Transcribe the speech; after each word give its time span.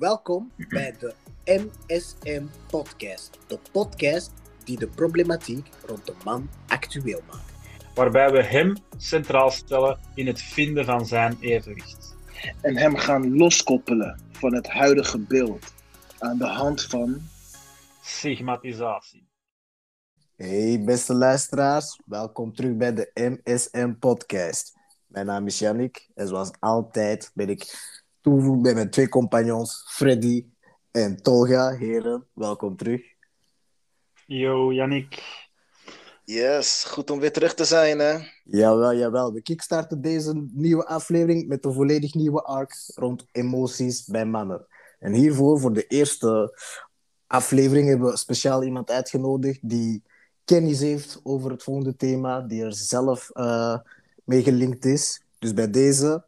Welkom 0.00 0.52
bij 0.68 0.94
de 0.98 1.14
MSM 1.44 2.44
Podcast. 2.70 3.38
De 3.46 3.58
podcast 3.72 4.32
die 4.64 4.78
de 4.78 4.88
problematiek 4.88 5.68
rond 5.86 6.06
de 6.06 6.14
man 6.24 6.48
actueel 6.66 7.20
maakt. 7.26 7.52
Waarbij 7.94 8.30
we 8.30 8.42
hem 8.42 8.76
centraal 8.96 9.50
stellen 9.50 9.98
in 10.14 10.26
het 10.26 10.42
vinden 10.42 10.84
van 10.84 11.06
zijn 11.06 11.36
evenwicht. 11.40 12.16
En 12.60 12.76
hem 12.76 12.96
gaan 12.96 13.36
loskoppelen 13.36 14.20
van 14.30 14.54
het 14.54 14.68
huidige 14.68 15.18
beeld 15.18 15.74
aan 16.18 16.38
de 16.38 16.46
hand 16.46 16.82
van 16.82 17.20
Stigmatisatie. 18.02 19.28
Hey 20.36 20.82
beste 20.84 21.14
luisteraars, 21.14 22.00
welkom 22.04 22.54
terug 22.54 22.76
bij 22.76 22.94
de 22.94 23.10
MSM 23.14 23.92
Podcast. 23.98 24.78
Mijn 25.06 25.26
naam 25.26 25.46
is 25.46 25.58
Yannick 25.58 26.08
en 26.14 26.28
zoals 26.28 26.50
altijd 26.58 27.30
ben 27.34 27.48
ik 27.48 27.90
toegevoegd 28.20 28.62
bij 28.62 28.74
mijn 28.74 28.90
twee 28.90 29.08
compagnons, 29.08 29.84
Freddy 29.88 30.46
en 30.90 31.22
Tolga. 31.22 31.70
Heren, 31.76 32.26
welkom 32.32 32.76
terug. 32.76 33.02
Yo, 34.26 34.72
Yannick. 34.72 35.22
Yes, 36.24 36.84
goed 36.84 37.10
om 37.10 37.20
weer 37.20 37.32
terug 37.32 37.54
te 37.54 37.64
zijn, 37.64 37.98
hè? 37.98 38.18
Jawel, 38.44 38.94
jawel. 38.94 39.32
We 39.32 39.42
kickstarten 39.42 40.00
deze 40.00 40.46
nieuwe 40.52 40.86
aflevering 40.86 41.48
met 41.48 41.64
een 41.64 41.72
volledig 41.72 42.14
nieuwe 42.14 42.42
arc 42.42 42.74
rond 42.94 43.26
emoties 43.32 44.04
bij 44.04 44.24
mannen. 44.24 44.66
En 44.98 45.12
hiervoor, 45.12 45.60
voor 45.60 45.72
de 45.72 45.86
eerste 45.86 46.58
aflevering, 47.26 47.88
hebben 47.88 48.10
we 48.10 48.16
speciaal 48.16 48.62
iemand 48.62 48.90
uitgenodigd 48.90 49.68
die 49.68 50.02
kennis 50.44 50.80
heeft 50.80 51.20
over 51.22 51.50
het 51.50 51.62
volgende 51.62 51.96
thema, 51.96 52.40
die 52.40 52.64
er 52.64 52.74
zelf 52.74 53.30
uh, 53.32 53.78
mee 54.24 54.42
gelinkt 54.42 54.84
is. 54.84 55.22
Dus 55.38 55.54
bij 55.54 55.70
deze, 55.70 56.24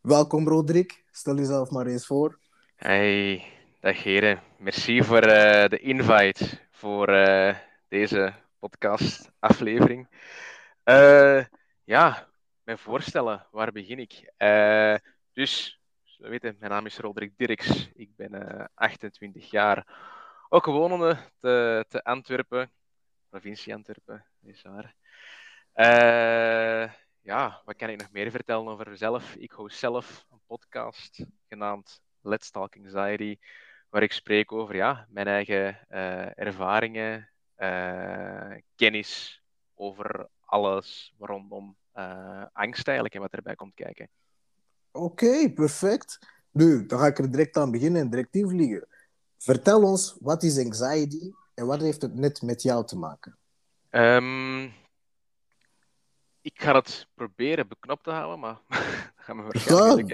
welkom 0.00 0.48
Roderick. 0.48 1.04
Stel 1.20 1.36
jezelf 1.36 1.70
maar 1.70 1.86
eens 1.86 2.06
voor. 2.06 2.38
Hey, 2.76 3.44
dag 3.80 4.02
heren. 4.02 4.42
Merci 4.58 5.02
voor 5.02 5.24
uh, 5.26 5.64
de 5.64 5.78
invite 5.78 6.58
voor 6.70 7.10
uh, 7.10 7.56
deze 7.88 8.34
podcast 8.58 9.30
aflevering. 9.38 10.08
ja, 11.84 12.28
mijn 12.62 12.78
voorstellen, 12.78 13.46
waar 13.50 13.72
begin 13.72 13.98
ik? 13.98 14.32
dus, 15.32 15.80
we 16.16 16.28
weten, 16.28 16.56
mijn 16.58 16.70
naam 16.70 16.86
is 16.86 16.98
Roderick 16.98 17.32
Dirks. 17.36 17.90
Ik 17.94 18.16
ben 18.16 18.70
28 18.74 19.50
jaar. 19.50 19.86
Ook 20.48 20.64
gewonende 20.64 21.16
te, 21.38 21.84
te 21.88 22.04
Antwerpen, 22.04 22.70
provincie 23.28 23.74
Antwerpen, 23.74 24.24
is 24.42 24.62
waar. 24.62 24.94
Uh, 27.22 27.26
ja, 27.26 27.62
wat 27.64 27.76
kan 27.76 27.88
ik 27.88 27.98
nog 27.98 28.12
meer 28.12 28.30
vertellen 28.30 28.68
over 28.68 28.90
mezelf? 28.90 29.34
Ik 29.34 29.50
host 29.50 29.78
zelf 29.78 30.24
een 30.30 30.40
podcast 30.46 31.24
genaamd 31.48 32.00
Let's 32.20 32.50
Talk 32.50 32.76
Anxiety, 32.76 33.38
waar 33.88 34.02
ik 34.02 34.12
spreek 34.12 34.52
over 34.52 34.76
ja, 34.76 35.06
mijn 35.08 35.26
eigen 35.26 35.78
uh, 35.90 36.38
ervaringen, 36.38 37.28
uh, 37.58 38.56
kennis 38.76 39.42
over 39.74 40.28
alles 40.40 41.14
rondom 41.18 41.76
angst 42.52 42.86
eigenlijk 42.86 43.14
en 43.14 43.20
wat 43.20 43.32
erbij 43.32 43.54
komt 43.54 43.74
kijken. 43.74 44.08
Oké, 44.92 45.24
okay, 45.24 45.52
perfect. 45.52 46.18
Nu, 46.50 46.86
dan 46.86 46.98
ga 46.98 47.06
ik 47.06 47.18
er 47.18 47.30
direct 47.30 47.56
aan 47.56 47.70
beginnen 47.70 48.00
en 48.00 48.10
direct 48.10 48.34
invliegen. 48.34 48.86
Vertel 49.38 49.82
ons, 49.82 50.16
wat 50.20 50.42
is 50.42 50.58
anxiety 50.58 51.32
en 51.54 51.66
wat 51.66 51.80
heeft 51.80 52.02
het 52.02 52.14
net 52.14 52.42
met 52.42 52.62
jou 52.62 52.86
te 52.86 52.98
maken? 52.98 53.38
Um, 53.90 54.72
ik 56.42 56.62
ga 56.62 56.74
het 56.74 57.06
proberen 57.14 57.68
beknopt 57.68 58.04
te 58.04 58.10
houden, 58.10 58.38
maar 58.38 58.58
dat 58.68 59.12
gaan 59.16 59.36
we 59.36 59.42
waarschijnlijk. 59.42 60.10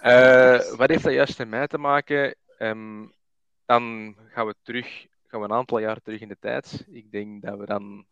uh, 0.00 0.70
wat 0.78 0.88
heeft 0.88 1.02
dat 1.02 1.12
juist 1.12 1.38
met 1.38 1.48
mij 1.48 1.66
te 1.66 1.78
maken? 1.78 2.34
Um, 2.58 3.12
dan 3.66 4.16
gaan 4.28 4.46
we 4.46 4.54
terug, 4.62 5.06
gaan 5.26 5.40
we 5.40 5.46
een 5.46 5.52
aantal 5.52 5.78
jaar 5.78 6.00
terug 6.00 6.20
in 6.20 6.28
de 6.28 6.38
tijd. 6.40 6.86
Ik 6.88 7.10
denk 7.10 7.42
dat 7.42 7.58
we 7.58 7.66
dan 7.66 8.06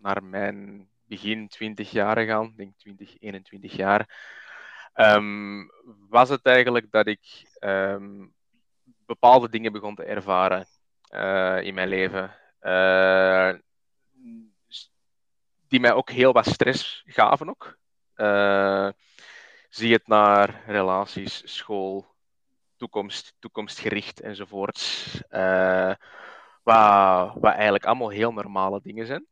naar 0.00 0.24
mijn 0.24 0.88
begin 1.04 1.48
20 1.48 1.90
jaar 1.90 2.24
gaan, 2.24 2.44
ik 2.44 2.56
denk 2.56 2.76
20, 2.76 3.20
21 3.20 3.72
jaar. 3.72 4.08
Um, 4.94 5.70
was 6.08 6.28
het 6.28 6.42
eigenlijk 6.42 6.90
dat 6.90 7.06
ik 7.06 7.20
um, 7.60 8.34
bepaalde 9.06 9.48
dingen 9.48 9.72
begon 9.72 9.94
te 9.94 10.04
ervaren 10.04 10.66
uh, 11.14 11.62
in 11.62 11.74
mijn 11.74 11.88
leven. 11.88 12.34
Uh, 12.62 13.52
die 15.68 15.80
mij 15.80 15.92
ook 15.92 16.10
heel 16.10 16.32
wat 16.32 16.46
stress 16.46 17.02
gaven 17.06 17.48
ook. 17.48 17.78
Uh, 18.16 18.88
zie 19.68 19.92
het 19.92 20.06
naar 20.06 20.62
relaties, 20.66 21.56
school, 21.56 22.06
toekomst, 22.76 23.34
toekomstgericht 23.38 24.20
enzovoort. 24.20 24.78
Uh, 25.30 25.94
wat, 26.62 27.34
wat 27.34 27.52
eigenlijk 27.52 27.84
allemaal 27.84 28.08
heel 28.08 28.32
normale 28.32 28.80
dingen 28.82 29.06
zijn. 29.06 29.26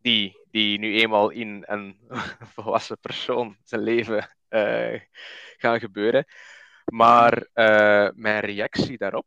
Die, 0.00 0.40
die 0.50 0.78
nu 0.78 1.00
eenmaal 1.00 1.30
in 1.30 1.62
een 1.66 1.98
volwassen 2.54 2.98
persoon 3.00 3.56
zijn 3.64 3.82
leven 3.82 4.36
uh, 4.48 5.00
gaan 5.56 5.80
gebeuren. 5.80 6.24
Maar 6.84 7.48
mijn 8.14 8.40
reactie 8.40 8.98
daarop, 8.98 9.26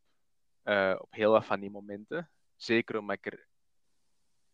op 0.97 1.07
heel 1.09 1.31
wat 1.31 1.45
van 1.45 1.59
die 1.59 1.71
momenten, 1.71 2.29
zeker 2.55 2.97
omdat 2.97 3.17
ik 3.17 3.33
er 3.33 3.47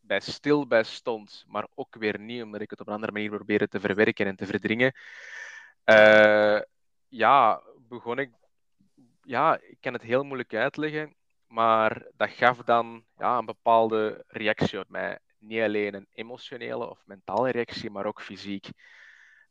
bij 0.01 0.19
stil 0.19 0.67
bij 0.67 0.83
stond, 0.83 1.45
maar 1.47 1.67
ook 1.75 1.95
weer 1.95 2.19
niet, 2.19 2.43
omdat 2.43 2.61
ik 2.61 2.69
het 2.69 2.79
op 2.79 2.87
een 2.87 2.93
andere 2.93 3.11
manier 3.11 3.29
probeerde 3.29 3.67
te 3.67 3.79
verwerken 3.79 4.25
en 4.25 4.35
te 4.35 4.45
verdringen. 4.45 4.93
Uh, 5.85 6.61
ja, 7.07 7.61
begon 7.77 8.19
ik. 8.19 8.31
Ja, 9.21 9.59
ik 9.61 9.77
kan 9.79 9.93
het 9.93 10.01
heel 10.01 10.23
moeilijk 10.23 10.53
uitleggen, 10.53 11.15
maar 11.47 12.05
dat 12.17 12.29
gaf 12.29 12.57
dan 12.57 13.03
ja, 13.17 13.37
een 13.37 13.45
bepaalde 13.45 14.23
reactie 14.27 14.79
op 14.79 14.89
mij. 14.89 15.19
Niet 15.37 15.61
alleen 15.61 15.93
een 15.93 16.07
emotionele 16.13 16.89
of 16.89 17.01
mentale 17.05 17.51
reactie, 17.51 17.89
maar 17.89 18.05
ook 18.05 18.21
fysiek. 18.21 18.69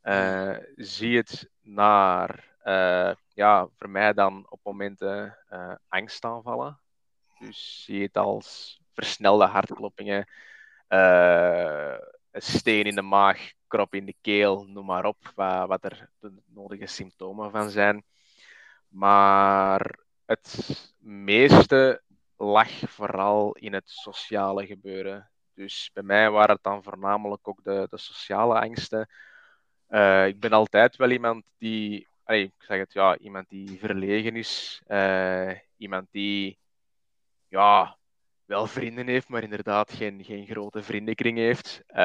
Uh, 0.02 0.56
zie 0.76 1.16
het 1.16 1.50
naar, 1.60 2.56
uh, 2.64 3.14
ja, 3.28 3.68
voor 3.76 3.90
mij 3.90 4.12
dan 4.12 4.46
op 4.48 4.60
momenten 4.62 5.38
angstaanvallen. 5.88 6.80
Dus 7.38 7.84
zie 7.84 8.02
het 8.02 8.16
als 8.16 8.80
versnelde 9.00 9.44
hartkloppingen, 9.44 10.28
uh, 10.88 11.96
een 12.30 12.42
steen 12.42 12.84
in 12.84 12.94
de 12.94 13.02
maag, 13.02 13.52
krop 13.66 13.94
in 13.94 14.06
de 14.06 14.16
keel, 14.20 14.64
noem 14.64 14.86
maar 14.86 15.04
op, 15.04 15.32
wat, 15.34 15.68
wat 15.68 15.84
er 15.84 16.08
de 16.18 16.32
nodige 16.46 16.86
symptomen 16.86 17.50
van 17.50 17.70
zijn. 17.70 18.04
Maar 18.88 19.98
het 20.24 20.58
meeste 20.98 22.02
lag 22.36 22.70
vooral 22.70 23.52
in 23.52 23.72
het 23.72 23.88
sociale 23.88 24.66
gebeuren. 24.66 25.30
Dus 25.54 25.90
bij 25.92 26.02
mij 26.02 26.30
waren 26.30 26.54
het 26.54 26.62
dan 26.62 26.82
voornamelijk 26.82 27.48
ook 27.48 27.62
de, 27.64 27.86
de 27.90 27.98
sociale 27.98 28.60
angsten. 28.60 29.08
Uh, 29.88 30.26
ik 30.26 30.40
ben 30.40 30.52
altijd 30.52 30.96
wel 30.96 31.10
iemand 31.10 31.44
die, 31.58 32.08
allee, 32.24 32.44
ik 32.44 32.52
zeg 32.58 32.78
het 32.78 32.92
ja, 32.92 33.18
iemand 33.18 33.48
die 33.48 33.78
verlegen 33.78 34.36
is, 34.36 34.82
uh, 34.86 35.52
iemand 35.76 36.06
die 36.10 36.58
ja, 37.48 37.98
wel 38.50 38.66
vrienden 38.66 39.06
heeft, 39.06 39.28
maar 39.28 39.42
inderdaad 39.42 39.92
geen, 39.92 40.24
geen 40.24 40.46
grote 40.46 40.82
vriendenkring 40.82 41.38
heeft. 41.38 41.82
Uh, 41.88 41.96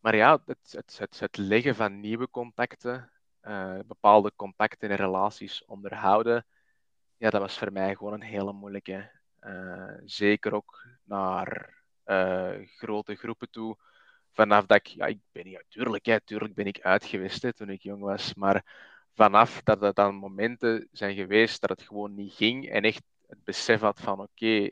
maar 0.00 0.16
ja, 0.16 0.42
het, 0.46 0.72
het, 0.72 0.98
het, 0.98 1.18
het, 1.18 1.36
leggen 1.36 1.74
van 1.74 2.00
nieuwe 2.00 2.30
contacten, 2.30 3.10
uh, 3.42 3.78
bepaalde 3.86 4.32
contacten 4.36 4.90
en 4.90 4.96
relaties 4.96 5.64
onderhouden, 5.64 6.46
ja, 7.16 7.30
dat 7.30 7.40
was 7.40 7.58
voor 7.58 7.72
mij 7.72 7.94
gewoon 7.94 8.12
een 8.12 8.22
hele 8.22 8.52
moeilijke. 8.52 9.10
Uh, 9.40 9.94
zeker 10.04 10.54
ook 10.54 10.86
naar 11.04 11.76
grote 12.76 13.14
groepen 13.14 13.50
toe. 13.50 13.76
Vanaf 14.32 14.66
dat 14.66 14.76
ik, 14.76 14.86
ja, 14.86 15.06
ik 15.06 15.18
ben 15.32 15.44
niet 15.44 15.54
natuurlijk, 15.56 16.06
natuurlijk 16.06 16.54
ben 16.54 16.66
ik 16.66 16.80
uitgewist 16.80 17.42
hè, 17.42 17.52
toen 17.52 17.70
ik 17.70 17.82
jong 17.82 18.02
was, 18.02 18.34
maar 18.34 18.64
vanaf 19.14 19.62
dat 19.62 19.82
er 19.82 19.94
dan 19.94 20.14
momenten 20.14 20.88
zijn 20.92 21.14
geweest 21.14 21.60
dat 21.60 21.70
het 21.70 21.82
gewoon 21.82 22.14
niet 22.14 22.32
ging 22.34 22.68
en 22.68 22.82
echt 22.82 23.02
het 23.26 23.44
besef 23.44 23.80
had 23.80 24.00
van 24.00 24.20
oké, 24.20 24.68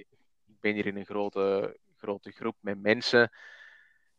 ben 0.66 0.74
hier 0.74 0.86
in 0.86 0.96
een 0.96 1.04
grote, 1.04 1.76
grote 1.96 2.30
groep 2.30 2.56
met 2.60 2.82
mensen, 2.82 3.30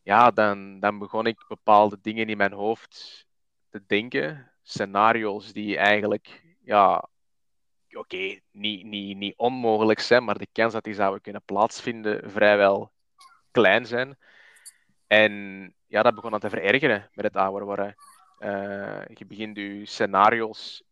ja, 0.02 0.30
dan, 0.30 0.80
dan 0.80 0.98
begon 0.98 1.26
ik 1.26 1.44
bepaalde 1.48 1.98
dingen 2.00 2.28
in 2.28 2.36
mijn 2.36 2.52
hoofd 2.52 3.26
te 3.70 3.82
denken. 3.86 4.52
Scenario's 4.62 5.52
die 5.52 5.76
eigenlijk, 5.76 6.42
ja, 6.62 7.08
oké, 7.90 8.40
niet, 8.50 8.84
niet, 8.84 9.16
niet 9.16 9.36
onmogelijk 9.36 10.00
zijn, 10.00 10.24
maar 10.24 10.38
de 10.38 10.48
kans 10.52 10.72
dat 10.72 10.84
die 10.84 10.94
zouden 10.94 11.20
kunnen 11.20 11.42
plaatsvinden 11.44 12.30
vrijwel 12.30 12.92
klein 13.50 13.86
zijn. 13.86 14.18
En 15.06 15.32
ja, 15.86 16.02
dat 16.02 16.14
begon 16.14 16.30
dan 16.30 16.40
te 16.40 16.50
verergeren 16.50 17.10
met 17.12 17.24
het 17.24 17.48
worden. 17.48 17.94
Uh, 18.38 19.06
je 19.14 19.26
begint 19.26 19.56
je 19.56 19.86
scenario's 19.86 20.82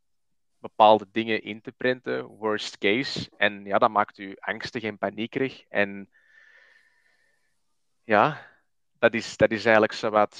bepaalde 0.68 1.06
dingen 1.12 1.42
in 1.42 1.60
te 1.60 1.72
printen, 1.72 2.24
worst 2.24 2.78
case. 2.78 3.30
En 3.36 3.64
ja, 3.64 3.78
dat 3.78 3.90
maakt 3.90 4.18
u 4.18 4.36
angstig 4.38 4.82
en 4.82 4.98
paniekerig. 4.98 5.64
En 5.68 6.08
ja, 8.04 8.46
dat 8.98 9.14
is, 9.14 9.36
dat 9.36 9.50
is 9.50 9.64
eigenlijk 9.64 9.92
zo 9.92 10.10
wat 10.10 10.36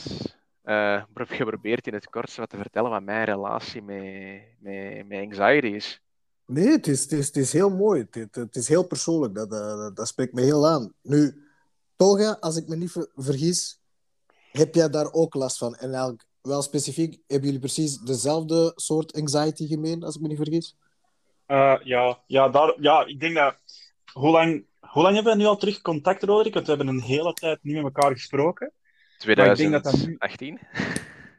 eh, 0.63 1.03
geprobeerd 1.41 1.87
in 1.87 1.95
het 1.95 2.11
kort 2.11 2.35
wat 2.35 2.51
te 2.51 2.57
vertellen 2.57 2.91
wat 2.91 3.03
mijn 3.03 3.25
relatie 3.25 3.83
met, 3.83 4.43
met, 4.59 5.09
met 5.09 5.21
anxiety 5.21 5.67
is. 5.67 6.01
Nee, 6.47 6.69
het 6.69 6.87
is, 6.87 7.03
het 7.03 7.13
is, 7.13 7.27
het 7.27 7.37
is 7.37 7.53
heel 7.53 7.71
mooi. 7.71 8.07
Het, 8.11 8.35
het, 8.35 8.57
is 8.57 8.69
heel 8.69 8.87
persoonlijk. 8.87 9.35
Dat, 9.35 9.51
dat, 9.97 10.09
spreekt 10.09 10.33
me 10.33 10.43
heel 10.43 10.69
aan. 10.69 10.93
Nu, 11.03 11.45
Toga, 11.97 12.37
als 12.41 12.57
ik 12.57 12.69
me 12.69 12.77
niet 12.77 12.91
ver- 12.91 13.11
vergis, 13.15 13.81
heb 14.53 14.75
jij 14.75 14.91
daar 14.91 15.13
ook 15.13 15.35
last 15.35 15.59
van? 15.59 15.75
En 15.75 15.91
eigenlijk 15.91 16.25
wel 16.47 16.63
specifiek, 16.63 17.19
hebben 17.27 17.45
jullie 17.47 17.61
precies 17.61 17.99
dezelfde 17.99 18.73
soort 18.75 19.13
anxiety 19.15 19.67
gemeen, 19.67 20.03
als 20.03 20.15
ik 20.15 20.21
me 20.21 20.29
niet 20.29 20.37
vergis? 20.37 20.77
Eh, 21.47 21.75
ja, 21.85 22.23
ja, 22.27 22.49
daar, 22.49 22.75
ja, 22.81 23.07
ik 23.07 23.21
denk 23.21 23.35
dat. 23.35 23.57
Hoe 24.13 24.31
lang, 24.31 24.65
hoe 24.81 25.03
lang 25.03 25.15
hebben 25.15 25.33
we 25.33 25.39
nu 25.39 25.47
al 25.47 25.57
terug 25.57 25.81
contact, 25.83 26.23
Roderick? 26.23 26.55
Want 26.55 26.67
we 26.67 26.73
hebben 26.75 26.95
een 26.95 27.03
hele 27.03 27.33
tijd 27.33 27.59
niet 27.63 27.75
met 27.75 27.85
elkaar 27.85 28.13
gesproken. 28.13 28.73
Maar 29.27 29.51
ik 29.51 29.57
denk 29.57 29.73
dat 29.73 29.85
dat 29.85 29.93
nu- 29.93 30.17
2018. 30.19 30.59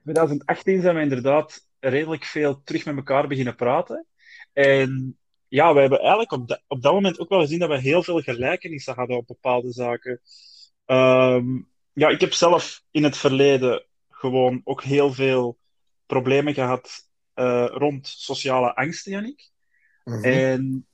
2018 0.04 0.82
zijn 0.82 0.96
we 0.96 1.02
inderdaad 1.02 1.68
redelijk 1.80 2.24
veel 2.26 2.62
terug 2.64 2.86
met 2.86 2.96
elkaar 2.96 3.28
beginnen 3.28 3.56
praten. 3.56 4.06
En 4.54 5.18
ja, 5.48 5.74
we 5.74 5.80
hebben 5.80 6.00
eigenlijk 6.00 6.32
op, 6.32 6.48
dat- 6.48 6.64
op 6.68 6.82
dat 6.82 6.94
moment 6.94 7.20
ook 7.20 7.30
wel 7.30 7.40
gezien 7.40 7.60
dat 7.60 7.70
we 7.70 7.80
heel 7.80 8.04
veel 8.04 8.22
gelijkenissen 8.22 8.94
hadden 8.96 9.18
op 9.18 9.28
bepaalde 9.28 9.72
zaken. 9.72 10.22
Ehm, 10.86 11.46
ja, 11.94 12.08
ik 12.10 12.22
heb 12.22 12.34
zelf 12.34 12.84
in 12.92 13.04
het 13.04 13.18
verleden 13.18 13.86
gewoon 14.18 14.62
ook 14.64 14.84
heel 14.84 15.14
veel 15.14 15.58
problemen 16.06 16.54
gehad 16.54 17.10
eh, 17.34 17.68
rond 17.72 18.08
sociale 18.08 18.76
angsten, 18.76 19.12
Jannik. 19.12 19.50
Mhm. 20.04 20.24
En 20.24 20.88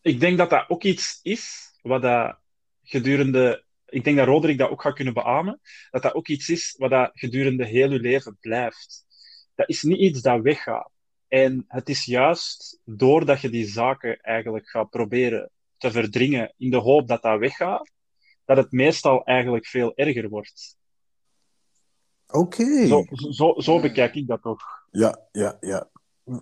ik 0.00 0.20
denk 0.20 0.38
dat 0.38 0.50
dat 0.50 0.68
ook 0.68 0.82
iets 0.82 1.20
is 1.22 1.72
wat 1.82 2.02
dat 2.02 2.38
gedurende. 2.82 3.64
Ik 3.86 4.04
denk 4.04 4.16
dat 4.16 4.26
Roderick 4.26 4.58
dat 4.58 4.70
ook 4.70 4.82
gaat 4.82 4.94
kunnen 4.94 5.14
beamen. 5.14 5.60
Dat 5.90 6.02
dat 6.02 6.14
ook 6.14 6.28
iets 6.28 6.48
is 6.48 6.74
wat 6.78 6.90
dat 6.90 7.10
gedurende 7.14 7.66
heel 7.66 7.90
je 7.90 8.00
leven 8.00 8.36
blijft. 8.40 9.04
Dat 9.54 9.68
is 9.68 9.82
niet 9.82 9.98
iets 9.98 10.20
dat 10.20 10.40
weggaat. 10.40 10.90
En 11.28 11.64
het 11.68 11.88
is 11.88 12.04
juist 12.04 12.80
doordat 12.84 13.40
je 13.40 13.50
die 13.50 13.66
zaken 13.66 14.20
eigenlijk 14.20 14.68
gaat 14.68 14.90
proberen 14.90 15.50
te 15.78 15.90
verdringen 15.90 16.54
in 16.56 16.70
de 16.70 16.76
hoop 16.76 17.08
dat 17.08 17.22
dat 17.22 17.38
weggaat, 17.38 17.90
dat 18.44 18.56
het 18.56 18.72
meestal 18.72 19.24
eigenlijk 19.24 19.66
veel 19.66 19.96
erger 19.96 20.28
wordt. 20.28 20.75
Oké. 22.26 22.86
Zo, 22.86 23.04
zo, 23.30 23.54
zo 23.56 23.80
bekijk 23.80 24.14
ik 24.14 24.26
dat 24.26 24.42
toch. 24.42 24.62
Ja, 24.90 25.26
ja, 25.32 25.56
ja. 25.60 25.88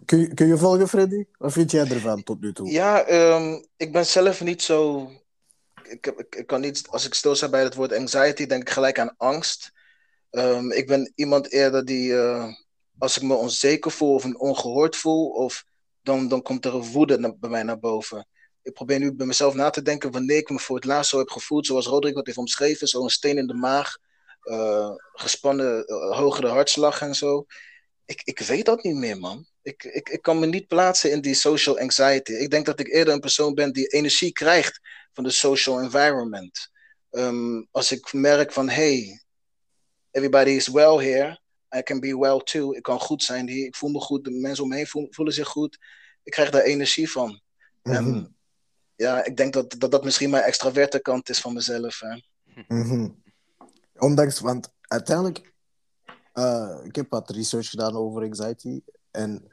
Kun 0.04 0.18
je, 0.18 0.34
kun 0.34 0.46
je 0.46 0.56
volgen, 0.56 0.88
Freddy? 0.88 1.24
Wat 1.38 1.52
vind 1.52 1.70
jij 1.70 1.86
ervan 1.86 2.22
tot 2.22 2.40
nu 2.40 2.52
toe? 2.52 2.70
Ja, 2.70 3.02
ehm, 3.02 3.62
ik 3.76 3.92
ben 3.92 4.06
zelf 4.06 4.42
niet 4.42 4.62
zo. 4.62 5.10
Ik, 5.82 6.06
ik, 6.06 6.34
ik 6.34 6.46
kan 6.46 6.60
niet, 6.60 6.88
als 6.88 7.06
ik 7.06 7.14
stilsta 7.14 7.48
bij 7.48 7.62
het 7.62 7.74
woord 7.74 7.92
anxiety, 7.92 8.46
denk 8.46 8.62
ik 8.62 8.70
gelijk 8.70 8.98
aan 8.98 9.14
angst. 9.16 9.72
Ehm, 10.30 10.70
ik 10.70 10.86
ben 10.86 11.12
iemand 11.14 11.52
eerder 11.52 11.84
die, 11.84 12.16
eh, 12.16 12.52
als 12.98 13.16
ik 13.16 13.22
me 13.22 13.34
onzeker 13.34 13.90
voel 13.90 14.14
of 14.14 14.24
ongehoord 14.24 14.96
voel, 14.96 15.28
of 15.28 15.64
dan, 16.02 16.28
dan 16.28 16.42
komt 16.42 16.64
er 16.64 16.74
een 16.74 16.90
woede 16.92 17.18
na- 17.18 17.34
bij 17.36 17.50
mij 17.50 17.62
naar 17.62 17.78
boven. 17.78 18.26
Ik 18.62 18.72
probeer 18.72 18.98
nu 18.98 19.14
bij 19.14 19.26
mezelf 19.26 19.54
na 19.54 19.70
te 19.70 19.82
denken 19.82 20.10
wanneer 20.10 20.36
ik 20.36 20.50
me 20.50 20.58
voor 20.58 20.76
het 20.76 20.84
laatst 20.84 21.10
zo 21.10 21.18
heb 21.18 21.30
gevoeld, 21.30 21.66
zoals 21.66 21.86
Roderick 21.86 22.16
wat 22.16 22.26
heeft 22.26 22.38
omschreven, 22.38 22.88
zo'n 22.88 23.08
steen 23.10 23.38
in 23.38 23.46
de 23.46 23.54
maag, 23.54 23.96
eh, 24.44 24.90
gespannen, 25.12 25.86
eh, 25.86 26.16
hogere 26.16 26.48
hartslag 26.48 27.00
en 27.00 27.14
zo. 27.14 27.46
Ik, 28.04 28.22
ik 28.24 28.38
weet 28.38 28.64
dat 28.64 28.82
niet 28.82 28.96
meer, 28.96 29.18
man. 29.18 29.46
Ik, 29.62 29.84
ik, 29.84 30.08
ik 30.08 30.22
kan 30.22 30.38
me 30.38 30.46
niet 30.46 30.66
plaatsen 30.66 31.10
in 31.10 31.20
die 31.20 31.34
social 31.34 31.78
anxiety. 31.78 32.32
Ik 32.32 32.50
denk 32.50 32.66
dat 32.66 32.80
ik 32.80 32.88
eerder 32.88 33.14
een 33.14 33.20
persoon 33.20 33.54
ben 33.54 33.72
die 33.72 33.86
energie 33.86 34.32
krijgt 34.32 34.80
van 35.12 35.24
de 35.24 35.30
social 35.30 35.80
environment. 35.80 36.70
Ehm, 37.10 37.62
als 37.70 37.92
ik 37.92 38.12
merk 38.12 38.52
van, 38.52 38.68
hey, 38.68 39.22
everybody 40.10 40.50
is 40.50 40.68
well 40.68 40.96
here. 40.96 41.42
I 41.76 41.82
can 41.82 42.00
be 42.00 42.18
well 42.18 42.40
too. 42.44 42.72
Ik 42.72 42.82
kan 42.82 43.00
goed 43.00 43.22
zijn 43.22 43.48
hier. 43.48 43.66
Ik 43.66 43.76
voel 43.76 43.90
me 43.90 44.00
goed. 44.00 44.24
De 44.24 44.30
mensen 44.30 44.62
om 44.62 44.68
me 44.68 44.76
heen 44.76 44.86
voelen, 44.86 45.14
voelen 45.14 45.34
zich 45.34 45.48
goed. 45.48 45.78
Ik 46.22 46.32
krijg 46.32 46.50
daar 46.50 46.62
energie 46.62 47.10
van. 47.10 47.42
Mhm, 47.82 48.24
ja, 48.96 49.24
ik 49.24 49.36
denk 49.36 49.52
dat, 49.52 49.74
dat 49.78 49.90
dat 49.90 50.04
misschien 50.04 50.30
mijn 50.30 50.42
extraverte 50.42 51.00
kant 51.00 51.28
is 51.28 51.40
van 51.40 51.52
mezelf. 51.54 52.00
Hè. 52.00 52.20
mhm. 52.68 53.08
Ondanks, 53.98 54.40
want 54.40 54.74
uiteindelijk, 54.80 55.54
eh, 56.32 56.78
ik 56.82 56.96
heb 56.96 57.10
wat 57.10 57.30
research 57.30 57.68
gedaan 57.68 57.96
over 57.96 58.22
anxiety. 58.22 58.80
En 59.10 59.52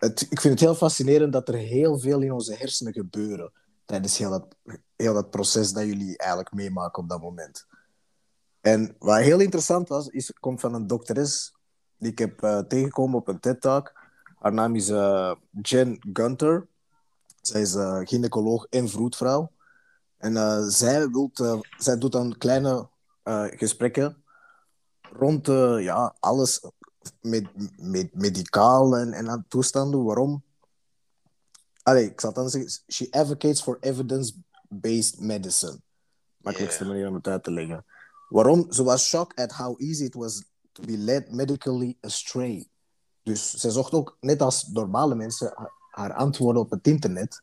ik 0.00 0.40
vind 0.40 0.44
het 0.44 0.60
heel 0.60 0.74
fascinerend 0.74 1.32
dat 1.32 1.48
er 1.48 1.54
heel 1.54 1.98
veel 1.98 2.20
in 2.20 2.32
onze 2.32 2.54
hersenen 2.54 2.92
gebeuren 2.92 3.52
tijdens 3.84 4.18
heel 4.18 4.30
dat, 4.30 4.56
heel 4.96 5.14
dat 5.14 5.30
proces 5.30 5.72
dat 5.72 5.84
jullie 5.84 6.18
eigenlijk 6.18 6.52
meemaken 6.52 7.02
op 7.02 7.08
dat 7.08 7.20
moment. 7.20 7.66
En 8.60 8.96
wat 8.98 9.18
heel 9.18 9.40
interessant 9.40 9.88
was, 9.88 10.08
is, 10.08 10.32
komt 10.32 10.60
van 10.60 10.74
een 10.74 10.86
dokteres 10.86 11.54
die 11.98 12.10
ik 12.10 12.18
heb 12.18 12.42
eh, 12.42 12.58
tegengekomen 12.58 13.18
op 13.18 13.28
een 13.28 13.40
TED-talk. 13.40 13.92
Haar 14.38 14.52
naam 14.52 14.74
is 14.74 14.88
eh, 14.88 15.34
Jen 15.62 15.98
Gunter. 16.12 16.66
Zij 17.40 17.60
is 17.60 17.74
eh, 17.74 18.00
gynaecoloog 18.04 18.64
en 18.64 18.88
vroedvrouw. 18.88 19.50
En 20.16 20.64
zij, 20.70 21.08
wilt, 21.08 21.60
zij 21.78 21.98
doet 21.98 22.12
dan 22.12 22.38
kleine 22.38 22.88
eh, 23.26 23.44
gesprekken 23.50 24.24
rond 25.12 25.48
eh, 25.48 25.82
ja, 25.82 26.16
alles 26.20 26.60
met, 27.20 27.44
met 27.76 28.14
medicaal 28.14 28.96
en, 28.96 29.12
en 29.12 29.28
aan 29.30 29.44
toestanden. 29.48 30.04
Waarom? 30.04 30.44
Allee, 31.82 32.04
ik 32.10 32.20
zal 32.20 32.30
het 32.30 32.38
dan 32.38 32.50
zeggen. 32.50 32.70
She 32.88 33.06
advocates 33.10 33.62
for 33.62 33.76
evidence-based 33.80 35.20
medicine. 35.20 35.80
Makkelijkste 36.36 36.84
Yeah. 36.84 36.92
manier 36.92 37.08
om 37.08 37.14
het 37.14 37.26
uit 37.26 37.42
te 37.44 37.50
leggen. 37.50 37.84
Waarom? 38.28 38.72
Ze 38.72 38.82
was 38.82 39.06
shocked 39.08 39.38
at 39.40 39.52
how 39.52 39.80
easy 39.80 40.04
it 40.04 40.14
was 40.14 40.42
to 40.72 40.82
be 40.82 40.96
led 40.98 41.30
medically 41.32 41.96
astray. 42.00 42.68
Dus 43.22 43.50
ze 43.50 43.70
zocht 43.70 43.92
ook, 43.92 44.16
net 44.20 44.42
als 44.42 44.66
normale 44.66 45.14
mensen, 45.14 45.52
ha- 45.54 45.72
haar 45.90 46.14
antwoorden 46.14 46.62
op 46.62 46.70
het 46.70 46.86
internet. 46.86 47.42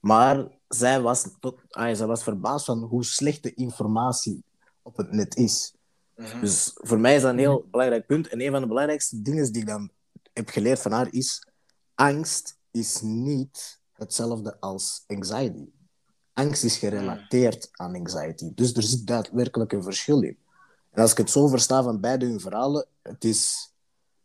Maar 0.00 0.46
zij 0.68 1.00
was, 1.00 1.26
tot, 1.40 1.60
ah, 1.70 1.96
zij 1.96 2.06
was 2.06 2.22
verbaasd 2.22 2.64
van 2.64 2.82
hoe 2.82 3.04
slechte 3.04 3.54
informatie 3.54 4.44
op 4.88 4.96
het 4.96 5.12
net 5.12 5.36
is. 5.36 5.74
Mhm. 6.16 6.40
Dus 6.40 6.70
voor 6.74 7.00
mij 7.00 7.14
is 7.14 7.22
dat 7.22 7.30
een 7.30 7.38
heel 7.38 7.66
belangrijk 7.70 8.06
punt. 8.06 8.28
En 8.28 8.40
een 8.40 8.50
van 8.50 8.60
de 8.60 8.66
belangrijkste 8.66 9.22
dingen 9.22 9.52
die 9.52 9.62
ik 9.62 9.68
dan 9.68 9.90
heb 10.32 10.48
geleerd 10.48 10.80
van 10.80 10.92
haar 10.92 11.12
is: 11.12 11.46
angst 11.94 12.58
is 12.70 13.00
niet 13.00 13.80
hetzelfde 13.92 14.60
als 14.60 15.04
anxiety. 15.06 15.68
Angst 16.32 16.64
is 16.64 16.76
gerelateerd 16.76 17.68
aan 17.72 17.94
anxiety. 17.94 18.52
Dus 18.54 18.74
er 18.74 18.82
zit 18.82 19.06
daadwerkelijk 19.06 19.72
een 19.72 19.82
verschil 19.82 20.22
in. 20.22 20.38
En 20.90 21.02
als 21.02 21.10
ik 21.10 21.18
het 21.18 21.30
zo 21.30 21.46
versta 21.46 21.82
van 21.82 22.00
beide 22.00 22.26
hun 22.26 22.40
verhalen, 22.40 22.86
het 23.02 23.24
is. 23.24 23.72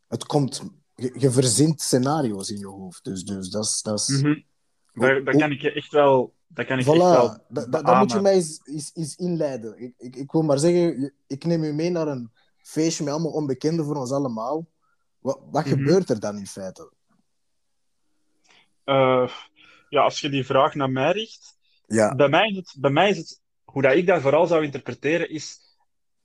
Het 0.08 0.26
komt. 0.26 0.64
Je, 0.96 1.14
je 1.18 1.32
verzint 1.32 1.82
scenario's 1.82 2.50
in 2.50 2.58
je 2.58 2.68
hoofd. 2.68 3.04
Dus, 3.04 3.24
dus 3.24 3.50
dat 3.50 3.64
is. 3.64 3.82
Dat 3.82 4.00
is 4.00 4.22
Mhm. 4.22 4.42
Daar, 4.94 5.24
daar 5.24 5.38
kan 5.38 5.52
ik 5.52 5.62
je 5.62 5.72
echt 5.72 5.92
wel. 5.92 6.34
Dat 6.54 6.66
kan 6.66 6.80
ik 6.80 6.86
Voilà, 6.86 6.90
echt 6.90 6.98
wel 7.00 7.38
da- 7.50 7.66
da- 7.66 7.82
dan 7.82 7.98
moet 7.98 8.12
je 8.12 8.20
mij 8.20 8.34
eens, 8.34 8.62
eens, 8.64 8.92
eens 8.94 9.16
inleiden. 9.16 9.78
Ik, 9.82 9.94
ik, 9.98 10.16
ik 10.16 10.32
wil 10.32 10.42
maar 10.42 10.60
zeggen, 10.60 11.14
ik 11.28 11.46
neem 11.46 11.64
u 11.64 11.74
mee 11.74 11.90
naar 11.90 12.08
een 12.08 12.32
feestje 12.58 13.04
met 13.04 13.14
allemaal 13.14 13.32
onbekenden 13.32 13.86
voor 13.86 13.96
ons 13.96 14.12
allemaal. 14.12 14.68
Wat, 15.20 15.40
wat 15.52 15.66
Mhm. 15.66 15.74
gebeurt 15.76 16.10
er 16.10 16.20
dan 16.20 16.38
in 16.38 16.48
feite? 16.48 16.92
Eh, 18.84 19.30
ja, 19.90 20.02
als 20.02 20.20
je 20.20 20.30
die 20.30 20.46
vraag 20.46 20.76
naar 20.76 20.90
mij 20.92 21.12
richt, 21.12 21.58
Ja, 21.88 22.16
bij 22.16 22.30
mij 22.30 22.50
is 22.50 22.56
het, 22.56 22.76
bij 22.80 22.92
mij 22.92 23.10
is 23.10 23.18
het 23.18 23.42
hoe 23.64 23.82
dat 23.82 23.94
ik 23.96 24.08
dat 24.08 24.22
vooral 24.22 24.48
zou 24.48 24.64
interpreteren, 24.64 25.30
is, 25.30 25.60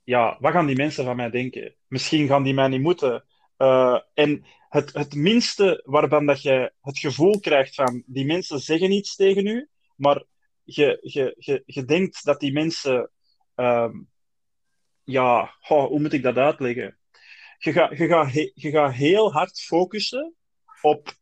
ja, 0.03 0.37
wat 0.39 0.51
gaan 0.51 0.65
die 0.65 0.75
mensen 0.75 1.05
van 1.05 1.15
mij 1.15 1.29
denken? 1.29 1.75
Misschien 1.87 2.27
gaan 2.27 2.43
die 2.43 2.53
mij 2.53 2.67
niet 2.67 2.81
moeten. 2.81 3.23
Eh, 3.57 3.99
en 4.13 4.45
het, 4.69 4.93
het 4.93 5.15
minste 5.15 5.81
waarvan 5.85 6.25
dat 6.25 6.41
je 6.41 6.73
het 6.81 6.99
gevoel 6.99 7.39
krijgt 7.39 7.75
van, 7.75 8.03
die 8.05 8.25
mensen 8.25 8.59
zeggen 8.59 8.91
iets 8.91 9.15
tegen 9.15 9.45
u, 9.45 9.69
maar 9.99 10.23
je, 10.63 10.97
je, 11.01 11.35
je, 11.37 11.63
je 11.65 11.85
denkt 11.85 12.25
dat 12.25 12.39
die 12.39 12.51
mensen, 12.51 13.11
ehm, 13.55 14.01
ja, 15.03 15.55
hoe 15.59 15.99
moet 15.99 16.13
ik 16.13 16.23
dat 16.23 16.37
uitleggen? 16.37 16.97
Je 17.57 17.71
gaat 17.71 17.97
je 17.97 18.07
gaat 18.07 18.33
je 18.33 18.69
gaat 18.69 18.93
heel 18.93 19.31
hard 19.31 19.61
focussen 19.61 20.35
op 20.81 21.13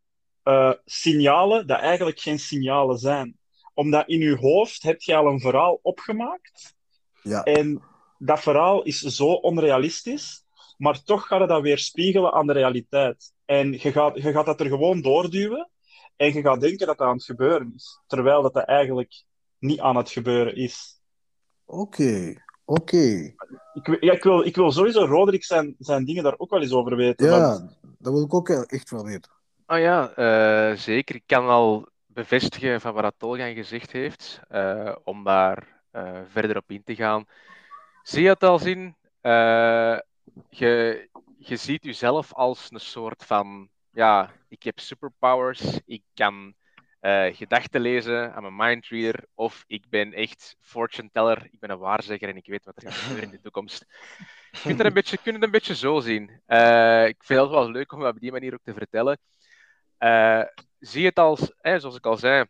eh, 0.43 0.73
signalen 0.85 1.67
dat 1.67 1.79
eigenlijk 1.79 2.19
geen 2.19 2.39
signalen 2.39 2.97
zijn. 2.97 3.37
Omdat 3.73 4.07
in 4.07 4.19
je 4.19 4.35
hoofd 4.35 4.83
heb 4.83 5.01
je 5.01 5.15
al 5.15 5.27
een 5.27 5.39
verhaal 5.39 5.79
opgemaakt 5.81 6.75
ja. 7.21 7.43
en 7.43 7.83
dat 8.17 8.39
verhaal 8.39 8.83
is 8.83 8.99
zo 8.99 9.25
onrealistisch, 9.25 10.43
maar 10.77 11.03
toch 11.03 11.27
gaat 11.27 11.39
het 11.39 11.49
dat 11.49 11.61
weer 11.61 11.77
spiegelen 11.77 12.33
aan 12.33 12.47
de 12.47 12.53
realiteit. 12.53 13.33
En 13.45 13.71
je 13.71 13.91
gaat, 13.91 14.15
je 14.15 14.31
gaat 14.31 14.45
dat 14.45 14.59
er 14.59 14.67
gewoon 14.67 15.01
doorduwen 15.01 15.69
en 16.17 16.33
je 16.33 16.41
gaat 16.41 16.61
denken 16.61 16.87
dat 16.87 16.97
dat 16.97 17.07
aan 17.07 17.13
het 17.13 17.23
gebeuren 17.25 17.71
is, 17.75 17.99
terwijl 18.07 18.41
dat, 18.41 18.53
dat 18.53 18.65
eigenlijk 18.65 19.23
niet 19.59 19.79
aan 19.79 19.95
het 19.95 20.09
gebeuren 20.09 20.55
is. 20.55 20.99
Oké, 21.65 22.33
oké. 22.65 23.33
Ik, 23.73 23.97
ja, 24.01 24.13
ik, 24.13 24.23
wil, 24.23 24.45
ik 24.45 24.55
wil 24.55 24.71
sowieso 24.71 25.05
Roderick 25.05 25.43
zijn, 25.43 25.75
zijn 25.79 26.05
dingen 26.05 26.23
daar 26.23 26.37
ook 26.37 26.49
wel 26.49 26.61
eens 26.61 26.73
over 26.73 26.95
weten. 26.95 27.29
want- 27.29 27.59
Ja, 27.81 27.89
dat 27.99 28.13
wil 28.13 28.23
ik 28.23 28.33
ook 28.33 28.49
echt 28.49 28.89
wel 28.89 29.03
weten. 29.03 29.31
Oh 29.67 29.77
ja, 29.79 30.11
eh, 30.13 30.77
zeker. 30.77 31.15
Ik 31.15 31.23
kan 31.25 31.47
al 31.47 31.87
bevestigen 32.05 32.81
van 32.81 32.93
wat 32.93 33.13
Tolgan 33.17 33.53
gezegd 33.53 33.91
heeft. 33.91 34.39
Eh, 34.47 34.95
om 35.03 35.23
daar 35.23 35.81
eh, 35.91 36.19
verder 36.27 36.57
op 36.57 36.71
in 36.71 36.83
te 36.83 36.95
gaan. 36.95 37.25
Zie 38.03 38.21
je 38.23 38.29
het 38.29 38.43
als 38.43 38.63
in, 38.63 38.95
eh, 39.21 39.97
je, 40.49 41.07
je 41.37 41.55
ziet 41.55 41.83
jezelf 41.83 42.33
als 42.33 42.67
een 42.71 42.79
soort 42.79 43.23
van, 43.25 43.69
ja, 43.97 44.33
ik 44.47 44.63
heb 44.63 44.79
superpowers, 44.79 45.79
ik 45.85 46.03
kan 46.13 46.53
uh, 47.01 47.35
gedachten 47.35 47.81
lezen, 47.81 48.33
I'm 48.37 48.45
a 48.45 48.49
mindreader, 48.49 49.25
of 49.33 49.63
ik 49.67 49.89
ben 49.89 50.13
echt 50.13 50.55
fortune 50.59 51.09
teller, 51.11 51.47
ik 51.51 51.59
ben 51.59 51.69
een 51.69 51.77
waarzegger 51.77 52.29
en 52.29 52.37
ik 52.37 52.45
weet 52.45 52.65
wat 52.65 52.75
er 52.75 52.81
gaat 52.81 52.99
gebeuren 52.99 53.23
in 53.23 53.31
de 53.35 53.41
toekomst. 53.41 53.85
Je 54.51 54.59
kunt 54.61 54.79
een 54.79 54.93
beetje, 54.93 55.17
het 55.23 55.43
een 55.43 55.51
beetje 55.51 55.75
zo 55.75 55.99
zien. 55.99 56.41
Uh, 56.47 57.07
ik 57.07 57.23
vind 57.23 57.39
het 57.39 57.49
wel 57.49 57.71
leuk 57.71 57.91
om 57.91 57.99
dat 57.99 58.13
op 58.13 58.19
die 58.19 58.31
manier 58.31 58.53
ook 58.53 58.63
te 58.63 58.73
vertellen. 58.73 59.19
Uh, 59.99 60.43
zie 60.79 61.05
het 61.05 61.19
als, 61.19 61.53
hè, 61.61 61.79
zoals 61.79 61.95
ik 61.95 62.05
al 62.05 62.17
zei, 62.17 62.45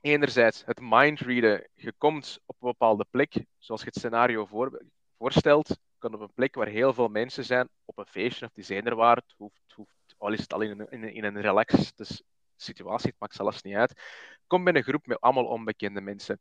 enerzijds 0.00 0.62
het 0.64 0.80
mindreaden. 0.80 1.68
Je 1.74 1.92
komt 1.98 2.38
op 2.46 2.56
een 2.60 2.68
bepaalde 2.68 3.06
plek, 3.10 3.44
zoals 3.58 3.80
je 3.80 3.86
het 3.86 3.96
scenario 3.96 4.46
voor, 4.46 4.82
voorstelt. 5.18 5.78
Komt 5.98 6.14
op 6.14 6.20
een 6.20 6.34
plek 6.34 6.54
waar 6.54 6.68
heel 6.68 6.92
veel 6.92 7.08
mensen 7.08 7.44
zijn, 7.44 7.68
op 7.84 7.98
een 7.98 8.06
feestje 8.06 8.46
of 8.46 8.52
die 8.52 8.64
zijn 8.64 8.86
er 8.86 8.94
waar. 8.94 9.16
Het 9.16 9.34
hoeft, 9.36 9.60
het 9.66 9.72
hoeft 9.72 9.95
al 10.18 10.32
is 10.32 10.40
het 10.40 10.52
al 10.52 10.60
in 10.60 11.24
een, 11.24 11.40
relaxed 11.40 11.96
dus 11.96 12.22
situatie, 12.56 13.10
het 13.10 13.20
maakt 13.20 13.34
zelfs 13.34 13.62
niet 13.62 13.74
uit. 13.74 14.00
Kom 14.46 14.64
bij 14.64 14.74
een 14.74 14.82
groep 14.82 15.06
met 15.06 15.20
allemaal 15.20 15.46
onbekende 15.46 16.00
mensen. 16.00 16.40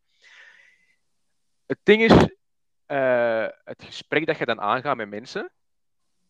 Het 1.65 1.79
ding 1.83 2.01
is, 2.01 2.11
uh, 2.87 3.47
het 3.63 3.83
gesprek 3.83 4.25
dat 4.25 4.37
je 4.37 4.45
dan 4.45 4.61
aangaat 4.61 4.95
met 4.95 5.09
mensen, 5.09 5.51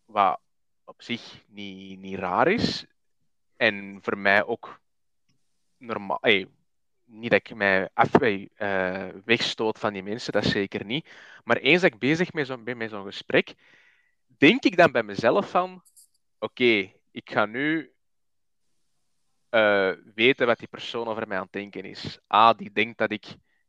wat 0.05 0.39
op 0.83 1.01
zich 1.01 1.43
niet, 1.47 1.99
niet 1.99 2.19
raar 2.19 2.47
is, 2.47 2.85
en 3.57 3.99
voor 4.01 4.17
mij 4.17 4.45
ook 4.45 4.79
normaal. 5.77 6.17
Hey, 6.21 6.47
niet 7.05 7.31
dat 7.31 7.39
ik 7.39 7.55
mij 7.55 7.89
af, 7.93 8.21
uh, 8.21 9.07
wegstoot 9.25 9.79
van 9.79 9.93
die 9.93 10.03
mensen, 10.03 10.33
dat 10.33 10.45
zeker 10.45 10.85
niet. 10.85 11.09
Maar 11.43 11.57
eens 11.57 11.81
dat 11.81 11.93
ik 11.93 11.99
bezig 11.99 12.29
ben 12.63 12.77
met 12.77 12.89
zo'n 12.89 13.05
gesprek, 13.05 13.53
denk 14.37 14.63
ik 14.63 14.77
dan 14.77 14.91
bij 14.91 15.03
mezelf 15.03 15.49
van: 15.49 15.83
oké, 16.39 16.91
ik 17.15 17.31
ga 17.31 17.45
nu 17.45 17.93
uh, 19.49 19.91
weten 20.15 20.47
wat 20.47 20.57
die 20.57 20.67
persoon 20.67 21.07
over 21.07 21.27
mij 21.27 21.37
aan 21.37 21.43
het 21.43 21.51
denken 21.51 21.83
is. 21.83 22.19
A, 22.33 22.53
die 22.53 22.71
denkt 22.71 22.97
dat 22.97 23.11
ik 23.11 23.25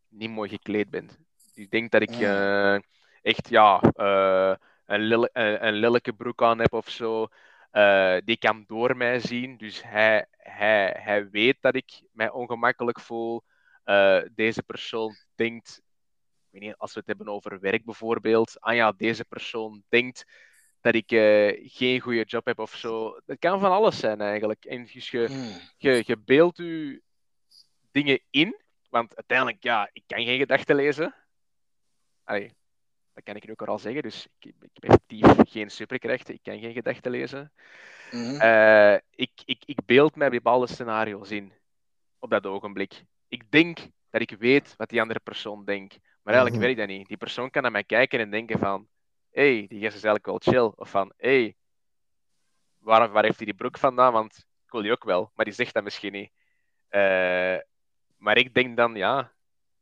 niet 0.09 0.31
mooi 0.31 0.49
gekleed 0.49 0.91
ben. 0.91 1.11
Die 1.55 1.69
denkt 1.69 1.93
dat 1.93 2.03
ik 2.03 2.11
uh, 2.11 2.75
echt 3.23 3.49
ja, 3.49 3.83
uh, 3.97 4.55
een, 4.87 5.01
lille, 5.01 5.31
een 5.33 5.75
lelijke 5.75 6.13
broek 6.13 6.43
aan 6.43 6.59
heb 6.59 6.73
of 6.73 6.89
zo. 6.91 7.27
die 8.25 8.39
kan 8.39 8.65
door 8.67 8.97
mij 8.97 9.21
zien. 9.21 9.57
Dus 9.57 9.83
hij, 9.83 10.27
hij, 10.37 10.97
hij 10.99 11.31
weet 11.31 11.57
dat 11.61 11.75
ik 11.75 12.03
mij 12.13 12.31
ongemakkelijk 12.31 13.01
voel. 13.01 13.43
deze 14.35 14.63
persoon 14.63 15.17
denkt, 15.35 15.83
ik 16.47 16.49
weet 16.51 16.63
niet, 16.63 16.77
als 16.77 16.93
we 16.93 16.99
het 16.99 17.09
hebben 17.09 17.29
over 17.29 17.61
werk 17.61 17.85
bijvoorbeeld. 17.85 18.61
Ah 18.61 18.75
ja, 18.75 18.93
deze 18.93 19.25
persoon 19.25 19.85
denkt 19.89 20.25
dat 20.87 20.95
ik 20.95 21.13
uh, 21.13 21.71
geen 21.73 22.01
goede 22.01 22.23
job 22.23 22.47
heb 22.47 22.59
of 22.59 22.75
zo. 22.75 23.19
Dat 23.25 23.39
kan 23.39 23.61
van 23.61 23.71
alles 23.71 23.99
zijn 23.99 24.21
eigenlijk. 24.21 24.65
En 24.65 24.89
dus 24.93 25.11
je, 25.11 25.27
hmm. 25.27 25.61
je, 25.77 26.03
je 26.07 26.17
beeldt 26.17 26.57
je 26.57 27.03
dingen 27.91 28.21
in, 28.31 28.57
want 28.89 29.17
uiteindelijk, 29.17 29.63
ja, 29.63 29.91
ik 29.93 30.03
kan 30.07 30.25
geen 30.25 30.39
gedachten 30.39 30.77
lezen. 30.77 31.15
Allee, 32.25 32.53
dat 33.13 33.25
kan 33.25 33.37
ik 33.37 33.47
nu 33.47 33.53
ook 33.53 33.63
al 33.63 33.79
zeggen, 33.79 34.03
dus 34.03 34.27
ik, 34.39 34.55
ik 34.61 34.71
heb 34.73 34.85
effectief 34.85 35.51
geen 35.53 35.71
superkrachten, 35.71 36.35
ik 36.35 36.43
kan 36.43 36.59
geen 36.59 36.73
gedachten 36.73 37.11
lezen. 37.11 37.53
Mm. 38.11 38.41
Uh, 38.41 38.95
ik, 39.11 39.31
ik, 39.45 39.63
ik 39.65 39.79
beeld 39.87 40.17
mij 40.17 40.31
bepaalde 40.31 40.67
scenario's 40.67 41.31
in 41.31 41.53
op 42.19 42.31
dat 42.31 42.47
ogenblik. 42.47 43.05
Ik 43.29 43.51
denk 43.51 43.79
dat 44.11 44.21
ik 44.21 44.37
weet 44.39 44.75
wat 44.77 44.89
die 44.89 45.01
andere 45.01 45.21
persoon 45.21 45.65
denkt, 45.65 45.99
maar 46.23 46.35
eigenlijk 46.35 46.55
mm 46.55 46.61
weet 46.61 46.71
ik 46.71 46.89
dat 46.89 46.97
niet. 46.97 47.09
Die 47.09 47.17
persoon 47.17 47.51
kan 47.51 47.63
naar 47.63 47.71
mij 47.71 47.85
kijken 47.85 48.21
en 48.21 48.31
denken 48.31 48.59
van 48.59 48.89
hey, 49.37 49.67
die 49.69 49.81
gast 49.81 49.97
is 49.97 50.05
eigenlijk 50.05 50.27
wel 50.27 50.39
chill. 50.39 50.73
Of 50.77 50.91
van, 50.91 51.13
hey, 51.17 51.57
waar, 52.79 53.11
waar 53.11 53.25
heeft 53.25 53.37
hij 53.37 53.47
die 53.47 53.55
broek 53.55 53.79
vandaan? 53.79 54.13
Want 54.13 54.37
ik 54.37 54.71
wil 54.71 54.83
die 54.83 54.93
ook 54.93 55.05
wel. 55.05 55.31
Maar 55.35 55.45
die 55.45 55.55
zegt 55.55 55.75
dat 55.75 55.85
misschien 55.85 56.13
niet. 56.13 56.31
Uh, 56.91 57.59
maar 58.17 58.37
ik 58.37 58.55
denk 58.55 58.77
dan, 58.77 58.95
ja, 58.95 59.33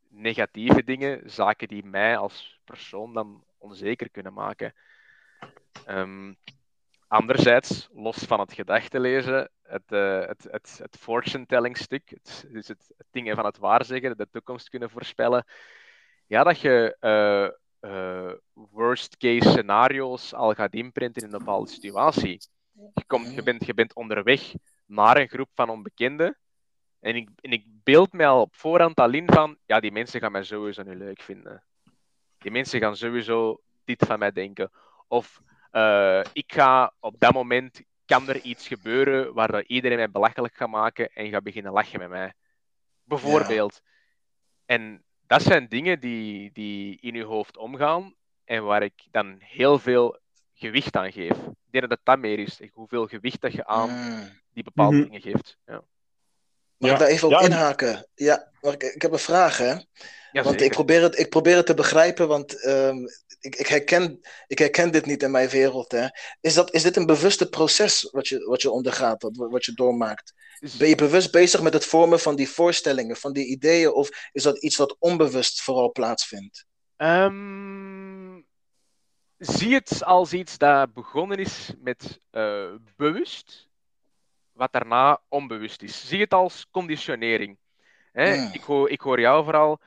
negatieve 0.08 0.84
dingen, 0.84 1.30
zaken 1.30 1.68
die 1.68 1.84
mij 1.84 2.16
als 2.16 2.61
persoon 2.64 3.14
dan 3.14 3.44
onzeker 3.58 4.11
kunnen 4.11 4.32
maken. 4.32 4.75
Um, 5.88 6.37
anderzijds, 7.06 7.88
los 7.92 8.16
van 8.16 8.40
het 8.40 8.52
gedachtenlezen, 8.52 9.50
het, 9.62 9.92
uh, 9.92 10.26
het, 10.26 10.46
het, 10.50 10.78
het 10.82 10.96
fortune-telling 10.99 11.76
stuk, 11.76 12.11
het, 12.11 12.46
dus 12.50 12.68
het, 12.68 12.92
het 12.96 13.06
dingen 13.11 13.37
van 13.37 13.44
het 13.44 13.58
waarzeggen, 13.58 14.16
de 14.16 14.28
toekomst 14.30 14.68
kunnen 14.68 14.90
voorspellen, 14.90 15.44
ja, 16.26 16.42
dat 16.44 16.61
je 16.61 16.96
uh, 17.00 17.63
uh, 17.84 18.32
worst 18.52 19.16
case 19.16 19.48
scenario's 19.48 20.34
al 20.34 20.54
gaat 20.54 20.74
inprinten 20.74 21.22
in 21.22 21.32
een 21.32 21.38
bepaalde 21.38 21.70
situatie. 21.70 22.40
Je, 22.94 23.04
komt, 23.06 23.34
je, 23.34 23.42
bent, 23.42 23.66
je 23.66 23.74
bent 23.74 23.94
onderweg 23.94 24.54
naar 24.86 25.16
een 25.16 25.28
groep 25.28 25.48
van 25.54 25.68
onbekenden. 25.68 26.38
En 27.00 27.16
ik, 27.16 27.28
en 27.40 27.52
ik 27.52 27.64
beeld 27.66 28.12
mij 28.12 28.26
al 28.26 28.40
op 28.40 28.54
voorhand 28.54 29.00
al 29.00 29.12
in 29.12 29.26
van, 29.26 29.56
ja, 29.66 29.80
die 29.80 29.92
mensen 29.92 30.20
gaan 30.20 30.32
mij 30.32 30.42
sowieso 30.42 30.82
niet 30.82 30.98
leuk 30.98 31.22
vinden. 31.22 31.64
Die 32.38 32.50
mensen 32.50 32.80
gaan 32.80 32.96
sowieso 32.96 33.60
dit 33.84 34.04
van 34.06 34.18
mij 34.18 34.32
denken. 34.32 34.70
Of 35.08 35.42
uh, 35.72 36.20
ik 36.32 36.52
ga 36.52 36.94
op 37.00 37.14
dat 37.18 37.32
moment, 37.32 37.82
kan 38.04 38.28
er 38.28 38.40
iets 38.40 38.68
gebeuren 38.68 39.34
waar 39.34 39.64
iedereen 39.64 39.96
mij 39.96 40.10
belachelijk 40.10 40.54
gaat 40.54 40.68
maken 40.68 41.12
en 41.12 41.30
gaat 41.30 41.42
beginnen 41.42 41.72
lachen 41.72 41.98
met 41.98 42.08
mij. 42.08 42.32
Bijvoorbeeld. 43.02 43.80
En 44.64 45.04
dat 45.26 45.43
zijn 45.43 45.69
dingen 45.69 46.00
die, 46.00 46.50
die 46.52 46.99
in 47.00 47.14
je 47.14 47.25
hoofd 47.25 47.57
omgaan 47.57 48.14
en 48.45 48.64
waar 48.64 48.83
ik 48.83 49.07
dan 49.11 49.37
heel 49.38 49.78
veel 49.78 50.19
gewicht 50.54 50.97
aan 50.97 51.12
geef. 51.12 51.37
Ik 51.37 51.71
denk 51.71 51.88
dat 51.88 52.00
dat 52.02 52.19
meer 52.19 52.38
is, 52.38 52.61
hoeveel 52.73 53.07
gewicht 53.07 53.40
dat 53.40 53.52
je 53.52 53.66
aan 53.66 53.90
mm. 53.90 54.28
die 54.52 54.64
bepaalde 54.64 54.97
mhm. 54.97 55.04
dingen 55.04 55.21
geeft. 55.21 55.59
Ja. 55.66 55.83
Mag 56.76 56.90
ik 56.90 56.99
daar 56.99 57.09
even 57.09 57.28
op 57.28 57.43
inhaken? 57.43 58.07
Ja, 58.14 58.50
maar 58.61 58.73
ik, 58.73 58.83
ik 58.83 59.02
heb 59.02 59.12
een 59.12 59.19
vraag, 59.19 59.59
hè? 59.59 59.75
want 60.43 60.61
ik 60.61 60.71
probeer, 60.71 61.02
het, 61.02 61.19
ik 61.19 61.28
probeer 61.28 61.57
het 61.57 61.66
te 61.66 61.75
begrijpen, 61.75 62.28
want 62.28 62.66
um, 62.66 63.07
ik, 63.40 63.57
ik, 63.57 63.66
herken, 63.66 64.21
ik 64.47 64.59
herken 64.59 64.93
dit 64.93 65.07
niet 65.07 65.23
in 65.23 65.31
mijn 65.31 65.49
wereld. 65.49 65.93
Hè. 65.93 66.07
Is, 66.40 66.54
dat, 66.54 66.73
is 66.75 66.83
dit 66.83 66.97
een 66.97 67.07
bewuste 67.07 67.49
proces 67.49 68.09
wat 68.11 68.28
je, 68.28 68.38
wat 68.38 68.62
je 68.62 68.71
ondergaat, 68.71 69.23
wat, 69.23 69.37
wat 69.37 69.64
je 69.64 69.73
doormaakt? 69.73 70.33
Ben 70.78 70.88
je 70.88 70.95
bewust 70.95 71.33
bezig 71.33 71.62
met 71.62 71.73
het 71.73 71.85
vormen 71.85 72.21
van 72.21 72.37
die 72.37 72.49
voorstellingen, 72.49 73.16
van 73.16 73.33
die 73.33 73.47
ideeën, 73.47 73.93
of 73.93 74.09
is 74.33 74.43
dat 74.43 74.62
iets 74.62 74.76
wat 74.76 74.97
onbewust 74.99 75.62
vooral 75.62 75.93
plaatsvindt? 75.93 76.66
Um, 76.97 78.47
zie 79.38 79.75
het 79.75 80.04
als 80.04 80.33
iets 80.33 80.59
dat 80.59 80.93
begonnen 80.93 81.38
is 81.38 81.73
met 81.78 82.21
uh, 82.33 82.75
bewust, 82.97 83.63
wat 84.54 84.73
daarna 84.73 85.20
onbewust 85.28 85.82
is. 85.82 86.08
Zie 86.08 86.20
het 86.20 86.34
als 86.34 86.66
conditionering. 86.70 87.58
Hè? 88.12 88.32
Ik, 88.52 88.62
hoor, 88.62 88.90
ik 88.90 89.00
hoor 89.00 89.20
jou 89.20 89.44
vooral 89.44 89.80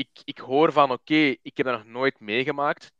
ik, 0.00 0.08
ik 0.24 0.38
hoor 0.38 0.72
van 0.72 0.90
oké, 0.90 1.34
ik 1.42 1.56
heb 1.56 1.66
dat 1.66 1.76
nog 1.76 1.86
nooit 1.86 2.20
meegemaakt. 2.20 2.92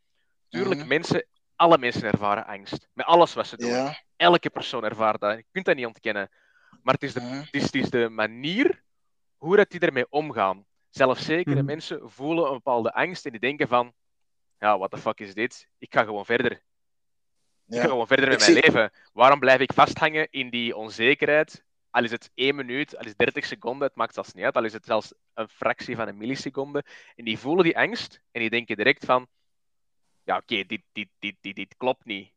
Tuurlijk, 0.49 0.87
mensen, 0.87 1.27
alle 1.57 1.79
mensen 1.79 2.03
ervaren 2.03 2.47
angst. 2.47 2.89
Met 2.93 3.07
alles 3.07 3.35
wat 3.35 3.47
ze 3.47 3.57
doen. 3.57 3.95
Elke 4.17 4.51
persoon 4.51 4.85
ervaart 4.85 5.21
dat. 5.21 5.37
Je 5.37 5.45
kunt 5.53 5.65
dat 5.65 5.77
niet 5.77 5.87
ontkennen. 5.87 6.31
Maar 6.83 6.95
het 6.95 7.03
is 7.03 7.13
de, 7.13 7.21
het 7.21 7.55
is, 7.55 7.63
het 7.63 7.75
is 7.75 7.91
de 7.91 8.09
manier 8.09 8.83
hoe 9.37 9.57
dat 9.57 9.71
die 9.71 9.81
ermee 9.81 10.11
omgaan. 10.11 10.67
Zelfzekere 10.91 11.61
mm. 11.61 11.67
mensen 11.67 12.11
voelen 12.11 12.47
een 12.47 12.53
bepaalde 12.53 12.93
angst 12.93 13.25
en 13.25 13.31
die 13.31 13.41
denken 13.41 13.69
van 13.69 13.93
ja, 14.59 14.79
what 14.79 14.91
the 14.91 14.99
fuck 14.99 15.21
is 15.21 15.35
dit? 15.35 15.69
Ik 15.79 15.93
ga 15.93 16.05
gewoon 16.05 16.25
verder. 16.25 16.63
Ik 17.71 17.81
ga 17.81 17.89
gewoon 17.89 18.07
verder 18.07 18.29
met 18.29 18.39
mijn 18.39 18.53
leven. 18.53 18.91
Waarom 19.13 19.39
blijf 19.39 19.61
ik 19.61 19.73
vasthangen 19.73 20.29
in 20.31 20.51
die 20.51 20.77
onzekerheid? 20.77 21.65
al 21.91 22.05
is 22.05 22.11
het 22.11 22.31
één 22.35 22.55
minuut, 22.55 22.97
al 22.97 23.03
is 23.03 23.09
het 23.09 23.19
30 23.19 23.45
seconden, 23.45 23.87
het 23.87 23.97
maakt 23.97 24.15
zelfs 24.15 24.33
niet 24.33 24.45
uit, 24.45 24.57
al 24.57 24.65
is 24.65 24.73
het 24.73 24.85
zelfs 24.85 25.13
een 25.35 25.49
fractie 25.49 25.97
van 25.97 26.09
een 26.09 26.17
milliseconde. 26.17 26.85
En 27.17 27.25
die 27.25 27.39
voelen 27.39 27.65
die 27.65 27.79
angst 27.79 28.21
en 28.31 28.41
die 28.41 28.51
denken 28.51 28.77
direct 28.77 29.05
van, 29.05 29.29
ja 30.25 30.37
oké, 30.37 30.65
dit, 30.65 30.83
dit, 30.93 31.09
dit, 31.19 31.37
dit, 31.41 31.57
dit 31.57 31.77
klopt 31.77 32.05
niet. 32.05 32.33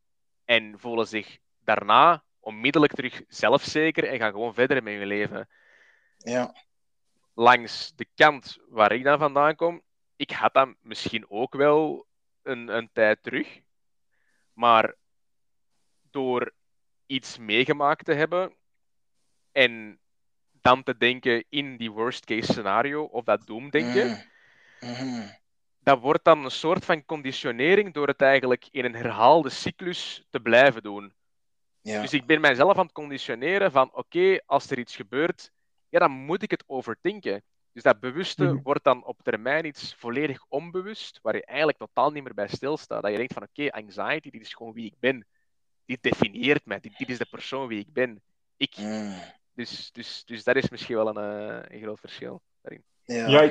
En 0.45 0.79
voelen 0.79 1.07
zich 1.07 1.37
daarna 1.59 2.23
onmiddellijk 2.39 2.93
terug 2.93 3.21
zelfzeker 3.27 4.07
en 4.07 4.17
gaan 4.17 4.31
gewoon 4.31 4.53
verder 4.53 4.83
met 4.83 4.93
hun 4.93 5.07
leven. 5.07 5.49
Ja. 6.17 6.55
Langs 7.33 7.91
de 7.95 8.07
kant 8.15 8.57
waar 8.69 8.91
ik 8.91 9.03
dan 9.03 9.19
vandaan 9.19 9.55
kom, 9.55 9.81
ik 10.15 10.31
had 10.31 10.53
dat 10.53 10.69
misschien 10.81 11.29
ook 11.29 11.55
wel 11.55 12.05
een, 12.41 12.67
een 12.67 12.89
tijd 12.93 13.23
terug. 13.23 13.61
Maar 14.53 14.95
door 16.13 16.53
iets 17.05 17.37
meegemaakt 17.37 18.05
te 18.05 18.13
hebben, 18.13 18.53
en 19.51 19.99
dan 20.61 20.83
te 20.83 20.97
denken 20.97 21.45
in 21.49 21.77
die 21.77 21.91
worst 21.91 22.25
case 22.25 22.51
scenario, 22.51 23.03
of 23.03 23.23
dat 23.23 23.45
doemdenken, 23.45 24.07
mm. 24.07 24.89
mm-hmm. 24.89 25.37
dat 25.79 25.99
wordt 25.99 26.23
dan 26.23 26.43
een 26.43 26.51
soort 26.51 26.85
van 26.85 27.05
conditionering 27.05 27.93
door 27.93 28.07
het 28.07 28.21
eigenlijk 28.21 28.67
in 28.71 28.85
een 28.85 28.95
herhaalde 28.95 29.49
cyclus 29.49 30.27
te 30.29 30.39
blijven 30.39 30.83
doen. 30.83 31.13
Ja. 31.81 32.01
Dus 32.01 32.13
ik 32.13 32.25
ben 32.25 32.41
mijzelf 32.41 32.77
aan 32.77 32.85
het 32.85 32.93
conditioneren 32.93 33.71
van 33.71 33.93
oké, 33.93 34.39
als 34.45 34.69
er 34.69 34.79
iets 34.79 34.95
gebeurt, 34.95 35.51
ja, 35.89 35.99
dan 35.99 36.11
moet 36.11 36.43
ik 36.43 36.51
het 36.51 36.63
overdenken. 36.67 37.43
Dus 37.71 37.83
dat 37.83 37.99
bewuste 37.99 38.43
Mhm. 38.43 38.61
wordt 38.63 38.83
dan 38.83 39.05
op 39.05 39.21
termijn 39.23 39.65
iets 39.65 39.95
volledig 39.95 40.45
onbewust, 40.47 41.19
waar 41.21 41.35
je 41.35 41.45
eigenlijk 41.45 41.77
totaal 41.77 42.11
niet 42.11 42.23
meer 42.23 42.33
bij 42.33 42.47
stilstaat. 42.47 43.01
Dat 43.01 43.11
je 43.11 43.17
denkt 43.17 43.33
van 43.33 43.43
oké, 43.43 43.71
anxiety, 43.71 44.29
dit 44.29 44.41
is 44.41 44.53
gewoon 44.53 44.73
wie 44.73 44.85
ik 44.85 44.99
ben. 44.99 45.25
Dit 45.85 46.03
definieert 46.03 46.65
mij, 46.65 46.79
dit, 46.79 46.97
dit 46.97 47.09
is 47.09 47.17
de 47.17 47.27
persoon 47.29 47.67
wie 47.67 47.79
ik 47.79 47.93
ben. 47.93 48.21
Ik. 48.57 48.77
Mm. 48.77 49.15
Dus, 49.55 49.89
dus, 49.91 50.23
dus 50.25 50.43
dat 50.43 50.55
is 50.55 50.69
misschien 50.69 50.95
wel 50.95 51.17
een, 51.17 51.17
eh, 51.17 51.75
een 51.75 51.81
groot 51.81 51.99
verschil. 51.99 52.41
Ja. 53.05 53.27
Ja, 53.27 53.41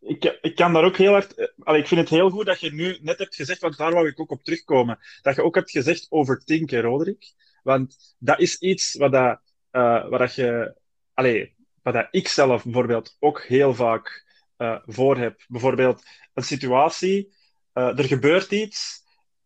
ik, 0.00 0.38
ik, 0.40 0.54
kan 0.54 0.72
daar 0.72 0.84
ook 0.84 0.96
heel 0.96 1.12
hard. 1.12 1.34
eh, 1.34 1.46
allee, 1.58 1.80
ik 1.80 1.88
vind 1.88 2.00
het 2.00 2.08
heel 2.08 2.30
goed 2.30 2.46
dat 2.46 2.60
je 2.60 2.72
nu 2.72 2.98
net 3.02 3.18
hebt 3.18 3.34
gezegd, 3.34 3.60
want 3.60 3.76
daar 3.76 3.92
wou 3.92 4.08
ik 4.08 4.20
ook 4.20 4.30
op 4.30 4.42
terugkomen. 4.42 4.98
Dat 5.22 5.34
je 5.34 5.42
ook 5.42 5.54
hebt 5.54 5.70
gezegd 5.70 6.06
overthinken, 6.10 6.80
Roderick. 6.80 7.32
Want 7.62 8.14
dat 8.18 8.40
is 8.40 8.58
iets 8.58 8.94
wat, 8.94 9.12
dat, 9.12 9.40
eh, 9.70 10.08
wat 10.08 10.18
dat 10.18 10.34
je. 10.34 10.74
Allee, 11.14 11.54
wat 11.82 11.94
dat 11.94 12.08
ik 12.10 12.28
zelf 12.28 12.64
bijvoorbeeld 12.64 13.16
ook 13.18 13.42
heel 13.42 13.74
vaak 13.74 14.24
eh, 14.56 14.78
voor 14.86 15.16
heb. 15.16 15.44
Bijvoorbeeld 15.48 16.02
een 16.34 16.42
situatie, 16.42 17.34
eh, 17.72 17.98
er 17.98 18.04
gebeurt 18.04 18.50
iets, 18.50 19.02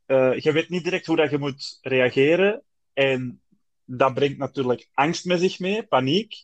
eh, 0.09 0.39
je 0.39 0.53
weet 0.53 0.69
niet 0.69 0.85
direct 0.85 1.07
hoe 1.07 1.17
dat 1.17 1.31
je 1.31 1.39
moet 1.39 1.79
reageren. 1.81 2.63
En 2.93 3.43
dat 3.85 4.15
brengt 4.15 4.39
natuurlijk 4.39 4.89
angst 4.95 5.25
met 5.25 5.41
zich 5.41 5.59
mee, 5.59 5.83
paniek. 5.83 6.35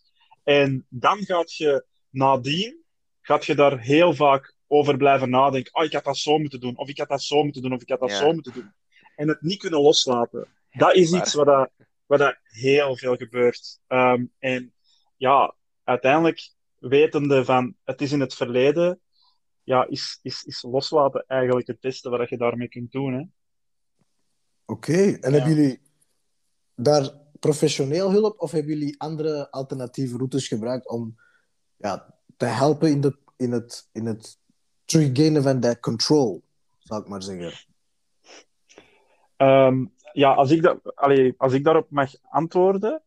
En 0.43 0.87
dan 0.89 1.19
gaat 1.25 1.55
je 1.55 1.85
nadien 2.11 2.85
gaat 3.27 3.45
je 3.45 3.55
daar 3.55 3.81
heel 3.81 4.15
vaak 4.15 4.55
over 4.67 4.97
blijven 4.97 5.31
nadenken. 5.31 5.75
Oh, 5.75 5.85
ik 5.85 5.93
had 5.93 6.05
dat 6.05 6.17
zo 6.17 6.39
moeten 6.39 6.61
doen, 6.61 6.77
of 6.77 6.89
ik 6.89 6.99
had 6.99 7.09
dat 7.09 7.23
zo 7.23 7.43
moeten 7.45 7.63
doen, 7.63 7.73
of 7.73 7.83
ik 7.83 7.89
had 7.89 8.01
dat 8.01 8.11
Ja. 8.11 8.17
zo 8.17 8.33
moeten 8.33 8.53
doen. 8.53 8.73
En 9.17 9.29
het 9.29 9.43
niet 9.43 9.59
kunnen 9.59 9.81
loslaten. 9.81 10.47
Dat 10.71 10.95
is 10.95 11.13
iets 11.13 11.35
wat, 11.35 11.47
dat, 11.47 11.71
wat 12.07 12.19
dat 12.19 12.37
heel 12.43 12.97
veel 12.97 13.17
gebeurt. 13.17 13.81
Ehm, 13.87 14.25
en 14.39 14.73
ja, 15.17 15.55
uiteindelijk 15.85 16.51
wetende 16.79 17.45
van 17.45 17.77
het 17.85 18.01
is 18.01 18.13
in 18.13 18.21
het 18.21 18.35
verleden, 18.35 19.01
ja, 19.63 19.87
is, 19.87 20.19
is, 20.23 20.43
is 20.43 20.63
loslaten 20.63 21.25
eigenlijk 21.27 21.67
het 21.67 21.81
beste 21.81 22.09
wat 22.11 22.29
je 22.29 22.37
daarmee 22.37 22.69
kunt 22.69 22.93
doen. 22.93 23.13
Hè? 23.15 23.23
Oké, 24.67 24.93
en 24.93 25.33
Ja. 25.33 25.39
hebben 25.39 25.55
jullie 25.55 25.83
daar 26.75 27.11
professioneel 27.41 28.11
hulp 28.11 28.41
of 28.41 28.51
hebben 28.51 28.73
jullie 28.73 29.01
andere 29.01 29.51
alternatieve 29.51 30.17
routes 30.17 30.49
gebruikt 30.49 30.89
om 30.89 31.17
ja, 31.77 32.15
te 32.37 32.45
helpen 32.45 32.91
in, 32.91 33.01
de, 33.01 33.17
in, 33.37 33.53
het, 33.53 33.89
in 33.93 34.07
het 34.07 34.39
teruggainen 34.85 35.43
van 35.43 35.61
dat 35.61 35.81
control, 35.81 36.43
zou 36.79 37.03
ik 37.03 37.09
maar 37.09 37.23
zeggen? 37.23 37.53
Ehm, 39.37 39.87
ja, 40.13 40.33
als 40.35 40.51
ik, 40.51 40.63
dat, 40.63 40.97
allee, 40.97 41.35
als 41.37 41.53
ik 41.53 41.65
daarop 41.65 41.91
mag 41.91 42.13
antwoorden, 42.23 43.03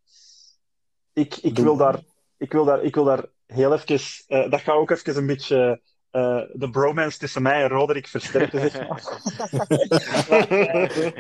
ik, 1.14 1.36
ik, 1.36 1.56
Doe 1.56 1.64
wil, 1.64 1.78
daar, 1.78 2.04
ik, 2.38 2.52
wil, 2.52 2.66
daar, 2.66 2.84
ik 2.84 2.96
wil 2.96 3.04
daar 3.04 3.26
heel 3.46 3.74
even, 3.74 4.00
eh, 4.28 4.52
dat 4.52 4.62
gaat 4.62 4.76
ook 4.76 4.90
even 4.90 5.16
een 5.16 5.26
beetje 5.26 5.82
eh, 6.12 6.42
de 6.54 6.70
bromance 6.70 7.18
tussen 7.18 7.42
mij 7.42 7.64
en 7.64 7.70
Roderick. 7.70 8.08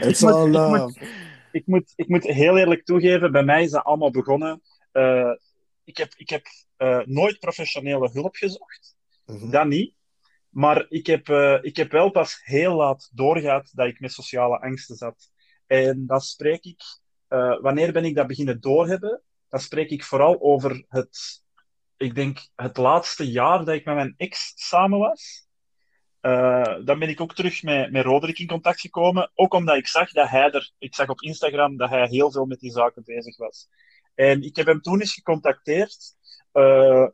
It's 0.10 0.22
moet- 0.22 0.32
all 0.34 0.86
ik 0.90 1.16
ik 1.52 1.68
moet, 1.68 1.94
ik 1.96 2.08
moet 2.08 2.24
heel 2.24 2.58
eerlijk 2.58 2.86
toegeven, 2.86 3.32
bij 3.32 3.44
mij 3.44 3.64
is 3.64 3.72
dat 3.72 3.84
allemaal 3.84 4.12
begonnen. 4.12 4.62
eh, 4.92 5.32
ik 5.84 5.98
heb, 5.98 6.14
ik 6.16 6.30
heb 6.30 6.46
eh, 6.78 7.00
nooit 7.06 7.40
professionele 7.40 8.10
hulp 8.14 8.36
gezocht, 8.36 8.96
Mhm. 9.26 9.50
dat 9.50 9.66
niet. 9.68 9.96
Maar 10.50 10.86
ik 10.90 11.06
heb, 11.08 11.30
eh, 11.30 11.58
ik 11.62 11.76
heb 11.78 11.92
wel 11.92 12.10
pas 12.12 12.40
heel 12.44 12.76
laat 12.76 13.10
doorgehad 13.14 13.72
dat 13.74 13.88
ik 13.88 14.00
met 14.00 14.12
sociale 14.12 14.60
angsten 14.60 14.96
zat. 14.96 15.32
En 15.68 16.06
dat 16.06 16.24
spreek 16.26 16.64
ik, 16.64 16.82
eh, 17.28 17.60
wanneer 17.62 17.92
ben 17.94 18.06
ik 18.06 18.16
dat 18.16 18.28
beginnen 18.28 18.62
doorhebben? 18.62 19.22
Dan 19.50 19.60
spreek 19.60 19.90
ik 19.90 20.04
vooral 20.04 20.42
over 20.42 20.86
het, 20.88 21.44
ik 21.98 22.16
denk, 22.16 22.48
het 22.56 22.78
laatste 22.78 23.32
jaar 23.32 23.66
dat 23.66 23.76
ik 23.76 23.86
met 23.86 23.96
mijn 23.96 24.14
ex 24.18 24.54
samen 24.56 25.00
was. 25.00 25.48
Eh, 26.20 26.76
dan 26.86 27.00
ben 27.00 27.10
ik 27.10 27.22
ook 27.22 27.36
terug 27.36 27.64
met, 27.64 27.92
met 27.92 28.06
Roderick 28.06 28.40
in 28.40 28.48
contact 28.48 28.80
gekomen. 28.80 29.32
Ook 29.34 29.54
omdat 29.54 29.78
ik 29.78 29.88
zag 29.88 30.12
dat 30.12 30.30
hij 30.30 30.52
er, 30.52 30.72
ik 30.78 30.96
zag 30.96 31.10
op 31.10 31.22
Instagram 31.22 31.78
dat 31.78 31.90
hij 31.90 32.08
heel 32.08 32.32
veel 32.32 32.46
met 32.46 32.60
die 32.60 32.72
zaken 32.72 33.04
bezig 33.06 33.38
was. 33.38 33.68
En 34.16 34.42
ik 34.42 34.56
heb 34.56 34.66
hem 34.66 34.82
toen 34.82 35.00
eens 35.00 35.14
gecontacteerd. 35.14 36.16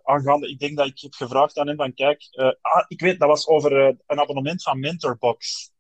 aangaande, 0.04 0.50
ik 0.50 0.60
denk 0.60 0.78
dat 0.78 0.88
ik 0.88 1.00
heb 1.00 1.14
gevraagd 1.14 1.58
aan 1.58 1.68
hem 1.68 1.76
van 1.76 1.94
kijk, 1.94 2.28
eh, 2.32 2.52
ah, 2.62 2.86
ik 2.88 3.02
weet, 3.02 3.20
dat 3.20 3.28
was 3.28 3.48
over 3.48 3.72
een 4.08 4.20
abonnement 4.20 4.64
van 4.64 4.80
Mentorbox. 4.80 5.72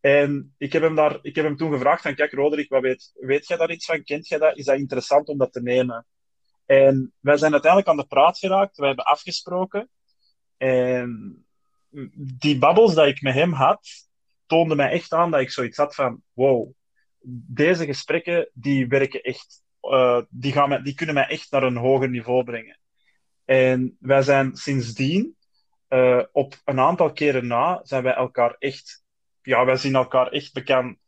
En 0.00 0.54
ik 0.58 0.72
heb 0.72 0.82
hem, 0.82 0.94
daar, 0.94 1.18
ik 1.22 1.34
heb 1.34 1.44
hem 1.44 1.56
toen 1.56 1.72
gevraagd 1.72 2.02
van 2.02 2.14
kijk 2.14 2.32
Roderick, 2.32 2.68
wat 2.68 2.82
weet, 2.82 3.12
weet 3.14 3.46
jij 3.46 3.56
daar 3.56 3.70
iets 3.70 3.86
van? 3.86 4.04
Kent 4.04 4.28
jij 4.28 4.38
dat? 4.38 4.56
Is 4.56 4.64
dat 4.64 4.78
interessant 4.78 5.28
om 5.28 5.38
dat 5.38 5.52
te 5.52 5.62
nemen? 5.62 6.06
En 6.66 7.12
wij 7.20 7.36
zijn 7.36 7.52
uiteindelijk 7.52 7.90
aan 7.90 7.96
de 7.96 8.06
praat 8.06 8.38
geraakt. 8.38 8.76
Wij 8.76 8.86
hebben 8.86 9.04
afgesproken. 9.04 9.88
En 10.56 11.44
die 12.16 12.58
babbels 12.58 12.94
dat 12.94 13.06
ik 13.06 13.22
met 13.22 13.34
hem 13.34 13.52
had, 13.52 14.08
toonden 14.46 14.76
mij 14.76 14.90
echt 14.90 15.12
aan 15.12 15.30
dat 15.30 15.40
ik 15.40 15.50
zoiets 15.50 15.76
had 15.76 15.94
van 15.94 16.22
wow, 16.32 16.72
deze 17.48 17.84
gesprekken 17.84 18.50
die 18.52 18.86
werken 18.86 19.22
echt, 19.22 19.62
eh, 19.80 20.20
die, 20.28 20.52
gaan 20.52 20.68
mij, 20.68 20.82
die 20.82 20.94
kunnen 20.94 21.14
mij 21.14 21.26
echt 21.26 21.50
naar 21.50 21.62
een 21.62 21.76
hoger 21.76 22.08
niveau 22.08 22.44
brengen. 22.44 22.78
En 23.44 23.96
wij 24.00 24.22
zijn 24.22 24.56
sindsdien, 24.56 25.36
eh, 25.88 26.22
op 26.32 26.60
een 26.64 26.80
aantal 26.80 27.12
keren 27.12 27.46
na, 27.46 27.80
zijn 27.82 28.02
wij 28.02 28.14
elkaar 28.14 28.56
echt, 28.58 29.04
ja, 29.42 29.64
wij 29.64 29.76
zien 29.76 29.94
elkaar 29.94 30.28
echt 30.28 30.52
bekend, 30.52 30.98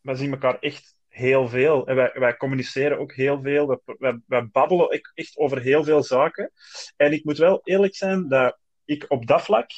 wij 0.00 0.14
zien 0.14 0.32
elkaar 0.32 0.58
echt 0.58 0.91
heel 1.12 1.48
veel. 1.48 1.86
En 1.86 1.96
wij, 1.96 2.10
wij 2.14 2.36
communiceren 2.36 2.98
ook 2.98 3.12
heel 3.12 3.40
veel, 3.40 3.82
wij, 4.26 4.48
babbelen 4.52 4.88
echt- 4.88 5.12
echt 5.14 5.36
over 5.36 5.60
heel 5.60 5.84
veel 5.84 6.02
zaken. 6.02 6.52
En 6.96 7.12
ik 7.12 7.24
moet 7.24 7.38
wel 7.38 7.60
eerlijk 7.64 7.94
zijn 7.94 8.28
dat 8.28 8.58
ik 8.84 9.04
op 9.08 9.26
dat 9.26 9.42
vlak 9.42 9.70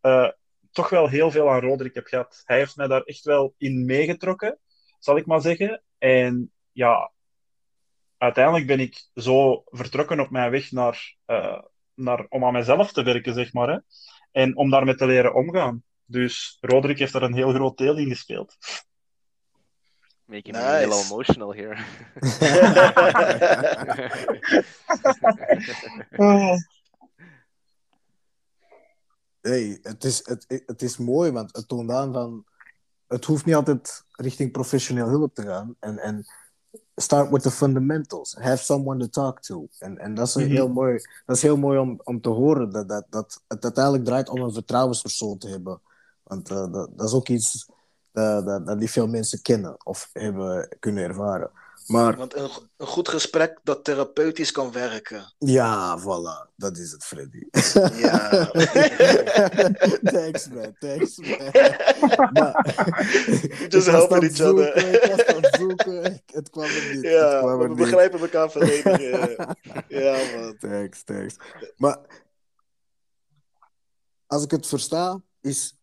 eh, 0.00 0.28
toch 0.70 0.88
wel 0.88 1.08
heel 1.08 1.30
veel 1.30 1.50
aan 1.50 1.60
Roderick 1.60 1.94
heb 1.94 2.06
gehad. 2.06 2.42
Hij 2.44 2.58
heeft 2.58 2.76
mij 2.76 2.86
daar 2.86 3.02
echt 3.02 3.24
wel 3.24 3.54
in 3.58 3.84
meegetrokken, 3.84 4.58
zal 4.98 5.16
ik 5.16 5.26
maar 5.26 5.40
zeggen. 5.40 5.82
En 5.98 6.52
ja, 6.72 7.12
uiteindelijk 8.18 8.66
ben 8.66 8.80
ik 8.80 9.08
zo 9.14 9.62
vertrokken 9.66 10.20
op 10.20 10.30
mijn 10.30 10.50
weg 10.50 10.70
naar, 10.70 11.16
eh, 11.24 11.62
naar, 11.94 12.26
om 12.28 12.44
aan 12.44 12.52
mezelf 12.52 12.92
te 12.92 13.02
werken, 13.02 13.34
zeg 13.34 13.52
maar. 13.52 13.68
Hè? 13.68 13.78
En 14.30 14.56
om 14.56 14.70
daarmee 14.70 14.94
te 14.94 15.06
leren 15.06 15.34
omgaan. 15.34 15.82
Dus 16.04 16.58
Roderick 16.60 16.98
heeft 16.98 17.12
daar 17.12 17.22
een 17.22 17.34
heel 17.34 17.52
groot 17.52 17.78
deel 17.78 17.96
in 17.96 18.08
gespeeld. 18.08 18.56
Making 20.28 20.54
me 20.54 20.60
a 20.60 20.80
little 20.86 21.00
emotional 21.00 21.52
here. 21.52 21.76
Hey, 29.40 29.78
het, 29.82 30.04
is, 30.04 30.26
het, 30.26 30.62
het 30.66 30.82
is 30.82 30.96
mooi, 30.96 31.30
want 31.30 31.56
het 31.56 31.68
toont 31.68 31.90
aan 31.90 32.12
van... 32.12 32.44
Het 33.06 33.24
hoeft 33.24 33.44
niet 33.44 33.54
altijd 33.54 34.04
richting 34.10 34.52
professioneel 34.52 35.08
hulp 35.08 35.34
te 35.34 35.42
gaan. 35.42 35.76
En, 35.80 35.98
en 35.98 36.24
start 36.96 37.30
with 37.30 37.42
the 37.42 37.50
fundamentals. 37.50 38.34
Have 38.38 38.64
someone 38.64 38.98
to 39.00 39.06
talk 39.08 39.40
to. 39.40 39.68
En, 39.78 39.98
en 39.98 40.14
dat 40.14 40.26
is 40.28 40.34
een 40.34 40.42
Mhm. 40.42 40.52
heel 40.52 40.68
mooi, 40.68 40.98
dat 41.26 41.36
is 41.36 41.42
heel 41.42 41.56
mooi 41.56 41.78
om, 41.78 42.00
om 42.04 42.20
te 42.20 42.28
horen. 42.28 42.70
Dat, 42.70 42.88
dat, 42.88 43.06
dat 43.10 43.42
het 43.48 43.64
uiteindelijk 43.64 44.04
draait 44.04 44.28
om 44.28 44.40
een 44.40 44.52
vertrouwenspersoon 44.52 45.38
te 45.38 45.48
hebben. 45.48 45.80
Want 46.22 46.50
eh, 46.50 46.72
dat, 46.72 46.90
dat 46.96 47.08
is 47.08 47.14
ook 47.14 47.28
iets 47.28 47.68
dat, 48.12 48.46
dat, 48.46 48.66
dat 48.66 48.78
niet 48.78 48.90
veel 48.90 49.06
mensen 49.08 49.42
kennen 49.42 49.86
of 49.86 50.08
hebben 50.12 50.76
kunnen 50.78 51.04
ervaren. 51.04 51.50
Maar 51.86 52.16
Want 52.16 52.34
een, 52.36 52.50
een 52.76 52.86
goed 52.86 53.08
gesprek 53.08 53.58
dat 53.62 53.84
therapeutisch 53.84 54.52
kan 54.52 54.72
werken. 54.72 55.34
ja, 55.38 55.98
voilà. 56.00 56.50
Dat 56.56 56.76
is 56.76 56.92
het, 56.92 57.04
Freddy. 57.04 57.46
Ja. 58.00 58.28
thanks, 60.12 60.48
man. 60.48 60.76
Thanks, 60.78 61.16
man. 61.16 61.38
Maar, 62.32 62.66
Just 63.68 63.86
helping 63.86 64.22
each 64.22 64.40
other. 64.40 64.76
Ik 64.76 65.10
was 65.16 65.26
aan 65.26 65.42
zoeken. 65.60 66.22
Het 66.26 66.50
kwam 66.50 66.64
er 66.64 66.94
niet. 66.94 67.02
Ja, 67.02 67.38
kwam 67.38 67.50
er 67.50 67.58
we 67.58 67.68
niet. 67.68 67.76
begrijpen 67.76 68.20
elkaar 68.20 68.50
volledig. 68.50 68.84
eh. 69.00 69.46
Ja, 69.88 70.38
man. 70.40 70.56
Thanks, 70.58 71.02
thanks. 71.02 71.36
Maar 71.76 71.98
als 74.26 74.44
ik 74.44 74.50
het 74.50 74.66
versta, 74.66 75.20
is 75.40 75.78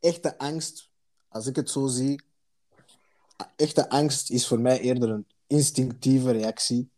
echte 0.00 0.38
angst, 0.38 0.90
als 1.34 1.46
ik 1.46 1.56
het 1.56 1.70
zo 1.70 1.86
zie, 1.86 2.22
echte 3.56 3.88
angst 3.88 4.30
is 4.30 4.46
voor 4.46 4.60
mij 4.60 4.80
eerder 4.80 5.10
een 5.10 5.26
instinctieve 5.46 6.30
reactie 6.30 6.90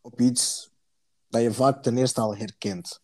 op 0.00 0.20
iets 0.20 0.70
dat 1.28 1.42
je 1.42 1.52
vaak 1.52 1.82
ten 1.82 1.96
eerste 1.96 2.20
al 2.20 2.36
herkent. 2.36 3.02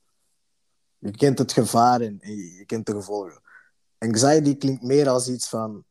Je 0.98 1.10
kent 1.10 1.38
het 1.38 1.52
gevaar 1.52 2.00
en 2.00 2.18
je, 2.20 2.64
kent 2.66 2.86
de 2.86 2.92
gevolgen. 2.92 3.42
Anxiety 3.98 4.56
klinkt 4.56 4.82
meer 4.82 5.08
als 5.08 5.28
iets 5.28 5.48
van, 5.48 5.84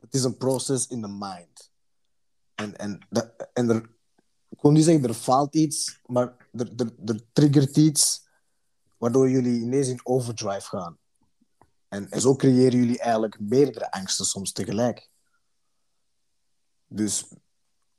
het 0.00 0.14
is 0.14 0.24
een 0.24 0.36
proces 0.36 0.86
in 0.86 1.00
the 1.02 1.08
mind. 1.08 1.70
En, 2.54 2.76
en, 2.76 3.06
dat, 3.08 3.50
en 3.52 3.68
er, 3.68 3.90
ik 4.48 4.60
wil 4.60 4.70
niet 4.70 4.84
zeggen 4.84 5.04
er 5.04 5.14
faalt 5.14 5.54
iets, 5.54 6.00
maar 6.06 6.48
er, 6.52 6.92
er 7.04 7.20
triggert 7.32 7.76
iets 7.76 8.28
waardoor 8.96 9.30
jullie 9.30 9.60
ineens 9.60 9.88
in 9.88 10.00
overdrive 10.02 10.68
gaan. 10.68 10.98
En, 11.90 12.20
zo 12.20 12.36
creëren 12.36 12.78
jullie 12.78 12.98
eigenlijk 12.98 13.40
meerdere 13.40 13.90
angsten 13.90 14.24
soms 14.24 14.52
tegelijk. 14.52 15.08
Dus 16.86 17.28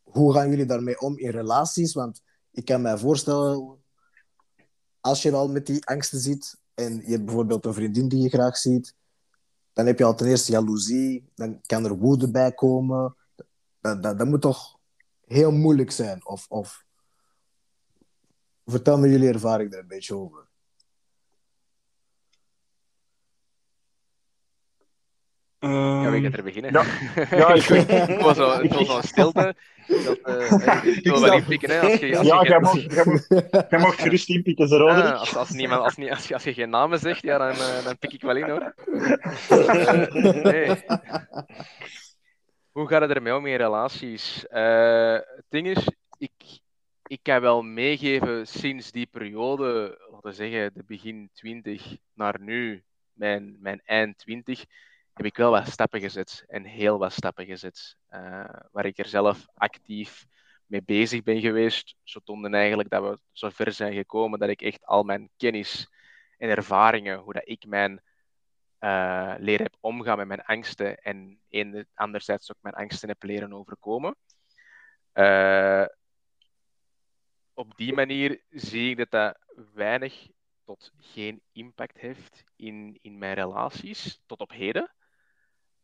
hoe 0.02 0.34
gaan 0.34 0.50
jullie 0.50 0.66
daarmee 0.66 1.00
om 1.00 1.18
in 1.18 1.30
relaties? 1.30 1.94
Want 1.94 2.22
ik 2.52 2.66
kan 2.66 2.82
mij 2.82 2.98
voorstellen 2.98 3.84
als 5.00 5.22
je 5.22 5.32
al 5.32 5.50
met 5.50 5.66
die 5.66 5.86
angsten 5.86 6.20
zit 6.20 6.60
en 6.74 6.96
je 6.96 7.12
hebt 7.12 7.26
bijvoorbeeld 7.26 7.66
een 7.66 7.74
vriendin 7.74 8.08
die 8.08 8.22
je 8.22 8.30
graag 8.30 8.58
ziet, 8.58 8.96
dan 9.74 9.86
heb 9.86 9.98
je 9.98 10.04
al 10.04 10.16
ten 10.16 10.28
eerste 10.28 10.52
jaloezie, 10.52 11.32
dan 11.36 11.62
kan 11.62 11.86
er 11.86 11.98
woede 11.98 12.32
bij 12.32 12.52
komen. 12.52 13.16
Dat, 13.80 14.04
dat, 14.04 14.18
dat 14.18 14.28
moet 14.28 14.42
toch 14.42 14.80
heel 15.26 15.52
moeilijk 15.52 15.92
zijn? 15.92 16.26
Of, 16.26 16.46
of... 16.50 16.86
Vertel 18.66 18.98
me 18.98 19.10
jullie 19.10 19.30
ervaring 19.30 19.74
er 19.74 19.80
een 19.80 19.88
beetje 19.88 20.16
over. 20.16 20.51
Ja, 25.62 26.10
wie 26.10 26.14
Ehm, 26.16 26.24
gaat 26.24 26.34
er 26.38 26.44
beginnen? 26.44 26.72
Ja, 26.72 26.84
ja, 27.38 27.54
ik- 27.54 27.64
het 27.64 28.22
was 28.22 28.38
wel 28.38 28.62
het 28.62 28.88
was 28.88 29.08
stilte. 29.08 29.56
Dat, 29.88 30.18
eh, 30.24 30.86
ik 30.98 31.04
wil 31.04 31.22
wel 31.22 31.34
inpikken, 31.34 31.70
hè. 31.70 31.80
Als 31.80 31.94
je, 32.00 32.18
als 32.18 32.28
je 32.28 32.34
ja, 32.34 32.38
geen- 32.40 32.48
jij 33.70 33.80
mag, 33.80 33.96
gerust 34.02 34.30
inpikken, 34.30 34.68
ze 34.68 34.76
Ah, 34.76 34.80
Roderick. 34.82 35.14
als, 35.20 35.36
als, 35.36 35.50
niemand, 35.50 35.82
als, 35.84 35.96
niet, 35.98 36.10
als, 36.10 36.28
je, 36.28 36.34
als 36.34 36.44
je 36.44 36.54
geen 36.54 36.70
namen 36.70 37.00
zegt, 37.00 37.22
ja, 37.22 37.38
dan, 37.38 37.50
eh, 37.52 37.84
dan 37.84 37.98
pik 37.98 38.14
ik 38.14 38.22
wel 38.22 38.36
in 38.36 38.50
hoor. 38.50 38.74
Nee. 40.44 40.72
Hoe 42.72 42.88
gaat 42.88 43.02
het 43.02 43.12
ermee 43.12 43.36
om 43.36 43.46
in 43.46 43.56
relaties? 43.56 44.48
Eh, 44.48 45.14
het 45.14 45.46
ding 45.50 45.68
is, 45.68 45.88
ik, 46.18 46.32
ik 47.08 47.20
kan 47.22 47.42
wel 47.42 47.62
meegeven 47.62 48.48
sinds 48.48 48.92
die 48.92 49.08
periode, 49.12 49.98
laten 50.12 50.30
we 50.30 50.36
zeggen 50.36 50.72
de 50.74 50.84
begin 50.88 51.30
20 51.34 51.96
naar 52.14 52.36
nu, 52.40 52.84
mijn, 53.14 53.58
mijn 53.60 53.82
eind 53.86 54.18
20, 54.18 54.64
heb 55.14 55.26
ik 55.26 55.38
wel 55.38 55.52
wat 55.52 55.68
stappen 55.68 56.00
gezet. 56.00 56.44
En 56.48 56.64
heel 56.66 56.98
wat 56.98 57.14
stappen 57.14 57.46
gezet. 57.46 57.96
eh, 58.08 58.50
waar 58.72 58.86
ik 58.86 58.98
er 58.98 59.08
zelf 59.08 59.48
actief 59.54 60.26
mee 60.66 60.84
bezig 60.84 61.24
ben 61.24 61.42
geweest. 61.42 61.96
Zodoende 62.04 62.50
eigenlijk 62.58 62.90
dat 62.90 63.04
we 63.04 63.20
zo 63.32 63.50
ver 63.50 63.72
zijn 63.72 63.94
gekomen 63.94 64.40
dat 64.40 64.50
ik 64.50 64.62
echt 64.62 64.86
al 64.86 65.04
mijn 65.04 65.30
kennis 65.38 65.90
en 66.38 66.50
ervaringen, 66.50 67.18
hoe 67.20 67.34
dat 67.34 67.48
ik 67.48 67.66
mijn 67.66 68.02
eh, 68.78 69.34
leren 69.38 69.64
heb 69.64 69.76
omgaan 69.80 70.18
met 70.18 70.28
mijn 70.28 70.44
angsten 70.44 70.98
en 70.98 71.40
een, 71.50 71.88
anderzijds 71.94 72.52
ook 72.52 72.58
mijn 72.62 72.76
angsten 72.76 73.10
heb 73.10 73.24
leren 73.24 73.54
overkomen. 73.54 74.16
Eh, 75.12 75.86
op 77.54 77.78
die 77.78 77.94
manier 77.94 78.42
zie 78.50 78.90
ik 78.90 78.98
dat 78.98 79.12
dat 79.12 79.38
weinig 79.74 80.28
tot 80.66 80.92
geen 80.98 81.42
impact 81.52 81.98
heeft 81.98 82.44
in, 82.56 82.98
in 83.02 83.18
mijn 83.18 83.34
relaties 83.34 84.22
tot 84.26 84.40
op 84.40 84.52
heden. 84.52 84.92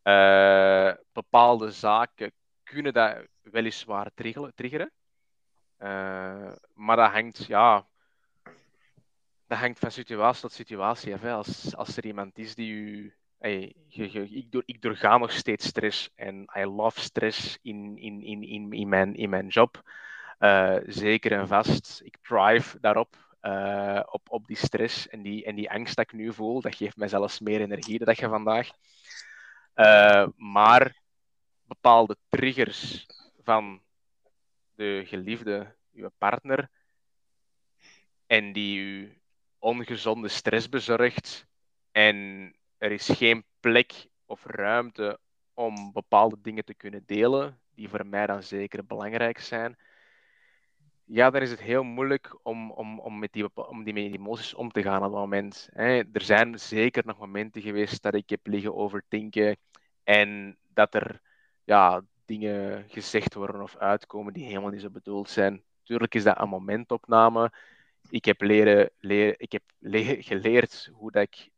Eh, 0.07 0.91
bepaalde 1.13 1.71
zaken 1.71 2.31
kunnen 2.63 2.93
dat 2.93 3.17
weliswaar 3.41 4.11
triggeren. 4.55 4.91
Eh, 5.77 6.51
maar 6.73 6.95
dat 6.95 7.11
hangt, 7.11 7.45
ja, 7.45 7.87
dat 9.47 9.57
hangt 9.57 9.79
van 9.79 9.91
situatie 9.91 10.41
tot 10.41 10.51
situatie. 10.51 11.15
Als, 11.15 11.75
als 11.75 11.97
er 11.97 12.05
iemand 12.05 12.37
is 12.37 12.55
die 12.55 12.71
u. 12.71 13.13
Hey, 13.37 13.75
ik, 13.89 14.51
door, 14.51 14.63
doorga 14.79 15.17
nog 15.17 15.31
steeds 15.31 15.65
stress 15.65 16.09
en 16.15 16.49
I 16.57 16.65
love 16.65 16.99
stress 16.99 17.57
in, 17.61 17.97
in, 17.97 18.21
in, 18.21 18.43
in, 18.43 18.71
in, 18.71 18.89
mijn, 18.89 19.15
in 19.15 19.29
mijn 19.29 19.47
job. 19.47 19.83
Eh, 20.37 20.77
zeker 20.85 21.31
en 21.31 21.47
vast. 21.47 22.01
Ik 22.03 22.17
thrive 22.21 22.79
daarop, 22.79 23.15
op, 24.11 24.21
op 24.29 24.47
die 24.47 24.57
stress 24.57 25.07
en 25.07 25.21
die, 25.21 25.45
en 25.45 25.55
die 25.55 25.71
angst 25.71 25.95
dat 25.95 26.05
ik 26.05 26.13
nu 26.13 26.33
voel. 26.33 26.61
Dat 26.61 26.75
geeft 26.75 26.97
mij 26.97 27.07
zelfs 27.07 27.39
meer 27.39 27.61
energie 27.61 27.97
dan 27.97 28.07
dat 28.07 28.17
je 28.17 28.29
vandaag. 28.29 28.69
Eh, 29.77 30.27
maar 30.35 31.01
bepaalde 31.63 32.17
triggers 32.29 33.05
van 33.43 33.81
de 34.75 35.03
geliefde, 35.05 35.75
uw 35.93 36.09
partner, 36.17 36.69
en 38.25 38.53
die 38.53 38.79
u 38.79 39.21
ongezonde 39.59 40.27
stress 40.27 40.69
bezorgt, 40.69 41.45
en 41.91 42.15
er 42.77 42.91
is 42.91 43.09
geen 43.09 43.45
plek 43.59 44.07
of 44.25 44.45
ruimte 44.45 45.19
om 45.53 45.91
bepaalde 45.91 46.41
dingen 46.41 46.65
te 46.65 46.75
kunnen 46.75 47.03
delen, 47.05 47.61
die 47.75 47.89
voor 47.89 48.05
mij 48.05 48.25
dan 48.25 48.43
zeker 48.43 48.85
belangrijk 48.85 49.39
zijn, 49.39 49.77
ja, 51.07 51.29
dan 51.29 51.41
is 51.41 51.49
het 51.49 51.61
heel 51.61 51.83
moeilijk 51.83 52.39
om, 52.43 52.71
om, 52.71 52.99
om, 52.99 53.19
met, 53.19 53.33
die, 53.33 53.55
om 53.55 53.83
met 53.83 53.95
die 53.95 54.11
emoties 54.11 54.53
om 54.53 54.71
te 54.71 54.81
gaan 54.81 55.03
op 55.03 55.11
dat 55.11 55.19
moment. 55.19 55.69
Hè. 55.71 56.03
Er 56.13 56.21
zijn 56.21 56.59
zeker 56.59 57.05
nog 57.05 57.19
momenten 57.19 57.61
geweest 57.61 58.01
dat 58.01 58.13
ik 58.13 58.29
heb 58.29 58.47
liggen 58.47 58.75
overdenken 58.75 59.57
en 60.07 60.57
dat 60.73 60.93
er 60.93 61.21
ja, 61.63 62.01
dingen 62.25 62.85
gezegd 62.89 63.33
worden 63.33 63.61
of 63.61 63.75
uitkomen 63.77 64.33
die 64.33 64.45
helemaal 64.45 64.69
niet 64.69 64.81
zo 64.81 64.89
bedoeld 64.89 65.29
zijn. 65.29 65.63
Tuurlijk 65.83 66.15
is 66.15 66.23
dat 66.23 66.39
een 66.39 66.49
momentopname. 66.49 67.51
Ik 68.09 68.25
heb, 68.25 68.41
leren, 68.41 68.89
ik 69.37 69.51
heb 69.51 69.63
le- 69.77 70.21
geleerd 70.21 70.89
hoe 70.93 71.11
dat 71.11 71.21
ik 71.21 71.49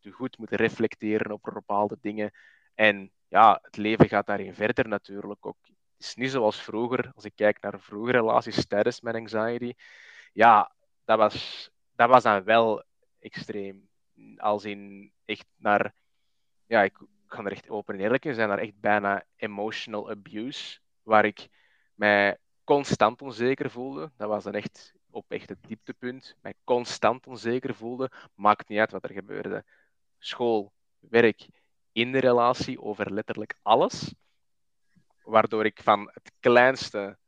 te 0.00 0.10
goed 0.10 0.38
moet 0.38 0.50
reflecteren 0.50 1.30
op 1.32 1.42
bepaalde 1.42 1.98
dingen. 2.00 2.32
En 2.74 3.10
ja, 3.28 3.58
het 3.62 3.76
leven 3.76 4.08
gaat 4.08 4.26
daarin 4.26 4.54
verder 4.54 4.88
natuurlijk 4.88 5.46
ook. 5.46 5.58
Het 5.66 6.06
is 6.06 6.14
niet 6.14 6.30
zoals 6.30 6.62
vroeger, 6.62 7.12
als 7.14 7.24
ik 7.24 7.32
kijk 7.34 7.60
naar 7.60 7.80
vroegere 7.80 8.18
relaties 8.18 8.66
tijdens 8.66 9.00
mijn 9.00 9.16
anxiety. 9.16 9.72
Ja, 10.32 10.72
dat 11.04 11.18
was, 11.18 11.70
dat 11.94 12.08
was 12.08 12.22
dan 12.22 12.44
wel 12.44 12.84
extreem. 13.18 13.88
Als 14.36 14.64
in 14.64 15.12
echt 15.24 15.46
naar, 15.56 15.94
ja, 16.66 16.82
ik 16.82 16.98
ga 17.26 17.44
er 17.44 17.52
echt 17.52 17.68
open 17.68 17.94
en 17.94 18.00
eerlijk 18.00 18.24
in 18.24 18.34
zijn, 18.34 18.48
naar 18.48 18.58
echt 18.58 18.80
bijna 18.80 19.24
emotional 19.36 20.10
abuse, 20.10 20.78
waar 21.02 21.24
ik 21.24 21.48
mij 21.94 22.38
constant 22.64 23.22
onzeker 23.22 23.70
voelde. 23.70 24.10
Dat 24.16 24.28
was 24.28 24.44
dan 24.44 24.54
echt 24.54 24.94
op 25.10 25.30
echt 25.30 25.48
het 25.48 25.58
dieptepunt. 25.66 26.36
Mij 26.40 26.54
constant 26.64 27.26
onzeker 27.26 27.74
voelde. 27.74 28.10
Maakt 28.34 28.68
niet 28.68 28.78
uit 28.78 28.90
wat 28.90 29.04
er 29.04 29.12
gebeurde. 29.12 29.64
School, 30.18 30.72
werk, 30.98 31.48
in 31.92 32.12
de 32.12 32.18
relatie, 32.18 32.82
over 32.82 33.12
letterlijk 33.12 33.54
alles. 33.62 34.14
Waardoor 35.22 35.64
ik 35.64 35.82
van 35.82 36.10
het 36.12 36.32
kleinste 36.40 37.18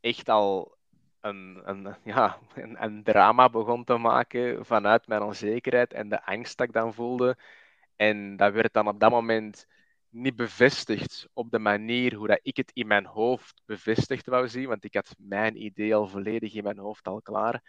echt 0.00 0.28
al 0.28 0.76
een, 1.20 1.62
een, 1.64 1.96
ja, 2.04 2.38
een 2.54 3.02
drama 3.02 3.48
begon 3.50 3.84
te 3.84 3.96
maken 3.96 4.64
vanuit 4.66 5.06
mijn 5.06 5.22
onzekerheid 5.22 5.92
en 5.92 6.08
de 6.08 6.24
angst 6.24 6.58
dat 6.58 6.66
ik 6.66 6.72
dan 6.72 6.94
voelde. 6.94 7.36
En 8.02 8.36
dat 8.36 8.52
werd 8.52 8.72
dan 8.72 8.88
op 8.88 9.00
dat 9.00 9.10
moment 9.10 9.66
niet 10.08 10.36
bevestigd 10.36 11.28
op 11.32 11.50
de 11.50 11.58
manier 11.58 12.14
hoe 12.14 12.26
dat 12.26 12.40
ik 12.42 12.56
het 12.56 12.70
in 12.72 12.86
mijn 12.86 13.06
hoofd 13.06 13.62
bevestigd 13.64 14.26
wou 14.26 14.48
zien, 14.48 14.68
want 14.68 14.84
ik 14.84 14.94
had 14.94 15.14
mijn 15.18 15.62
idee 15.62 15.94
al 15.94 16.08
volledig 16.08 16.54
in 16.54 16.62
mijn 16.62 16.78
hoofd 16.78 17.06
al 17.06 17.22
klaar. 17.22 17.62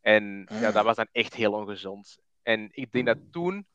En 0.00 0.46
ja, 0.50 0.70
dat 0.70 0.84
was 0.84 0.96
dan 0.96 1.08
echt 1.12 1.34
heel 1.34 1.52
ongezond. 1.52 2.18
En 2.42 2.68
ik 2.70 2.92
denk 2.92 3.06
dat 3.06 3.18
toen 3.30 3.66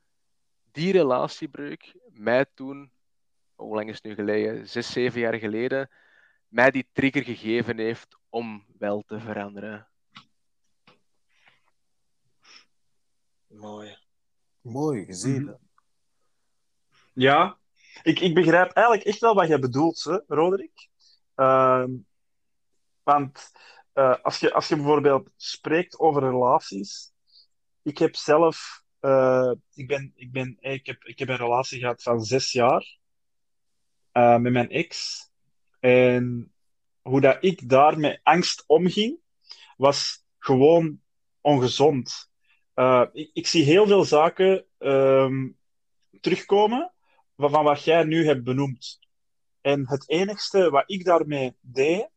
die 0.71 0.91
relatiebreuk 0.91 1.95
mij 2.11 2.45
toen, 2.53 2.91
hoe 3.55 3.75
lang 3.75 3.89
is 3.89 3.95
het 3.95 4.03
nu 4.03 4.13
geleden? 4.13 4.67
Zes, 4.67 4.91
zeven 4.91 5.19
jaar 5.19 5.39
geleden, 5.39 5.89
mij 6.47 6.71
die 6.71 6.87
trigger 6.91 7.23
gegeven 7.23 7.77
heeft 7.77 8.17
om 8.29 8.65
wel 8.77 9.01
te 9.01 9.19
veranderen. 9.19 9.87
Mooi. 13.47 13.97
Mooi 14.61 15.05
gezien. 15.05 15.43
Mhm. 15.43 15.69
Ja, 17.13 17.57
ik, 18.03 18.19
ik 18.19 18.33
begrijp 18.33 18.71
eigenlijk 18.71 19.07
echt 19.07 19.19
wel 19.19 19.35
wat 19.35 19.47
je 19.47 19.59
bedoelt, 19.59 20.03
hè, 20.03 20.19
Roderick. 20.27 20.89
Ehm, 21.35 21.89
want 23.03 23.51
eh, 23.93 24.15
als, 24.21 24.39
je, 24.39 24.53
als 24.53 24.67
je 24.67 24.75
bijvoorbeeld 24.75 25.29
spreekt 25.35 25.99
over 25.99 26.21
relaties, 26.21 27.11
ik 27.81 27.97
heb 27.97 28.15
zelf, 28.15 28.83
eh, 28.99 29.51
ik, 29.73 29.87
ben, 29.87 30.11
ik, 30.15 30.31
ben, 30.31 30.57
ik, 30.59 30.85
heb, 30.85 31.03
ik 31.03 31.19
heb 31.19 31.29
een 31.29 31.35
relatie 31.35 31.79
gehad 31.79 32.03
van 32.03 32.21
zes 32.21 32.51
jaar 32.51 32.97
eh, 34.11 34.37
met 34.37 34.51
mijn 34.51 34.69
ex. 34.69 35.19
En 35.79 36.53
hoe 37.01 37.21
dat 37.21 37.37
ik 37.39 37.69
daar 37.69 37.99
met 37.99 38.19
angst 38.23 38.63
omging, 38.67 39.19
was 39.77 40.25
gewoon 40.37 41.01
ongezond. 41.41 42.29
Eh, 42.73 43.05
ik, 43.11 43.29
ik 43.33 43.47
zie 43.47 43.63
heel 43.63 43.87
veel 43.87 44.03
zaken 44.03 44.65
ehm, 44.77 45.49
terugkomen 46.19 46.90
van 47.49 47.63
wat 47.63 47.83
jij 47.83 48.03
nu 48.03 48.25
hebt 48.25 48.43
benoemd. 48.43 48.99
En 49.61 49.87
het 49.87 50.09
enigste 50.09 50.69
wat 50.69 50.83
ik 50.85 51.05
daarmee 51.05 51.55
deed, 51.61 52.09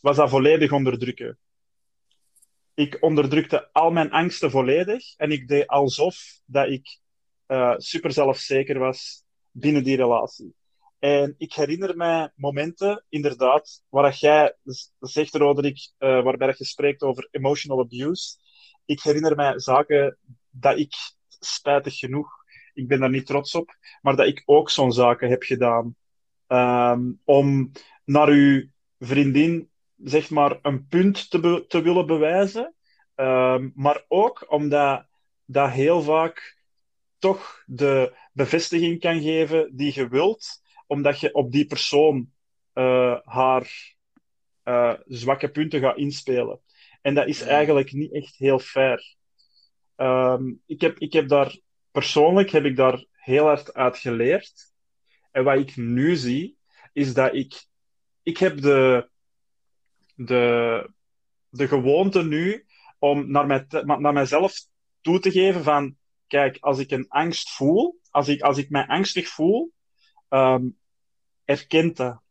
was 0.00 0.16
dat 0.16 0.30
volledig 0.30 0.72
onderdrukken. 0.72 1.38
Ik 2.74 2.96
onderdrukte 3.00 3.72
al 3.72 3.90
mijn 3.90 4.10
angsten 4.10 4.50
volledig 4.50 5.16
en 5.16 5.30
ik 5.30 5.48
deed 5.48 5.66
alsof 5.66 6.40
dat 6.44 6.68
ik 6.68 7.00
eh, 7.46 7.74
super 7.76 8.12
zelfzeker 8.12 8.78
was 8.78 9.24
binnen 9.50 9.84
die 9.84 9.96
relatie. 9.96 10.54
En 10.98 11.34
ik 11.38 11.52
herinner 11.52 11.96
mij 11.96 12.32
momenten, 12.34 13.04
inderdaad, 13.08 13.82
waar 13.88 14.14
jij 14.14 14.56
zegt, 14.98 15.34
Roderick, 15.34 15.92
eh, 15.98 16.22
waarbij 16.22 16.54
je 16.58 16.64
spreekt 16.64 17.02
over 17.02 17.28
emotional 17.30 17.80
abuse. 17.80 18.36
Ik 18.84 19.02
herinner 19.02 19.36
mij 19.36 19.60
zaken 19.60 20.18
dat 20.50 20.78
ik, 20.78 20.94
spijtig 21.28 21.98
genoeg, 21.98 22.39
ik 22.80 22.88
ben 22.88 23.00
daar 23.00 23.10
niet 23.10 23.26
trots 23.26 23.54
op, 23.54 23.76
maar 24.00 24.16
dat 24.16 24.26
ik 24.26 24.42
ook 24.44 24.70
zo'n 24.70 24.92
zaken 24.92 25.28
heb 25.28 25.42
gedaan. 25.42 25.96
Ehm, 26.46 27.12
om 27.24 27.70
naar 28.04 28.28
uw 28.28 28.68
vriendin, 28.98 29.70
zeg 29.96 30.30
maar, 30.30 30.58
een 30.62 30.86
punt 30.86 31.30
te, 31.30 31.64
te 31.68 31.82
willen 31.82 32.06
bewijzen. 32.06 32.74
Ehm, 33.14 33.70
maar 33.74 34.04
ook 34.08 34.52
omdat 34.52 35.06
dat 35.44 35.70
heel 35.70 36.02
vaak 36.02 36.58
toch 37.18 37.62
de 37.66 38.16
bevestiging 38.32 39.00
kan 39.00 39.22
geven 39.22 39.76
die 39.76 39.92
je 39.94 40.08
wilt, 40.08 40.62
omdat 40.86 41.20
je 41.20 41.34
op 41.34 41.52
die 41.52 41.66
persoon 41.66 42.30
uh, 42.74 43.18
haar 43.24 43.94
uh, 44.64 44.94
zwakke 45.06 45.50
punten 45.50 45.80
gaat 45.80 45.96
inspelen. 45.96 46.60
En 47.02 47.14
dat 47.14 47.26
is 47.26 47.42
eigenlijk 47.42 47.92
niet 47.92 48.12
echt 48.12 48.36
heel 48.36 48.58
fair. 48.58 49.14
Um, 49.96 50.62
ik, 50.66 50.80
heb, 50.80 50.98
ik 50.98 51.12
heb 51.12 51.28
daar 51.28 51.58
persoonlijk 51.90 52.50
heb 52.50 52.64
ik 52.64 52.76
daar 52.76 53.04
heel 53.10 53.44
hard 53.44 53.74
uit 53.74 53.98
geleerd. 53.98 54.72
En 55.30 55.44
wat 55.44 55.58
ik 55.58 55.76
nu 55.76 56.16
zie, 56.16 56.58
is 56.92 57.14
dat 57.14 57.34
ik, 57.34 57.66
ik 58.22 58.38
heb 58.38 58.60
de, 58.60 59.08
de, 60.14 60.90
de 61.48 61.68
gewoonte 61.68 62.24
nu 62.24 62.66
om 62.98 63.30
naar, 63.30 63.46
mij, 63.46 63.66
naar 63.70 64.12
mijzelf 64.12 64.54
toe 65.00 65.18
te 65.20 65.30
geven 65.30 65.62
van, 65.62 65.96
kijk, 66.26 66.56
als 66.60 66.78
ik 66.78 66.90
een 66.90 67.08
angst 67.08 67.50
voel, 67.50 68.00
als 68.10 68.28
ik, 68.28 68.40
als 68.40 68.58
ik 68.58 68.70
mij 68.70 68.86
angstig 68.86 69.28
voel, 69.28 69.72
um, 70.28 70.78
dat. 71.44 72.22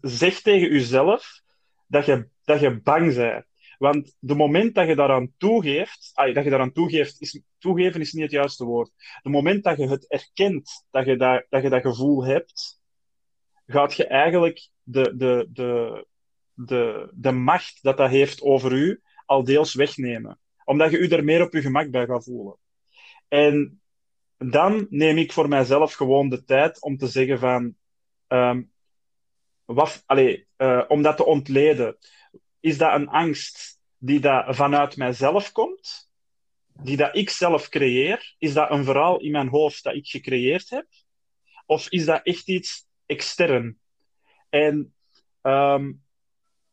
Zeg 0.00 0.40
tegen 0.40 0.72
jezelf 0.72 1.40
dat 1.86 2.06
je, 2.06 2.28
dat 2.44 2.60
je 2.60 2.80
bang 2.80 3.14
bent. 3.14 3.46
Want 3.78 4.16
de 4.18 4.34
moment 4.34 4.74
dat 4.74 4.88
je 4.88 4.94
daaraan 4.94 5.32
toegeeft, 5.36 6.12
dat 6.14 6.44
je 6.44 6.50
daaraan 6.50 6.72
toegeeft, 6.72 7.20
is, 7.20 7.42
toegeven 7.58 8.00
is 8.00 8.12
niet 8.12 8.22
het 8.22 8.32
juiste 8.32 8.64
woord. 8.64 8.90
De 9.22 9.28
moment 9.28 9.64
dat 9.64 9.78
je 9.78 9.88
het 9.88 10.08
erkent, 10.08 10.86
dat 10.90 11.06
je 11.06 11.16
dat, 11.16 11.46
dat, 11.48 11.62
je 11.62 11.68
dat 11.68 11.82
gevoel 11.82 12.24
hebt, 12.24 12.80
gaat 13.66 13.94
je 13.94 14.06
eigenlijk 14.06 14.68
de, 14.82 15.16
de, 15.16 15.48
de, 15.52 16.06
de, 16.54 17.10
de 17.14 17.32
macht 17.32 17.82
dat 17.82 17.96
dat 17.96 18.10
heeft 18.10 18.42
over 18.42 18.72
u 18.72 19.02
al 19.26 19.44
deels 19.44 19.74
wegnemen. 19.74 20.38
Omdat 20.64 20.90
je 20.90 20.98
u 20.98 21.08
er 21.08 21.24
meer 21.24 21.42
op 21.42 21.52
je 21.52 21.60
gemak 21.60 21.90
bij 21.90 22.06
gaat 22.06 22.24
voelen. 22.24 22.56
En 23.28 23.80
dan 24.36 24.86
neem 24.90 25.18
ik 25.18 25.32
voor 25.32 25.48
mijzelf 25.48 25.92
gewoon 25.92 26.28
de 26.28 26.44
tijd 26.44 26.82
om 26.82 26.96
te 26.96 27.06
zeggen 27.06 27.38
van... 27.38 27.74
Um, 28.28 28.72
wat, 29.64 30.02
allez, 30.06 30.44
uh, 30.56 30.84
om 30.88 31.02
dat 31.02 31.16
te 31.16 31.24
ontleden. 31.24 31.96
Is 32.68 32.78
dat 32.78 32.94
een 32.94 33.08
angst 33.08 33.80
die 33.98 34.20
dat 34.20 34.56
vanuit 34.56 34.96
mijzelf 34.96 35.52
komt? 35.52 36.10
Die 36.82 36.96
dat 36.96 37.16
ik 37.16 37.30
zelf 37.30 37.68
creëer? 37.68 38.34
Is 38.38 38.52
dat 38.52 38.70
een 38.70 38.84
verhaal 38.84 39.20
in 39.20 39.30
mijn 39.30 39.48
hoofd 39.48 39.82
dat 39.82 39.94
ik 39.94 40.06
gecreëerd 40.06 40.70
heb? 40.70 40.86
Of 41.66 41.88
is 41.88 42.04
dat 42.04 42.20
echt 42.22 42.48
iets 42.48 42.86
extern? 43.06 43.78
En 44.48 44.94
um, 45.42 46.04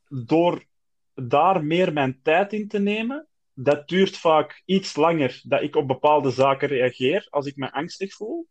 door 0.07 0.65
daar 1.13 1.63
meer 1.63 1.93
mijn 1.93 2.19
tijd 2.21 2.53
in 2.53 2.67
te 2.67 2.79
nemen, 2.79 3.27
dat 3.53 3.87
duurt 3.87 4.17
vaak 4.17 4.61
iets 4.65 4.95
langer 4.95 5.41
dat 5.43 5.61
ik 5.61 5.75
op 5.75 5.87
bepaalde 5.87 6.29
zaken 6.29 6.67
reageer 6.67 7.27
als 7.29 7.45
ik 7.45 7.55
me 7.55 7.71
angstig 7.71 8.13
voel. 8.13 8.47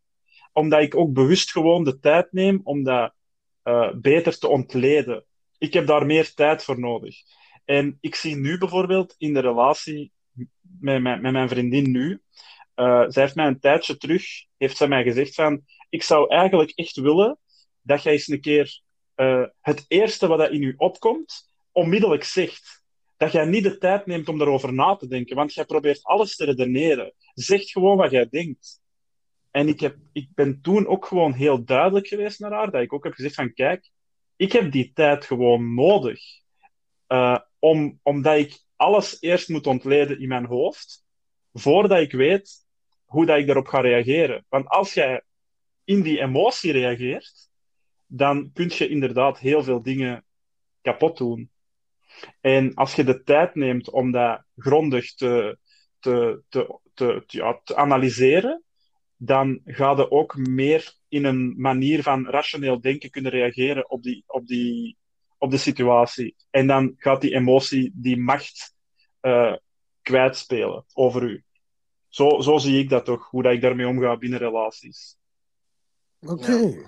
Omdat 0.53 0.83
ik 0.83 0.97
ook 0.97 1.13
bewust 1.13 1.51
gewoon 1.51 1.85
de 1.85 1.99
tijd 1.99 2.33
neem 2.33 2.61
om 2.63 2.83
dat 2.83 3.15
uh, 3.65 3.93
beter 3.95 4.39
te 4.39 4.49
ontleden. 4.49 5.25
Ik 5.59 5.73
heb 5.73 5.87
daar 5.87 6.07
meer 6.07 6.35
tijd 6.35 6.65
voor 6.65 6.81
nodig. 6.81 7.17
En 7.65 7.99
ik 8.01 8.15
zie 8.15 8.37
nu 8.37 8.59
bijvoorbeeld 8.59 9.15
in 9.19 9.35
de 9.35 9.41
relatie 9.41 10.13
met, 10.81 11.03
met, 11.03 11.23
met 11.23 11.33
mijn 11.33 11.49
vriendin 11.49 11.91
nu, 11.91 12.23
uh, 12.77 13.05
zij 13.09 13.23
heeft 13.23 13.35
mij 13.35 13.47
een 13.47 13.61
tijdje 13.61 13.97
terug, 13.97 14.25
heeft 14.57 14.77
zij 14.77 14.89
mij 14.89 15.03
gezegd 15.03 15.35
van, 15.35 15.65
ik 15.89 16.03
zou 16.03 16.29
eigenlijk 16.31 16.71
echt 16.71 16.97
willen 16.97 17.39
dat 17.83 18.03
jij 18.03 18.13
eens 18.13 18.29
een 18.29 18.41
keer 18.41 18.81
uh, 19.17 19.45
het 19.61 19.85
eerste 19.89 20.27
wat 20.27 20.39
dat 20.39 20.51
in 20.51 20.63
u 20.63 20.75
opkomt, 20.77 21.53
onmiddellijk 21.73 22.25
zegt. 22.25 22.83
Dat 23.17 23.33
jij 23.33 23.45
niet 23.45 23.63
de 23.63 23.79
tijd 23.79 24.07
neemt 24.07 24.29
om 24.29 24.41
erover 24.41 24.73
na 24.73 24.97
te 24.97 25.09
denken, 25.09 25.37
want 25.37 25.55
jij 25.55 25.65
probeert 25.65 26.03
alles 26.05 26.37
te 26.37 26.45
redeneren. 26.45 27.13
Zeg 27.35 27.65
gewoon 27.65 27.97
wat 27.97 28.11
jij 28.11 28.29
denkt. 28.29 28.81
En 29.51 29.69
ik, 29.69 29.81
heb, 29.81 29.97
ik 30.13 30.29
ben 30.35 30.61
toen 30.61 30.87
ook 30.87 31.07
gewoon 31.07 31.33
heel 31.33 31.65
duidelijk 31.65 32.07
geweest 32.07 32.41
naar 32.41 32.53
haar, 32.53 32.71
dat 32.71 32.83
ik 32.83 32.93
ook 32.93 33.05
heb 33.05 33.13
gezegd 33.13 33.35
van, 33.35 33.53
kijk, 33.53 33.91
ik 34.37 34.53
heb 34.53 34.73
die 34.73 34.93
tijd 34.93 35.25
gewoon 35.25 35.75
nodig. 35.75 36.21
Uh, 37.09 37.39
om, 37.59 38.01
omdat 38.03 38.39
ik 38.39 38.65
alles 38.77 39.17
eerst 39.21 39.49
moet 39.49 39.67
ontleden 39.67 40.21
in 40.21 40.29
mijn 40.29 40.47
hoofd, 40.47 41.05
voordat 41.53 42.01
ik 42.01 42.13
weet 42.13 42.65
hoe 43.05 43.27
dat 43.27 43.39
ik 43.39 43.47
daarop 43.47 43.67
ga 43.67 43.81
reageren. 43.81 44.45
Want 44.49 44.69
als 44.69 44.95
jij 44.95 45.23
in 45.85 46.03
die 46.03 46.21
emotie 46.21 46.73
reageert, 46.73 47.49
dan 48.07 48.51
kun 48.53 48.71
je 48.75 48.89
inderdaad 48.89 49.39
heel 49.39 49.63
veel 49.63 49.83
dingen 49.83 50.25
kapot 50.83 51.17
doen. 51.17 51.51
En 52.41 52.75
als 52.75 52.95
je 52.95 53.05
de 53.05 53.23
tijd 53.23 53.55
neemt 53.55 53.91
om 53.91 54.11
dat 54.11 54.45
grondig 54.57 55.15
te, 55.15 55.59
te, 55.99 56.43
te, 56.49 56.79
te, 56.95 57.25
te 57.65 57.77
analyseren, 57.77 58.63
dan 59.17 59.61
ga 59.65 59.91
je 59.91 60.11
ook 60.11 60.37
meer 60.37 60.95
in 61.09 61.25
een 61.25 61.55
manier 61.57 62.03
van 62.03 62.27
rationeel 62.29 62.81
denken 62.81 63.11
kunnen 63.11 63.33
reageren 63.33 63.91
op, 63.91 64.03
die, 64.03 64.25
op, 64.27 64.47
die, 64.47 64.97
op 65.39 65.51
de 65.51 65.57
situatie. 65.57 66.37
En 66.51 66.67
dan 66.67 66.95
gaat 66.97 67.21
die 67.21 67.35
emotie 67.35 67.93
die 67.95 68.17
macht 68.17 68.75
uh, 69.23 69.57
kwijtspelen 70.03 70.85
over 70.93 71.23
u. 71.23 71.45
Zo, 72.09 72.41
zo 72.41 72.59
zie 72.59 72.79
ik 72.79 72.89
dat 72.89 73.05
toch, 73.05 73.31
hoe 73.31 73.43
dat 73.43 73.53
ik 73.53 73.61
daarmee 73.61 73.89
omga 73.89 74.17
binnen 74.17 74.39
relaties. 74.39 75.17
Oké. 76.21 76.33
Okay. 76.33 76.85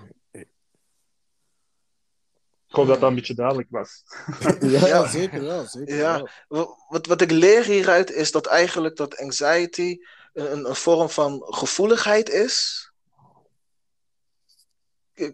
Ik 2.67 2.75
hoop 2.75 2.87
dat 2.87 2.99
dat 2.99 3.09
een 3.09 3.15
beetje 3.15 3.33
duidelijk 3.33 3.67
was. 3.69 4.03
ja, 4.59 4.87
ja, 4.87 5.07
zeker 5.07 5.41
wel. 5.41 5.65
Zeker 5.65 5.95
ja. 5.95 6.29
Wel. 6.47 6.77
Wat, 6.87 7.05
wat 7.05 7.21
ik 7.21 7.31
leer 7.31 7.63
hieruit 7.63 8.11
is 8.11 8.31
dat 8.31 8.45
eigenlijk 8.45 8.95
dat 8.95 9.17
anxiety 9.17 9.97
een, 10.37 10.69
een 10.69 10.75
vorm 10.75 11.09
van 11.09 11.43
gevoeligheid 11.45 12.29
is. 12.29 12.85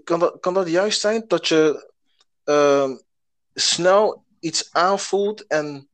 Kan 0.04 0.20
dat, 0.20 0.40
kan 0.40 0.54
dat 0.54 0.70
juist 0.70 1.02
zijn? 1.02 1.24
Dat 1.28 1.48
je 1.48 1.92
uh, 2.46 2.92
snel 3.54 4.26
iets 4.40 4.72
aanvoelt 4.72 5.48
en 5.48 5.88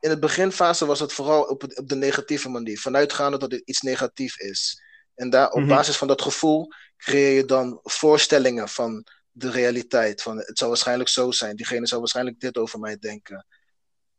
in 0.00 0.10
de 0.10 0.18
beginfase 0.18 0.86
was 0.86 1.00
het 1.00 1.12
vooral 1.12 1.42
op, 1.42 1.62
op 1.62 1.88
de 1.88 1.96
negatieve 1.96 2.48
manier. 2.48 2.78
Vanuitgaande 2.78 3.38
dat 3.38 3.52
het 3.52 3.62
iets 3.64 3.80
negatief 3.80 4.38
is. 4.38 4.82
En 5.14 5.30
daar, 5.30 5.48
op 5.50 5.54
mm 5.54 5.60
-hmm. 5.60 5.76
basis 5.76 5.96
van 5.96 6.08
dat 6.08 6.22
gevoel 6.22 6.68
creëer 6.96 7.36
je 7.36 7.44
dan 7.44 7.80
voorstellingen 7.82 8.68
van 8.68 9.06
de 9.30 9.50
realiteit. 9.50 10.22
Van 10.22 10.36
het 10.36 10.58
zou 10.58 10.70
waarschijnlijk 10.70 11.08
zo 11.08 11.30
zijn. 11.30 11.56
Diegene 11.56 11.86
zou 11.86 12.00
waarschijnlijk 12.00 12.40
dit 12.40 12.58
over 12.58 12.78
mij 12.78 12.98
denken. 12.98 13.46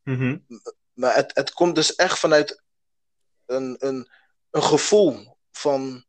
Mm 0.04 0.18
-hmm. 0.18 0.46
Maar 0.94 1.16
het, 1.16 1.32
het 1.34 1.54
komt 1.54 1.76
dus 1.76 1.96
echt 1.96 2.20
vanuit 2.20 2.62
een, 3.52 3.76
een, 3.80 4.10
een 4.52 4.64
gevoel 4.64 5.38
van. 5.52 6.06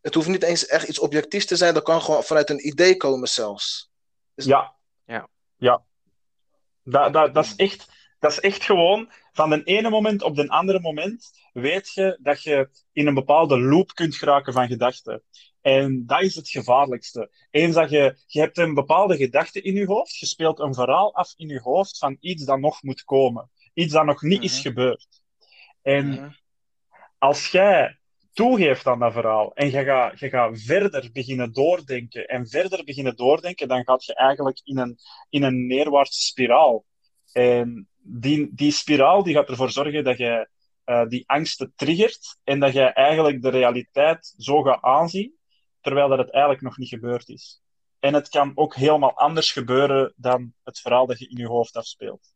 Het 0.00 0.14
hoeft 0.14 0.28
niet 0.28 0.42
eens 0.42 0.66
echt 0.66 0.88
iets 0.88 0.98
objectiefs 0.98 1.46
te 1.46 1.56
zijn, 1.56 1.74
dat 1.74 1.82
kan 1.82 2.02
gewoon 2.02 2.24
vanuit 2.24 2.50
een 2.50 2.66
idee 2.66 2.96
komen 2.96 3.28
zelfs. 3.28 3.90
Dus... 4.34 4.44
Ja. 4.44 4.74
ja. 5.04 5.28
Ja. 5.56 5.84
Dat, 6.82 7.12
dat, 7.12 7.34
dat, 7.34 7.44
is 7.44 7.54
echt, 7.56 7.88
dat 8.18 8.30
is 8.30 8.40
echt 8.40 8.64
gewoon 8.64 9.10
van 9.32 9.50
de 9.50 9.62
ene 9.62 9.90
moment 9.90 10.22
op 10.22 10.36
de 10.36 10.48
andere 10.48 10.80
moment 10.80 11.30
weet 11.52 11.92
je 11.92 12.18
dat 12.20 12.42
je 12.42 12.70
in 12.92 13.06
een 13.06 13.14
bepaalde 13.14 13.60
loop 13.60 13.94
kunt 13.94 14.16
geraken 14.16 14.52
van 14.52 14.66
gedachten. 14.66 15.22
En 15.60 16.06
dat 16.06 16.20
is 16.20 16.34
het 16.34 16.48
gevaarlijkste. 16.48 17.30
Eens 17.50 17.74
dat 17.74 17.90
je, 17.90 18.16
je 18.26 18.40
hebt 18.40 18.58
een 18.58 18.74
bepaalde 18.74 19.16
gedachte 19.16 19.60
in 19.60 19.74
je 19.74 19.86
hoofd, 19.86 20.16
je 20.16 20.26
speelt 20.26 20.58
een 20.58 20.74
verhaal 20.74 21.14
af 21.14 21.32
in 21.36 21.48
je 21.48 21.60
hoofd 21.60 21.98
van 21.98 22.16
iets 22.20 22.44
dat 22.44 22.58
nog 22.58 22.82
moet 22.82 23.04
komen. 23.04 23.50
Iets 23.74 23.92
dat 23.92 24.04
nog 24.04 24.22
niet 24.22 24.30
mm 24.30 24.36
-hmm. 24.36 24.44
is 24.44 24.60
gebeurd. 24.60 25.22
En 25.82 26.06
mm 26.06 26.16
-hmm. 26.16 26.36
Als 27.24 27.50
jij 27.50 27.98
toegeeft 28.32 28.86
aan 28.86 28.98
dat 28.98 29.12
verhaal 29.12 29.54
en 29.54 29.70
je 29.70 29.84
gaat, 29.84 30.12
gaat 30.16 30.60
verder 30.60 31.10
beginnen 31.12 31.52
doordenken 31.52 32.26
en 32.26 32.48
verder 32.48 32.84
beginnen 32.84 33.16
doordenken, 33.16 33.68
dan 33.68 33.84
gaat 33.84 34.04
je 34.04 34.14
eigenlijk 34.14 34.60
in 34.64 34.78
een, 34.78 34.98
in 35.28 35.42
een 35.42 35.66
neerwaartse 35.66 36.20
spiraal. 36.20 36.84
En 37.32 37.88
die, 37.98 38.50
die 38.54 38.72
spiraal 38.72 39.22
die 39.22 39.34
gaat 39.34 39.48
ervoor 39.48 39.70
zorgen 39.70 40.04
dat 40.04 40.18
je 40.18 40.48
uh, 40.86 41.06
die 41.06 41.24
angsten 41.26 41.72
triggert 41.76 42.38
en 42.44 42.60
dat 42.60 42.72
je 42.72 42.82
eigenlijk 42.82 43.42
de 43.42 43.50
realiteit 43.50 44.34
zo 44.36 44.62
gaat 44.62 44.82
aanzien, 44.82 45.34
terwijl 45.80 46.08
dat 46.08 46.18
het 46.18 46.30
eigenlijk 46.30 46.62
nog 46.62 46.78
niet 46.78 46.88
gebeurd 46.88 47.28
is. 47.28 47.62
En 47.98 48.14
het 48.14 48.28
kan 48.28 48.52
ook 48.54 48.74
helemaal 48.74 49.16
anders 49.16 49.52
gebeuren 49.52 50.12
dan 50.16 50.52
het 50.62 50.80
verhaal 50.80 51.06
dat 51.06 51.18
je 51.18 51.28
in 51.28 51.36
je 51.36 51.46
hoofd 51.46 51.76
afspeelt. 51.76 52.33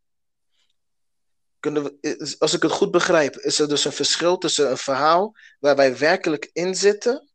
We, 1.60 2.36
als 2.38 2.54
ik 2.54 2.62
het 2.62 2.72
goed 2.72 2.90
begrijp, 2.90 3.36
is 3.36 3.58
er 3.58 3.68
dus 3.68 3.84
een 3.84 3.92
verschil 3.92 4.38
tussen 4.38 4.70
een 4.70 4.76
verhaal 4.76 5.36
waar 5.58 5.76
wij 5.76 5.98
werkelijk 5.98 6.50
in 6.52 6.74
zitten, 6.74 7.28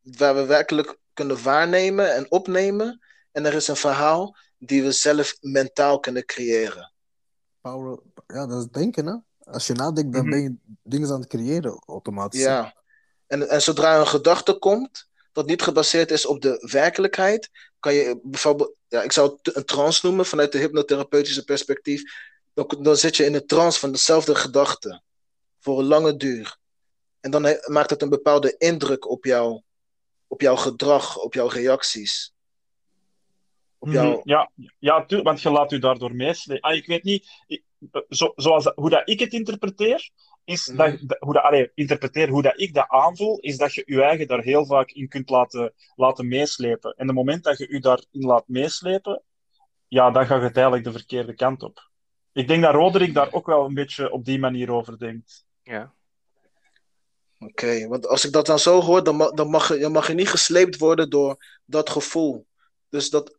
waar 0.00 0.34
we 0.34 0.44
werkelijk 0.44 0.98
kunnen 1.12 1.42
waarnemen 1.42 2.14
en 2.14 2.30
opnemen, 2.30 3.00
en 3.32 3.46
er 3.46 3.54
is 3.54 3.68
een 3.68 3.76
verhaal 3.76 4.36
die 4.58 4.82
we 4.82 4.92
zelf 4.92 5.36
mentaal 5.40 6.00
kunnen 6.00 6.24
creëren. 6.24 6.92
Power, 7.60 7.98
ja, 8.26 8.46
dat 8.46 8.58
is 8.58 8.68
denken, 8.70 9.06
hè? 9.06 9.14
Als 9.52 9.66
je 9.66 9.72
nadenkt, 9.72 10.12
dan 10.12 10.24
mm 10.24 10.32
-hmm. 10.32 10.42
ben 10.42 10.42
je 10.42 10.76
dingen 10.82 11.10
aan 11.10 11.20
het 11.20 11.28
creëren 11.28 11.82
automatisch. 11.86 12.40
Ja, 12.40 12.74
en, 13.26 13.48
en 13.48 13.62
zodra 13.62 13.98
een 13.98 14.06
gedachte 14.06 14.58
komt, 14.58 15.08
dat 15.32 15.46
niet 15.46 15.62
gebaseerd 15.62 16.10
is 16.10 16.26
op 16.26 16.40
de 16.42 16.68
werkelijkheid, 16.70 17.50
kan 17.80 17.94
je 17.94 18.20
bijvoorbeeld, 18.22 18.76
ja, 18.88 19.02
ik 19.02 19.12
zou 19.12 19.38
het 19.42 19.56
een 19.56 19.64
trance 19.64 20.06
noemen 20.06 20.26
vanuit 20.26 20.52
de 20.52 20.58
hypnotherapeutische 20.58 21.44
perspectief, 21.44 22.02
dan, 22.56 22.82
dan 22.82 22.96
zit 22.96 23.16
je 23.16 23.24
in 23.24 23.34
een 23.34 23.46
trance 23.46 23.78
van 23.78 23.92
dezelfde 23.92 24.34
gedachte. 24.34 25.02
Voor 25.58 25.78
een 25.78 25.84
lange 25.84 26.16
duur. 26.16 26.58
En 27.20 27.30
dan 27.30 27.44
he- 27.44 27.70
maakt 27.70 27.90
het 27.90 28.02
een 28.02 28.08
bepaalde 28.08 28.54
indruk 28.58 29.10
op 29.10 29.24
jou, 29.24 29.62
op 30.26 30.40
jouw 30.40 30.56
gedrag, 30.56 31.18
op 31.18 31.34
jouw 31.34 31.46
reacties. 31.48 32.34
Op 33.78 33.88
jouw... 33.88 34.10
Mhm, 34.10 34.28
Ja, 34.28 34.50
ja 34.78 35.04
tu- 35.04 35.22
want 35.22 35.42
je 35.42 35.50
laat 35.50 35.72
u 35.72 35.78
daardoor 35.78 36.14
meeslepen. 36.14 36.62
Ah, 36.70 36.76
ik 36.76 36.86
weet 36.86 37.02
niet, 37.02 37.28
ik- 37.46 37.64
zo, 38.08 38.32
zoals 38.36 38.64
dat- 38.64 38.74
hoe 38.76 38.90
dat 38.90 39.08
ik 39.08 39.20
het 39.20 39.32
interpreteer, 39.32 40.10
is 40.44 40.66
Mhm. 40.66 40.76
dat, 40.76 40.98
dat- 41.08 41.18
hoe 41.20 41.32
dat, 41.32 41.42
allee, 41.42 41.70
interpreteer 41.74 42.28
hoe 42.28 42.42
dat 42.42 42.60
ik 42.60 42.74
dat 42.74 42.88
aanvoel, 42.88 43.38
is 43.38 43.56
dat 43.56 43.74
je 43.74 43.82
je 43.86 44.02
eigen 44.02 44.26
daar 44.26 44.42
heel 44.42 44.66
vaak 44.66 44.90
in 44.90 45.08
kunt 45.08 45.30
laten, 45.30 45.74
laten 45.94 46.28
meeslepen. 46.28 46.94
En 46.96 47.06
het 47.06 47.16
moment 47.16 47.44
dat 47.44 47.58
je 47.58 47.72
je 47.72 47.80
daarin 47.80 48.06
laat 48.10 48.48
meeslepen, 48.48 49.22
ja, 49.88 50.10
dan 50.10 50.26
gaat 50.26 50.42
het 50.42 50.54
eigenlijk 50.54 50.84
de 50.84 50.92
verkeerde 50.92 51.34
kant 51.34 51.62
op. 51.62 51.90
Ik 52.36 52.48
denk 52.48 52.62
dat 52.62 52.74
Roderick 52.74 53.14
daar 53.14 53.32
ook 53.32 53.46
wel 53.46 53.64
een 53.64 53.74
beetje 53.74 54.10
op 54.10 54.24
die 54.24 54.38
manier 54.38 54.72
over 54.72 54.98
denkt. 54.98 55.44
Ja. 55.62 55.94
Oké, 57.38 57.88
want 57.88 58.06
als 58.06 58.24
ik 58.24 58.32
dat 58.32 58.46
dan 58.46 58.58
zo 58.58 58.80
hoor, 58.80 59.04
dan, 59.04 59.16
ma- 59.16 59.30
dan, 59.30 59.48
mag 59.48 59.68
je, 59.68 59.78
dan 59.78 59.92
mag 59.92 60.06
je 60.06 60.14
niet 60.14 60.28
gesleept 60.28 60.78
worden 60.78 61.10
door 61.10 61.60
dat 61.64 61.90
gevoel. 61.90 62.46
Dus 62.88 63.10
dat. 63.10 63.38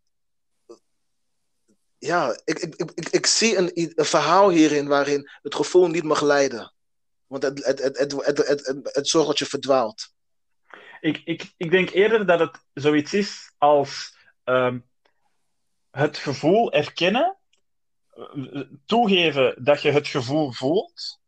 Ja, 1.97 2.39
ik, 2.43 2.59
ik, 2.59 2.75
ik, 2.75 3.09
ik, 3.09 3.25
zie 3.25 3.57
een, 3.57 3.71
een 3.73 4.05
verhaal 4.05 4.49
hierin 4.49 4.87
waarin 4.87 5.29
het 5.41 5.55
gevoel 5.55 5.87
niet 5.87 6.03
mag 6.03 6.21
leiden. 6.21 6.73
Want 7.27 7.43
het, 7.43 7.65
het, 7.65 7.83
het, 7.83 7.97
het, 7.97 8.11
het, 8.11 8.37
het, 8.37 8.65
het, 8.65 8.89
het 8.95 9.07
zorgt 9.07 9.27
dat 9.27 9.37
je 9.37 9.45
verdwaalt. 9.45 10.13
Ik, 10.99 11.21
ik, 11.25 11.53
ik 11.57 11.71
denk 11.71 11.89
eerder 11.89 12.25
dat 12.25 12.39
het 12.39 12.59
zoiets 12.73 13.13
is 13.13 13.51
als 13.57 14.17
ehm, 14.43 14.79
het 15.91 16.17
gevoel 16.17 16.71
erkennen, 16.71 17.36
toegeven 18.85 19.63
dat 19.63 19.81
je 19.81 19.91
het 19.91 20.07
gevoel 20.07 20.51
voelt, 20.51 21.19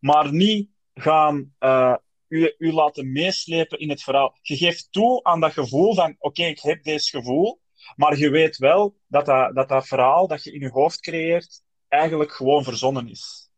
maar 0.00 0.32
niet 0.32 0.70
gaan 0.94 1.54
eh, 1.58 1.94
u, 2.28 2.54
u 2.58 2.72
laten 2.72 3.12
meeslepen 3.12 3.78
in 3.78 3.90
het 3.90 4.02
verhaal. 4.02 4.38
Je 4.42 4.56
geeft 4.56 4.88
toe 4.90 5.24
aan 5.24 5.40
dat 5.40 5.52
gevoel 5.52 5.94
van, 5.94 6.16
oké, 6.18 6.44
ik 6.44 6.60
heb 6.60 6.82
deze 6.82 7.18
gevoel, 7.18 7.60
maar 7.96 8.18
je 8.18 8.30
weet 8.30 8.56
wel 8.56 8.96
dat 9.06 9.26
dat, 9.26 9.68
dat 9.68 9.86
verhaal 9.86 10.28
dat 10.28 10.44
je 10.44 10.52
in 10.52 10.60
je 10.60 10.70
hoofd 10.70 11.00
creëert 11.00 11.62
eigenlijk 11.88 12.32
gewoon 12.32 12.64
verzonnen 12.64 13.08
is. 13.08 13.50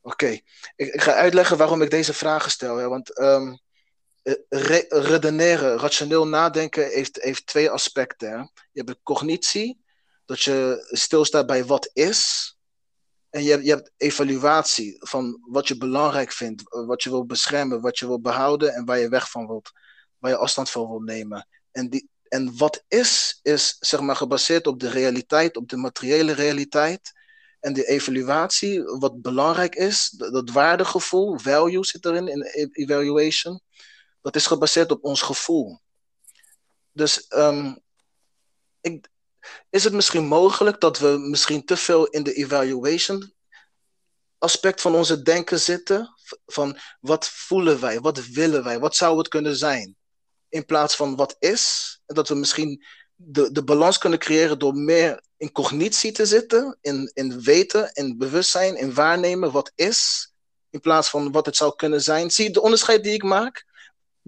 Oké, 0.00 0.26
ik, 0.76 0.94
ik 0.94 1.00
ga 1.00 1.12
uitleggen 1.12 1.56
waarom 1.56 1.82
ik 1.82 1.90
deze 1.90 2.12
vragen 2.12 2.50
stel. 2.50 2.76
Hè? 2.76 2.88
Want 2.88 3.18
ehm, 3.18 3.56
eh, 4.22 4.34
re- 4.48 4.86
redeneren, 4.88 5.78
rationeel 5.78 6.26
nadenken, 6.26 6.88
heeft, 6.88 7.22
heeft 7.22 7.46
twee 7.46 7.70
aspecten. 7.70 8.50
Je 8.72 8.82
hebt 8.84 9.02
cognitie, 9.02 9.84
dat 10.28 10.40
je 10.40 10.86
stilstaat 10.90 11.46
bij 11.46 11.64
wat 11.64 11.90
is. 11.92 12.52
En 13.30 13.42
je 13.42 13.50
hebt, 13.50 13.64
je 13.64 13.90
evaluatie 13.96 14.96
van 14.98 15.38
wat 15.50 15.68
je 15.68 15.76
belangrijk 15.76 16.32
vindt, 16.32 16.62
wat 16.68 17.02
je 17.02 17.10
wil 17.10 17.26
beschermen, 17.26 17.80
wat 17.80 17.98
je 17.98 18.06
wil 18.06 18.20
behouden 18.20 18.74
en 18.74 18.84
waar 18.84 18.98
je 18.98 19.08
weg 19.08 19.30
van 19.30 19.46
wilt, 19.46 19.70
waar 20.18 20.30
je 20.30 20.36
afstand 20.36 20.70
van 20.70 20.88
wilt 20.88 21.04
nemen. 21.04 21.48
En, 21.70 21.88
die, 21.90 22.08
en 22.28 22.56
wat 22.56 22.84
is, 22.88 23.38
is 23.42 23.76
zeg 23.80 24.00
maar 24.00 24.16
gebaseerd 24.16 24.66
op 24.66 24.80
de 24.80 24.90
realiteit, 24.90 25.56
op 25.56 25.68
de 25.68 25.76
materiële 25.76 26.32
realiteit. 26.32 27.12
En 27.60 27.72
de 27.72 27.86
evaluatie, 27.86 28.82
wat 28.82 29.22
belangrijk 29.22 29.74
is, 29.74 30.08
dat, 30.08 30.32
dat 30.32 30.50
waardegevoel, 30.50 31.38
value 31.38 31.84
zit 31.84 32.04
erin, 32.04 32.28
in 32.28 32.42
e- 32.42 32.68
evaluation, 32.72 33.60
dat 34.20 34.36
is 34.36 34.46
gebaseerd 34.46 34.90
op 34.90 35.04
ons 35.04 35.22
gevoel. 35.22 35.80
Dus 36.92 37.26
ehm, 37.26 37.74
ik, 38.80 39.08
is 39.70 39.84
het 39.84 39.92
misschien 39.92 40.26
mogelijk 40.26 40.80
dat 40.80 40.98
we 40.98 41.16
misschien 41.18 41.64
te 41.64 41.76
veel 41.76 42.06
in 42.06 42.22
de 42.22 42.32
evaluation 42.32 43.32
aspect 44.38 44.80
van 44.80 44.94
onze 44.94 45.22
denken 45.22 45.60
zitten? 45.60 46.14
Van 46.46 46.78
wat 47.00 47.28
voelen 47.28 47.80
wij, 47.80 48.00
wat 48.00 48.26
willen 48.26 48.64
wij, 48.64 48.78
wat 48.78 48.96
zou 48.96 49.18
het 49.18 49.28
kunnen 49.28 49.56
zijn? 49.56 49.96
In 50.48 50.64
plaats 50.64 50.96
van 50.96 51.16
wat 51.16 51.36
is. 51.38 51.96
En 52.06 52.14
dat 52.14 52.28
we 52.28 52.34
misschien 52.34 52.84
de, 53.14 53.52
de 53.52 53.64
balans 53.64 53.98
kunnen 53.98 54.18
creëren 54.18 54.58
door 54.58 54.74
meer 54.74 55.22
in 55.36 55.52
cognitie 55.52 56.12
te 56.12 56.26
zitten, 56.26 56.78
in, 56.80 57.10
in 57.14 57.40
weten, 57.40 57.90
in 57.92 58.18
bewustzijn, 58.18 58.76
in 58.76 58.94
waarnemen 58.94 59.52
wat 59.52 59.72
is, 59.74 60.30
in 60.70 60.80
plaats 60.80 61.08
van 61.08 61.32
wat 61.32 61.46
het 61.46 61.56
zou 61.56 61.76
kunnen 61.76 62.02
zijn. 62.02 62.30
Zie 62.30 62.44
je 62.44 62.50
de 62.50 62.62
onderscheid 62.62 63.02
die 63.02 63.12
ik 63.12 63.22
maak? 63.22 63.66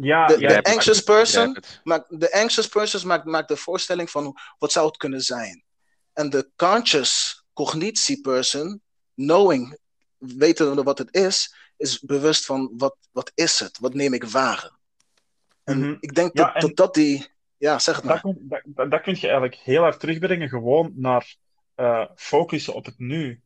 Ja, 0.02 0.26
De- 0.26 0.62
anxious 0.62 1.02
person 1.02 1.56
maakt, 1.84 2.20
de 2.20 2.32
anxious 2.32 2.68
person 2.68 3.06
maakt, 3.06 3.24
maakt 3.24 3.48
de 3.48 3.56
voorstelling 3.56 4.10
van 4.10 4.36
wat 4.58 4.72
zou 4.72 4.86
het 4.86 4.96
kunnen 4.96 5.20
zijn. 5.20 5.64
En 6.12 6.30
de 6.30 6.50
conscious 6.56 7.44
cognitie 7.52 8.20
person, 8.20 8.82
knowing, 9.14 9.78
weten 10.18 10.84
wat 10.84 10.98
het 10.98 11.14
is, 11.14 11.54
is 11.76 12.00
bewust 12.00 12.44
van 12.46 12.72
wat, 12.76 12.96
wat 13.12 13.32
is 13.34 13.60
het, 13.60 13.78
wat 13.78 13.94
neem 13.94 14.14
ik 14.14 14.24
waar. 14.24 14.70
En 15.64 15.78
Mhm. 15.78 15.96
ik 16.00 16.14
denk 16.14 16.34
dat, 16.34 16.60
dat 16.60 16.76
dat 16.76 16.94
die, 16.94 17.28
ja 17.56 17.78
zeg 17.78 17.96
het 17.96 18.04
maar. 18.04 18.20
kun, 18.20 18.36
dat, 18.40 18.60
dat, 18.64 18.90
dat 18.90 19.00
kun 19.00 19.14
je 19.14 19.20
eigenlijk 19.20 19.54
heel 19.54 19.82
hard 19.82 20.00
terugbrengen, 20.00 20.48
gewoon 20.48 20.92
naar 20.94 21.36
eh, 21.74 22.04
focussen 22.14 22.74
op 22.74 22.84
het 22.84 22.98
nu. 22.98 23.40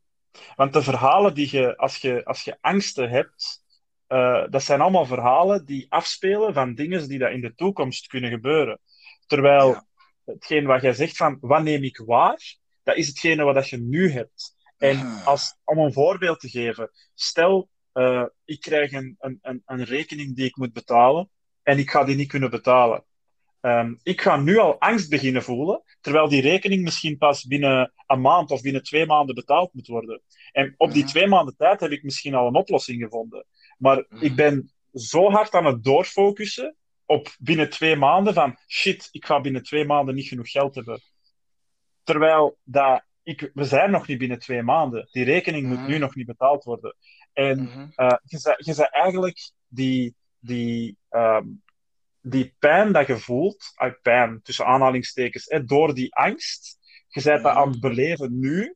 Want 0.57 0.73
de 0.73 0.83
verhalen 0.83 1.35
die 1.35 1.49
je, 1.57 1.77
als 1.77 1.97
je, 1.97 2.25
als 2.25 2.43
je 2.43 2.59
angsten 2.61 3.11
hebt, 3.11 3.64
eh, 4.07 4.45
dat 4.51 4.63
zijn 4.63 4.81
allemaal 4.81 5.07
verhalen 5.07 5.65
die 5.65 5.87
afspelen 5.89 6.55
van 6.55 6.75
dingen 6.75 7.09
die 7.09 7.19
dat 7.19 7.31
in 7.33 7.41
de 7.41 7.55
toekomst 7.55 8.07
kunnen 8.07 8.31
gebeuren. 8.31 8.81
Terwijl 9.27 9.69
Ja. 9.69 9.85
hetgeen 10.25 10.65
wat 10.67 10.83
jij 10.83 10.93
zegt 10.93 11.17
van, 11.17 11.39
wat 11.41 11.63
neem 11.63 11.83
ik 11.85 12.03
waar, 12.07 12.57
dat 12.83 12.97
is 12.97 13.07
hetgene 13.07 13.45
wat 13.45 13.55
dat 13.55 13.69
je 13.69 13.79
nu 13.79 14.11
hebt. 14.11 14.55
En 14.79 14.97
Mhm. 14.97 15.23
als, 15.23 15.57
om 15.65 15.79
een 15.79 15.93
voorbeeld 15.93 16.41
te 16.41 16.49
geven, 16.49 16.91
stel, 17.15 17.69
eh, 17.93 18.25
ik 18.45 18.61
krijg 18.61 18.93
een, 18.93 19.17
een, 19.19 19.39
een, 19.43 19.63
een 19.67 19.85
rekening 19.85 20.37
die 20.37 20.45
ik 20.47 20.57
moet 20.57 20.73
betalen 20.73 21.31
en 21.63 21.79
ik 21.79 21.91
ga 21.91 22.05
die 22.05 22.17
niet 22.17 22.29
kunnen 22.29 22.51
betalen. 22.51 23.05
Ehm, 23.61 23.95
ik 24.03 24.21
ga 24.21 24.37
nu 24.37 24.59
al 24.59 24.81
angst 24.81 25.11
beginnen 25.11 25.43
voelen, 25.43 25.83
terwijl 26.01 26.29
die 26.29 26.41
rekening 26.43 26.83
misschien 26.83 27.19
pas 27.19 27.45
binnen 27.45 27.93
een 28.07 28.21
maand 28.21 28.51
of 28.51 28.61
binnen 28.63 28.83
twee 28.83 29.07
maanden 29.07 29.35
betaald 29.35 29.75
moet 29.75 29.87
worden. 29.87 30.23
En 30.53 30.75
op 30.77 30.93
die 30.93 31.03
Mhm. 31.03 31.11
twee 31.11 31.27
maanden 31.27 31.57
tijd 31.57 31.81
heb 31.81 31.91
ik 31.91 32.03
misschien 32.03 32.35
al 32.35 32.47
een 32.47 32.55
oplossing 32.55 33.03
gevonden. 33.03 33.47
Maar 33.79 34.05
Mhm. 34.09 34.25
ik 34.25 34.37
ben 34.37 34.73
zo 34.93 35.31
hard 35.31 35.55
aan 35.55 35.65
het 35.67 35.85
doorfocussen 35.85 36.77
op 37.07 37.35
binnen 37.39 37.71
twee 37.71 37.97
maanden 37.97 38.35
van 38.35 38.57
shit, 38.69 39.09
ik 39.11 39.25
ga 39.25 39.41
binnen 39.41 39.63
twee 39.63 39.85
maanden 39.85 40.15
niet 40.15 40.29
genoeg 40.29 40.51
geld 40.51 40.75
hebben. 40.75 41.01
Terwijl 42.03 42.59
dat, 42.63 43.05
ik, 43.23 43.51
we 43.55 43.65
zijn 43.65 43.91
nog 43.91 44.07
niet 44.07 44.19
binnen 44.19 44.39
twee 44.39 44.63
maanden. 44.63 45.09
Die 45.13 45.25
rekening 45.25 45.67
moet 45.67 45.79
Mhm. 45.79 45.87
nu 45.87 45.99
nog 45.99 46.15
niet 46.15 46.27
betaald 46.27 46.65
worden. 46.65 46.97
En 47.33 47.63
Mhm. 47.63 47.87
eh, 47.95 48.17
je 48.25 48.39
zei- 48.39 48.57
je 48.59 48.73
zei 48.73 48.89
eigenlijk 48.91 49.51
die, 49.69 50.15
die, 50.39 50.97
ehm, 51.09 51.47
die 52.21 52.55
pijn 52.59 52.93
dat 52.93 53.07
je 53.07 53.19
voelt, 53.19 53.73
uh, 53.83 53.93
pijn 54.03 54.41
tussen 54.43 54.67
aanhalingstekens, 54.67 55.45
hè, 55.49 55.65
door 55.65 55.95
die 55.95 56.15
angst, 56.15 56.79
je 57.09 57.23
bent 57.23 57.43
dat 57.43 57.55
aan 57.55 57.71
het 57.71 57.81
beleven 57.81 58.39
nu. 58.39 58.75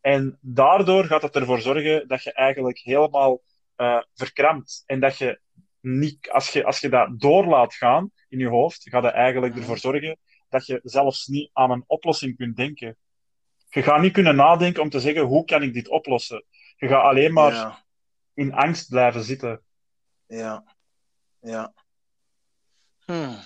En 0.00 0.38
daardoor 0.40 1.04
gaat 1.04 1.22
het 1.22 1.36
ervoor 1.36 1.60
zorgen 1.60 2.08
dat 2.08 2.22
je 2.22 2.32
eigenlijk 2.32 2.78
helemaal 2.78 3.40
eh, 3.76 4.02
verkrampt. 4.14 4.82
En 4.86 5.00
dat 5.00 5.18
je 5.18 5.40
niet, 5.80 6.30
als 6.30 6.48
je, 6.52 6.64
als 6.64 6.80
je 6.80 6.88
dat 6.88 7.20
door 7.20 7.46
laat 7.46 7.74
gaan 7.74 8.10
in 8.28 8.38
je 8.38 8.48
hoofd, 8.48 8.88
gaat 8.88 9.02
het 9.02 9.12
eigenlijk 9.14 9.52
Mhm. 9.52 9.60
ervoor 9.62 9.78
zorgen 9.78 10.18
dat 10.48 10.66
je 10.66 10.80
zelfs 10.82 11.26
niet 11.26 11.50
aan 11.52 11.70
een 11.70 11.84
oplossing 11.86 12.36
kunt 12.36 12.56
denken. 12.56 12.96
Je 13.68 13.82
gaat 13.82 14.00
niet 14.00 14.12
kunnen 14.12 14.36
nadenken 14.36 14.82
om 14.82 14.90
te 14.90 15.00
zeggen, 15.00 15.22
hoe 15.22 15.44
kan 15.44 15.62
ik 15.62 15.72
dit 15.74 15.88
oplossen? 15.88 16.44
Je 16.76 16.88
gaat 16.88 17.02
alleen 17.02 17.32
maar 17.32 17.52
Ja, 17.52 17.84
in 18.34 18.52
angst 18.52 18.88
blijven 18.88 19.22
zitten. 19.22 19.62
ja, 20.26 20.64
ja. 21.40 21.72
Hmm. 23.04 23.36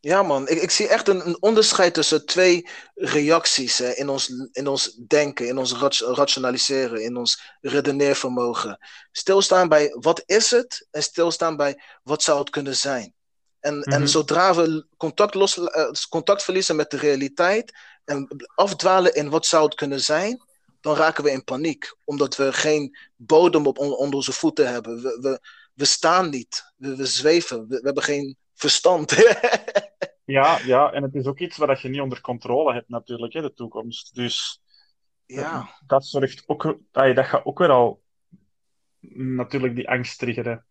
Ja, 0.00 0.22
man. 0.22 0.48
Ik, 0.48 0.62
ik 0.62 0.70
zie 0.70 0.88
echt 0.88 1.08
een, 1.08 1.26
een 1.26 1.42
onderscheid 1.42 1.94
tussen 1.94 2.26
twee 2.26 2.68
reacties 2.94 3.78
hè, 3.78 3.90
in, 3.92 4.08
ons, 4.08 4.28
in 4.52 4.66
ons 4.66 4.94
denken, 5.06 5.46
in 5.48 5.58
ons 5.58 5.72
rat- 5.72 5.98
rationaliseren, 5.98 7.02
in 7.02 7.16
ons 7.16 7.42
redeneervermogen. 7.60 8.78
Stilstaan 9.12 9.68
bij 9.68 9.96
wat 10.00 10.22
is 10.26 10.50
het 10.50 10.86
en 10.90 11.02
stilstaan 11.02 11.56
bij 11.56 11.82
wat 12.02 12.22
zou 12.22 12.38
het 12.38 12.50
kunnen 12.50 12.76
zijn. 12.76 13.14
En, 13.60 13.82
en 13.82 13.98
Mhm. 14.00 14.08
zodra 14.08 14.54
we 14.54 14.86
contact, 14.96 15.34
los, 15.34 15.58
eh, 15.58 15.90
contact 16.08 16.42
verliezen 16.42 16.76
met 16.76 16.90
de 16.90 16.96
realiteit 16.96 17.72
en 18.04 18.46
afdwalen 18.54 19.14
in 19.14 19.28
wat 19.30 19.46
zou 19.46 19.64
het 19.64 19.74
kunnen 19.74 20.00
zijn, 20.00 20.42
dan 20.80 20.94
raken 20.96 21.24
we 21.24 21.30
in 21.30 21.44
paniek. 21.44 21.94
Omdat 22.04 22.36
we 22.36 22.52
geen 22.52 22.96
bodem 23.16 23.66
op 23.66 23.78
on- 23.78 23.96
onder 23.96 24.14
onze 24.16 24.32
voeten 24.32 24.68
hebben. 24.72 25.02
We, 25.02 25.18
we, 25.20 25.40
we 25.74 25.84
staan 25.84 26.30
niet. 26.30 26.64
We, 26.76 26.96
we 26.96 27.06
zweven. 27.06 27.60
We, 27.60 27.66
we 27.76 27.80
hebben 27.84 28.02
geen 28.02 28.36
verstand. 28.60 29.14
Ja, 30.30 30.58
ja, 30.58 30.92
en 30.92 31.02
het 31.02 31.14
is 31.14 31.26
ook 31.26 31.38
iets 31.38 31.56
wat 31.56 31.80
je 31.80 31.88
niet 31.88 32.00
onder 32.00 32.20
controle 32.20 32.72
hebt 32.72 32.88
natuurlijk, 32.88 33.32
hè, 33.32 33.40
de 33.40 33.52
toekomst. 33.52 34.14
Dus 34.14 34.62
ja. 35.26 35.76
dat 35.86 36.06
zorgt 36.06 36.42
ook, 36.46 36.78
ay, 36.92 37.14
dat 37.14 37.26
gaat 37.26 37.44
ook 37.44 37.58
weer 37.58 37.70
al 37.70 38.02
natuurlijk 39.14 39.74
die 39.74 39.88
angst 39.88 40.18
triggeren. 40.18 40.66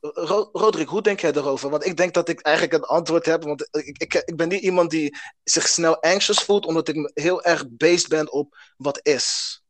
Ro- 0.00 0.48
Roderick, 0.52 0.88
hoe 0.88 1.02
denk 1.02 1.20
jij 1.20 1.32
daarover? 1.32 1.70
Want 1.70 1.86
ik 1.86 1.96
denk 1.96 2.14
dat 2.14 2.28
ik 2.28 2.40
eigenlijk 2.40 2.76
een 2.76 2.88
antwoord 2.88 3.26
heb. 3.26 3.42
Want 3.42 3.68
ik, 3.70 3.98
ik, 3.98 4.14
ik 4.14 4.36
ben 4.36 4.48
niet 4.48 4.62
iemand 4.62 4.90
die 4.90 5.16
zich 5.44 5.68
snel 5.68 6.02
anxious 6.02 6.42
voelt, 6.42 6.66
omdat 6.66 6.88
ik 6.88 7.10
heel 7.14 7.42
erg 7.42 7.68
based 7.70 8.08
ben 8.08 8.32
op 8.32 8.58
wat 8.76 9.00
is. 9.02 9.60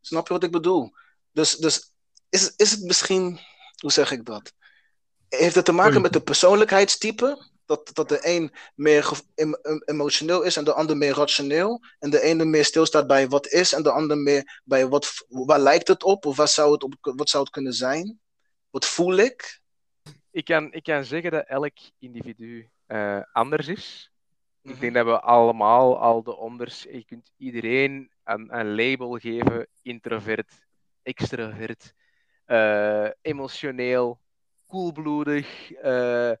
Snap 0.00 0.26
je 0.26 0.32
wat 0.32 0.44
ik 0.44 0.50
bedoel? 0.50 0.92
Dus, 1.32 1.56
dus 1.56 1.92
is, 2.28 2.54
is 2.56 2.70
het 2.70 2.82
misschien, 2.82 3.40
hoe 3.80 3.92
zeg 3.92 4.10
ik 4.10 4.24
dat? 4.24 4.52
Heeft 5.28 5.54
het 5.54 5.64
te 5.64 5.72
maken 5.72 6.02
met 6.02 6.12
de 6.12 6.20
persoonlijkheidstype? 6.20 7.46
Dat, 7.64 7.90
dat 7.92 8.08
de 8.08 8.18
een 8.22 8.52
meer 8.74 9.10
emotioneel 9.84 10.42
is 10.42 10.56
en 10.56 10.64
de 10.64 10.72
ander 10.72 10.96
meer 10.96 11.14
rationeel. 11.14 11.80
En 11.98 12.10
de 12.10 12.20
ene 12.20 12.44
meer 12.44 12.64
stilstaat 12.64 13.06
bij 13.06 13.28
wat 13.28 13.46
is 13.46 13.72
en 13.72 13.82
de 13.82 13.90
ander 13.90 14.18
meer 14.18 14.60
bij 14.64 14.88
wat, 14.88 15.26
waar 15.28 15.60
lijkt 15.60 15.88
het 15.88 16.02
op? 16.02 16.26
Of 16.26 16.36
wat 16.36 16.50
zou 16.50 16.72
het, 16.72 16.82
op, 16.82 16.94
wat 17.00 17.28
zou 17.28 17.42
het 17.42 17.52
kunnen 17.52 17.72
zijn? 17.72 18.20
Wat 18.70 18.86
voel 18.86 19.16
ik? 19.16 19.60
Ik 20.30 20.44
kan, 20.44 20.72
ik 20.72 20.82
kan 20.82 21.04
zeggen 21.04 21.30
dat 21.30 21.46
elk 21.46 21.76
individu 21.98 22.70
uh, 22.86 23.22
anders 23.32 23.68
is. 23.68 24.12
Ik 24.62 24.70
mhm. 24.70 24.80
denk 24.80 24.94
dat 24.94 25.04
we 25.06 25.20
allemaal 25.20 25.98
al 25.98 26.22
de 26.22 26.36
onders. 26.36 26.82
Je 26.82 27.04
kunt 27.04 27.30
iedereen 27.36 28.10
een, 28.24 28.58
een 28.58 28.74
label 28.74 29.18
geven: 29.18 29.66
introvert, 29.82 30.52
extrovert, 31.02 31.94
uh, 32.46 33.08
emotioneel, 33.20 34.20
koelbloedig, 34.68 35.70
uh, 35.70 36.32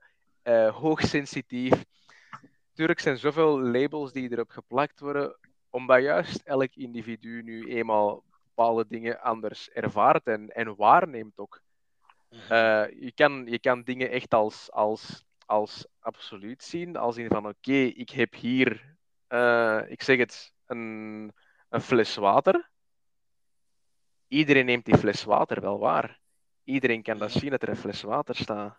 uh, 0.44 0.74
hoogsensitief. 0.74 1.84
Tuurlijk 2.72 3.00
zijn 3.00 3.18
zoveel 3.18 3.60
labels 3.60 4.12
die 4.12 4.32
erop 4.32 4.50
geplakt 4.50 5.00
worden, 5.00 5.36
omdat 5.70 6.02
juist 6.02 6.42
elk 6.44 6.74
individu 6.74 7.42
nu 7.42 7.68
eenmaal 7.68 8.22
bepaalde 8.54 8.84
dingen 8.88 9.20
anders 9.20 9.70
ervaart 9.70 10.26
en, 10.26 10.48
en 10.48 10.76
waarneemt 10.76 11.38
ook. 11.38 11.60
Mhm. 12.30 12.54
je, 13.04 13.12
kan, 13.14 13.46
je 13.46 13.58
kan 13.58 13.82
dingen 13.82 14.10
echt 14.10 14.34
als, 14.34 14.72
als 14.72 15.26
als 15.48 15.86
absoluut 15.98 16.62
zien. 16.62 16.96
Als 16.96 17.16
in 17.16 17.28
van 17.28 17.46
oké, 17.46 17.72
ik 17.72 18.10
heb 18.10 18.34
hier, 18.34 18.96
uh, 19.28 19.82
ik 19.88 20.02
zeg 20.02 20.18
het, 20.18 20.52
een, 20.66 21.32
een 21.68 21.80
fles 21.80 22.14
water. 22.14 22.70
Iedereen 24.28 24.66
neemt 24.66 24.84
die 24.84 24.96
fles 24.96 25.24
water 25.24 25.60
wel 25.60 25.78
waar. 25.78 26.20
Iedereen 26.68 27.02
kan 27.02 27.18
dat 27.18 27.32
zien 27.32 27.50
dat 27.50 27.62
er 27.62 27.68
een 27.68 27.76
fles 27.76 28.02
water 28.02 28.36
staat. 28.36 28.78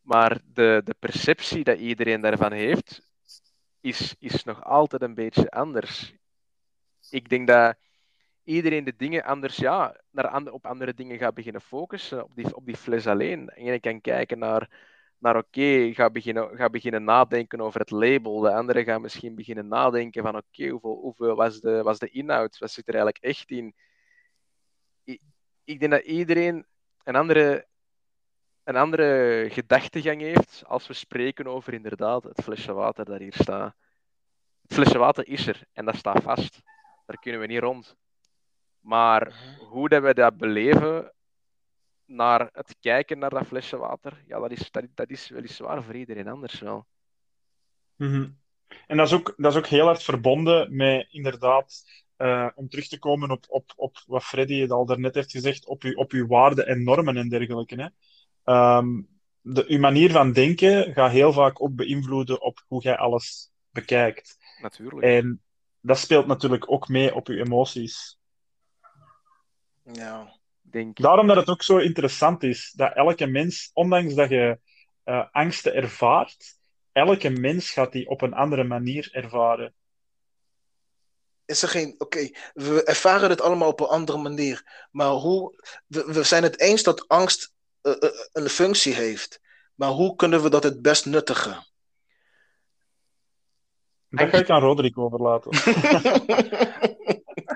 Maar 0.00 0.40
de, 0.52 0.80
de 0.84 0.94
perceptie 0.98 1.64
dat 1.64 1.78
iedereen 1.78 2.20
daarvan 2.20 2.52
heeft, 2.52 3.00
is, 3.80 4.14
is 4.18 4.44
nog 4.44 4.64
altijd 4.64 5.02
een 5.02 5.14
beetje 5.14 5.50
anders. 5.50 6.14
Ik 7.10 7.28
denk 7.28 7.46
dat 7.46 7.76
iedereen 8.44 8.84
de 8.84 8.96
dingen 8.96 9.24
anders, 9.24 9.56
ja, 9.56 10.00
naar 10.10 10.52
op 10.52 10.66
andere 10.66 10.94
dingen 10.94 11.18
gaat 11.18 11.34
beginnen 11.34 11.60
focussen, 11.60 12.24
op 12.24 12.34
die, 12.34 12.56
op 12.56 12.66
die 12.66 12.76
fles 12.76 13.06
alleen. 13.06 13.48
En 13.48 13.64
je 13.64 13.80
kan 13.80 14.00
kijken 14.00 14.38
naar 14.38 14.94
naar 15.18 15.36
oké, 15.36 15.92
ga, 15.94 16.10
beginnen, 16.10 16.56
ga 16.56 16.70
beginnen 16.70 17.04
nadenken 17.04 17.60
over 17.60 17.80
het 17.80 17.90
label. 17.90 18.40
De 18.40 18.52
andere 18.54 18.84
gaan 18.84 19.00
misschien 19.00 19.34
beginnen 19.34 19.68
nadenken 19.68 20.22
van 20.22 20.36
oké, 20.36 20.68
hoeveel, 20.68 20.98
hoeveel 21.00 21.34
was, 21.34 21.60
de, 21.60 21.82
was 21.82 21.98
de 21.98 22.08
inhoud? 22.08 22.58
Wat 22.58 22.70
zit 22.70 22.88
er 22.88 22.94
eigenlijk 22.94 23.24
echt 23.24 23.50
in? 23.50 23.74
Ik, 25.66 25.80
denk 25.80 25.92
dat 25.92 26.04
iedereen 26.04 26.66
een 27.04 27.16
andere, 27.16 27.66
een 28.64 28.76
andere 28.76 29.46
gedachtegang 29.50 30.20
heeft 30.20 30.62
als 30.66 30.86
we 30.86 30.92
spreken 30.92 31.46
over 31.46 31.74
inderdaad 31.74 32.22
het 32.22 32.42
flesje 32.42 32.72
water 32.72 33.04
dat 33.04 33.18
hier 33.18 33.34
staat. 33.34 33.74
Het 34.62 34.74
flesje 34.74 34.98
water 34.98 35.28
is 35.28 35.46
er 35.46 35.62
en 35.72 35.84
dat 35.84 35.96
staat 35.96 36.22
vast. 36.22 36.62
Daar 37.06 37.18
kunnen 37.18 37.40
we 37.40 37.46
niet 37.46 37.60
rond. 37.60 37.96
Maar 38.80 39.26
mhm. 39.26 39.64
hoe 39.64 39.88
dat 39.88 40.02
we 40.02 40.14
dat 40.14 40.36
beleven, 40.36 41.12
naar 42.06 42.48
het 42.52 42.76
kijken 42.80 43.18
naar 43.18 43.30
dat 43.30 43.46
flesje 43.46 43.76
water, 43.76 44.22
ja, 44.26 44.38
dat 44.38 44.50
is, 44.50 44.70
dat, 44.70 44.84
dat 44.94 45.10
is 45.10 45.28
weliswaar 45.28 45.82
voor 45.82 45.94
iedereen 45.94 46.28
anders 46.28 46.60
wel. 46.60 46.86
Mhm. 47.96 48.28
En 48.86 48.96
dat 48.96 49.06
is, 49.06 49.12
ook, 49.12 49.34
dat 49.36 49.52
is 49.52 49.58
ook 49.58 49.66
heel 49.66 49.84
hard 49.84 50.02
verbonden 50.02 50.76
met 50.76 51.06
inderdaad, 51.10 51.84
uh, 52.18 52.48
om 52.54 52.68
terug 52.68 52.88
te 52.88 52.98
komen 52.98 53.30
op, 53.30 53.44
op, 53.48 53.72
op 53.76 54.02
wat 54.06 54.24
Freddy 54.24 54.66
al 54.68 54.86
daarnet 54.86 55.14
heeft 55.14 55.30
gezegd, 55.30 55.66
op 55.66 55.82
uw, 55.82 55.94
op 55.94 56.12
uw 56.12 56.26
waarden 56.26 56.66
en 56.66 56.84
normen 56.84 57.16
en 57.16 57.28
dergelijke. 57.28 57.92
Hè. 58.44 58.76
Um, 58.76 59.08
de, 59.40 59.64
uw 59.68 59.78
manier 59.78 60.10
van 60.10 60.32
denken 60.32 60.92
gaat 60.92 61.10
heel 61.10 61.32
vaak 61.32 61.62
ook 61.62 61.74
beïnvloeden 61.74 62.42
op 62.42 62.64
hoe 62.68 62.82
jij 62.82 62.96
alles 62.96 63.50
bekijkt. 63.70 64.36
Natuurlijk. 64.62 65.02
En 65.02 65.42
dat 65.80 65.98
speelt 65.98 66.26
natuurlijk 66.26 66.70
ook 66.70 66.88
mee 66.88 67.14
op 67.14 67.28
uw 67.28 67.36
emoties. 67.36 68.18
Ja. 69.92 70.34
Denk... 70.60 71.00
Daarom 71.00 71.26
dat 71.26 71.36
het 71.36 71.48
ook 71.48 71.62
zo 71.62 71.76
interessant 71.76 72.42
is 72.42 72.72
dat 72.76 72.94
elke 72.94 73.26
mens, 73.26 73.70
ondanks 73.72 74.14
dat 74.14 74.28
je 74.28 74.58
uh, 75.04 75.24
angsten 75.30 75.74
ervaart, 75.74 76.58
elke 76.92 77.30
mens 77.30 77.70
gaat 77.70 77.92
die 77.92 78.08
op 78.08 78.22
een 78.22 78.34
andere 78.34 78.64
manier 78.64 79.08
ervaren. 79.12 79.74
Is 81.46 81.62
er 81.62 81.68
geen. 81.68 81.94
Oké, 81.98 82.30
we 82.54 82.84
ervaren 82.84 83.30
het 83.30 83.40
allemaal 83.40 83.68
op 83.68 83.80
een 83.80 83.86
andere 83.86 84.18
manier. 84.18 84.86
Maar 84.90 85.10
hoe. 85.10 85.64
We, 85.86 86.04
we 86.12 86.22
zijn 86.22 86.42
het 86.42 86.60
eens 86.60 86.82
dat 86.82 87.08
angst 87.08 87.52
uh, 87.82 87.92
uh, 88.00 88.10
een 88.32 88.48
functie 88.48 88.94
heeft. 88.94 89.40
Maar 89.74 89.90
hoe 89.90 90.16
kunnen 90.16 90.42
we 90.42 90.50
dat 90.50 90.62
het 90.62 90.82
best 90.82 91.06
nuttigen? 91.06 91.66
Dat 94.08 94.28
ga 94.28 94.38
ik 94.38 94.50
aan 94.50 94.60
Roderick 94.60 94.98
overlaten. 94.98 95.50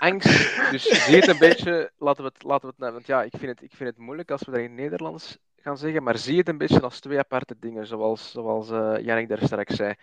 angst. 0.01 0.71
Dus 0.71 0.83
zie 0.83 1.17
het 1.17 1.29
een 1.29 1.39
beetje, 1.39 1.93
laten 1.99 2.25
we 2.25 2.31
het, 2.35 2.43
laten 2.43 2.69
we 2.69 2.85
het, 2.85 2.93
want 2.93 3.07
ja, 3.07 3.23
ik 3.23 3.33
vind 3.37 3.51
het, 3.51 3.63
ik 3.63 3.75
vind 3.75 3.89
het 3.89 3.99
moeilijk 3.99 4.31
als 4.31 4.45
we 4.45 4.51
dat 4.51 4.61
in 4.61 4.67
het 4.67 4.81
Nederlands 4.81 5.39
gaan 5.57 5.79
zeggen, 5.79 6.03
maar 6.03 6.19
zie 6.19 6.39
het 6.39 6.49
een 6.49 6.59
beetje 6.59 6.81
als 6.81 7.01
twee 7.01 7.19
aparte 7.19 7.57
dingen, 7.59 7.87
zoals, 7.87 8.31
zoals 8.31 8.71
uh, 8.71 8.97
Jannik 9.01 9.29
daar 9.29 9.43
straks 9.43 9.75
zei. 9.75 9.95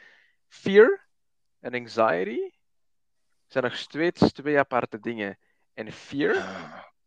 Fear 0.47 1.07
en 1.59 1.73
anxiety 1.73 2.39
zijn 3.48 3.64
nog 3.64 3.76
steeds 3.76 4.32
twee 4.32 4.60
aparte 4.60 5.00
dingen. 5.00 5.38
En 5.74 5.91
fear 5.91 6.45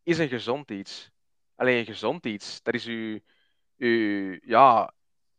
is 0.02 0.18
een 0.18 0.28
gezond 0.28 0.70
iets. 0.70 1.10
Alleen 1.56 1.78
een 1.78 1.84
gezond 1.84 2.26
iets, 2.26 2.62
dat 2.62 2.74
is 2.74 2.86
uw, 2.86 3.18
uw 3.78 4.38
ja, 4.42 4.92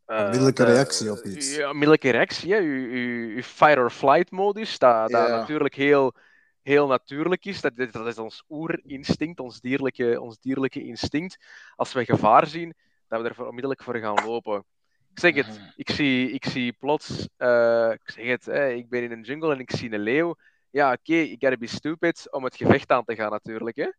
uh, 0.08 0.20
onmiddellijke 0.20 0.64
reactie 0.64 1.12
op 1.12 1.24
iets. 1.24 1.56
Ja, 1.56 1.68
onmiddellijke 1.68 2.10
reactie, 2.10 2.50
ja, 2.50 2.58
uw, 2.58 2.90
uw, 2.90 3.36
uw 3.36 3.42
fight-or-flight 3.42 4.32
modus, 4.32 4.78
dat, 4.80 5.10
dat 5.10 5.30
natuurlijk 5.30 5.76
heel 5.76 6.14
heel 6.62 6.88
natuurlijk 6.88 7.46
is. 7.46 7.62
Dat, 7.62 7.76
dat 7.76 8.08
is 8.08 8.18
ons 8.18 8.44
oerinstinct, 8.50 9.40
ons 9.40 9.60
dierlijke, 9.60 10.22
ons 10.22 10.40
dierlijke 10.40 10.84
instinct. 10.84 11.38
Als 11.76 11.94
we 11.94 12.06
gevaar 12.06 12.48
zien, 12.48 12.74
dat 13.08 13.22
we 13.22 13.30
er 13.30 13.46
onmiddellijk 13.46 13.84
voor 13.84 13.98
gaan 13.98 14.26
lopen. 14.26 14.66
Ik 15.12 15.20
zeg 15.20 15.36
het, 15.36 15.48
mhm. 15.48 15.70
ik 15.76 15.90
zie, 15.90 16.32
ik 16.32 16.46
zie 16.46 16.74
plots, 16.74 17.28
uh, 17.38 17.92
ik 17.92 18.12
zeg 18.12 18.26
het, 18.26 18.46
hè, 18.46 18.70
ik 18.70 18.90
ben 18.90 19.04
in 19.04 19.12
een 19.12 19.22
jungle 19.22 19.54
en 19.54 19.60
ik 19.60 19.72
zie 19.72 19.94
een 19.94 20.00
leeuw. 20.00 20.36
Ja, 20.72 20.92
oké, 20.92 21.12
okay, 21.12 21.24
ik 21.24 21.42
gotta 21.42 21.58
be 21.58 21.68
stupid 21.68 22.32
om 22.32 22.44
het 22.44 22.56
gevecht 22.56 22.92
aan 22.92 23.04
te 23.04 23.16
gaan 23.16 23.32
natuurlijk. 23.32 23.76
Hè. 23.76 23.90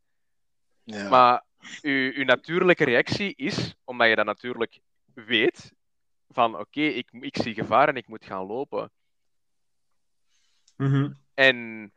Ja. 0.82 1.08
Maar 1.08 1.44
uw, 1.82 2.12
uw 2.12 2.24
natuurlijke 2.24 2.84
reactie 2.84 3.34
is, 3.36 3.74
omdat 3.84 4.08
je 4.08 4.16
dat 4.16 4.26
natuurlijk 4.26 4.80
weet, 5.14 5.72
van 6.28 6.58
oké, 6.58 6.80
ik, 6.80 7.08
ik 7.10 7.36
zie 7.36 7.54
gevaar 7.54 7.88
en 7.88 7.96
ik 7.96 8.08
moet 8.08 8.24
gaan 8.24 8.46
lopen. 8.46 8.90
Mm 10.76 11.20
En 11.34 11.92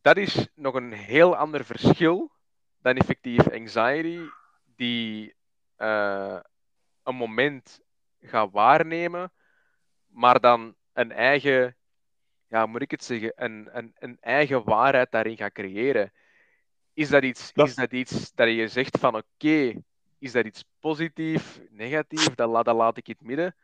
dat 0.00 0.16
is 0.16 0.48
nog 0.54 0.74
een 0.74 0.92
heel 0.92 1.36
ander 1.36 1.64
verschil 1.64 2.32
dan 2.78 2.96
effectief 2.96 3.50
anxiety, 3.50 4.20
die 4.76 5.34
uh, 5.78 6.40
een 7.02 7.14
moment 7.14 7.80
gaat 8.20 8.50
waarnemen, 8.50 9.32
maar 10.06 10.40
dan 10.40 10.76
een 10.92 11.12
eigen, 11.12 11.76
ja, 12.54 12.66
moet 12.66 12.82
ik 12.82 12.90
het 12.90 13.04
zeggen, 13.04 13.32
een, 13.36 13.68
een, 13.72 13.92
een 13.98 14.16
eigen 14.20 14.64
waarheid 14.64 15.10
daarin 15.10 15.36
gaat 15.36 15.52
creëren. 15.52 16.12
Is 16.92 17.08
dat 17.08 17.22
iets 17.22 17.52
dat, 17.52 17.68
is 17.68 17.74
dat, 17.74 17.92
iets 17.92 18.32
dat 18.34 18.48
je 18.48 18.68
zegt 18.68 18.98
van 18.98 19.16
oké, 19.16 19.82
is 20.18 20.32
dat 20.32 20.44
iets 20.44 20.64
positief, 20.78 21.60
negatief, 21.70 22.34
dat, 22.34 22.64
dat 22.64 22.74
laat 22.76 22.96
ik 22.96 23.08
in 23.08 23.14
het 23.18 23.26
midden. 23.26 23.56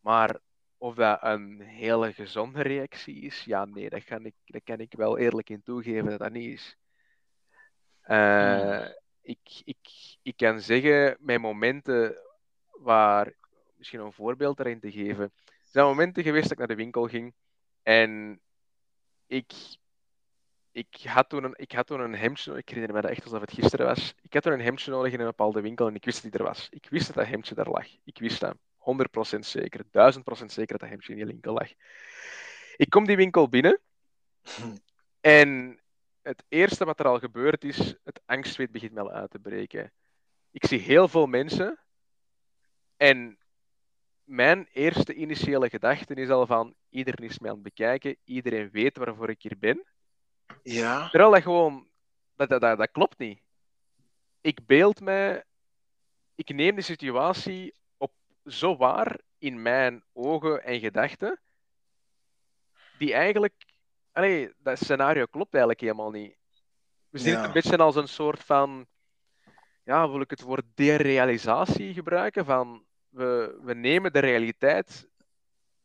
Maar 0.00 0.38
of 0.78 0.94
dat 0.94 1.18
een 1.22 1.60
hele 1.60 2.12
gezonde 2.12 2.62
reactie 2.62 3.20
is, 3.20 3.44
ja, 3.44 3.64
nee, 3.64 3.88
dat 3.88 4.04
kan 4.04 4.24
ik, 4.24 4.34
dat 4.44 4.62
kan 4.64 4.78
ik 4.78 4.92
wel 4.96 5.18
eerlijk 5.18 5.50
in 5.50 5.62
toegeven 5.62 6.10
dat 6.10 6.18
dat 6.18 6.32
niet 6.32 6.52
is. 6.52 6.76
Uh, 8.06 8.86
ik, 9.22 9.62
ik, 9.64 10.16
ik 10.22 10.36
kan 10.36 10.60
zeggen, 10.60 11.16
mijn 11.18 11.40
momenten 11.40 12.16
waar, 12.70 13.32
misschien 13.76 14.00
een 14.00 14.12
voorbeeld 14.12 14.60
erin 14.60 14.80
te 14.80 14.92
geven, 14.92 15.32
er 15.44 15.70
zijn 15.70 15.86
momenten 15.86 16.22
geweest 16.22 16.42
dat 16.42 16.52
ik 16.52 16.58
naar 16.58 16.76
de 16.76 16.82
winkel 16.82 17.08
ging 17.08 17.34
en 17.84 18.40
ik, 19.26 19.52
ik, 20.72 20.96
had 21.04 21.28
toen 21.28 21.44
een, 21.44 21.54
ik 21.56 21.72
had 21.72 21.86
toen 21.86 22.00
een 22.00 22.14
hemdje, 22.14 22.56
ik 22.56 22.68
herinner 22.68 22.94
me 22.94 23.00
dat 23.00 23.10
echt 23.10 23.22
alsof 23.22 23.40
het 23.40 23.52
gisteren 23.52 23.86
was, 23.86 24.14
ik 24.22 24.32
had 24.32 24.42
toen 24.42 24.52
een 24.52 24.60
hemdje 24.60 24.90
nodig 24.90 25.12
in 25.12 25.20
een 25.20 25.26
bepaalde 25.26 25.60
winkel 25.60 25.86
en 25.86 25.94
ik 25.94 26.04
wist 26.04 26.22
dat 26.22 26.34
er 26.34 26.42
was. 26.42 26.68
Ik 26.70 26.86
wist 26.90 27.06
dat 27.06 27.16
dat 27.16 27.26
hemdje 27.26 27.54
daar 27.54 27.68
lag. 27.68 27.86
Ik 28.04 28.18
wist 28.18 28.40
dat. 28.40 28.56
100% 29.36 29.38
zeker, 29.38 29.84
1000% 29.84 29.88
zeker 30.44 30.66
dat 30.66 30.80
dat 30.80 30.88
hemdje 30.88 31.12
in 31.12 31.16
die 31.18 31.26
winkel 31.26 31.52
lag. 31.52 31.68
Ik 32.76 32.90
kom 32.90 33.06
die 33.06 33.16
winkel 33.16 33.48
binnen 33.48 33.80
en 35.20 35.80
het 36.22 36.44
eerste 36.48 36.84
wat 36.84 37.00
er 37.00 37.06
al 37.06 37.18
gebeurt 37.18 37.64
is, 37.64 37.94
het 38.04 38.20
angstzweet 38.26 38.70
begint 38.70 38.92
me 38.92 39.10
uit 39.10 39.30
te 39.30 39.38
breken. 39.38 39.92
Ik 40.50 40.66
zie 40.66 40.78
heel 40.78 41.08
veel 41.08 41.26
mensen 41.26 41.78
en 42.96 43.38
mijn 44.24 44.68
eerste 44.72 45.14
initiële 45.14 45.68
gedachte 45.68 46.14
is 46.14 46.28
al 46.28 46.46
van 46.46 46.74
iedereen 46.88 47.28
is 47.28 47.38
mij 47.38 47.50
aan 47.50 47.56
het 47.56 47.64
bekijken, 47.64 48.16
iedereen 48.24 48.70
weet 48.70 48.96
waarvoor 48.96 49.30
ik 49.30 49.42
hier 49.42 49.58
ben. 49.58 49.84
Ja. 50.62 51.08
Terwijl 51.08 51.30
dat 51.30 51.42
gewoon, 51.42 51.88
dat, 52.36 52.48
dat, 52.48 52.60
dat, 52.60 52.78
dat 52.78 52.90
klopt 52.90 53.18
niet. 53.18 53.40
Ik 54.40 54.66
beeld 54.66 55.00
mij, 55.00 55.44
ik 56.34 56.54
neem 56.54 56.74
de 56.74 56.82
situatie 56.82 57.74
op 57.96 58.12
zo 58.44 58.76
waar 58.76 59.20
in 59.38 59.62
mijn 59.62 60.04
ogen 60.12 60.64
en 60.64 60.80
gedachten, 60.80 61.40
die 62.98 63.12
eigenlijk, 63.12 63.64
allee, 64.12 64.52
dat 64.58 64.78
scenario 64.78 65.24
klopt 65.26 65.52
eigenlijk 65.52 65.80
helemaal 65.80 66.10
niet. 66.10 66.36
We 67.08 67.18
zien 67.18 67.36
het 67.36 67.44
een 67.44 67.52
beetje 67.52 67.76
als 67.76 67.96
een 67.96 68.08
soort 68.08 68.44
van, 68.44 68.86
ja, 69.84 70.08
wil 70.10 70.20
ik 70.20 70.30
het 70.30 70.40
woord 70.40 70.64
derealisatie 70.74 71.94
gebruiken, 71.94 72.44
van 72.44 72.84
we, 73.14 73.58
we 73.62 73.74
nemen 73.74 74.12
de 74.12 74.18
realiteit 74.18 75.08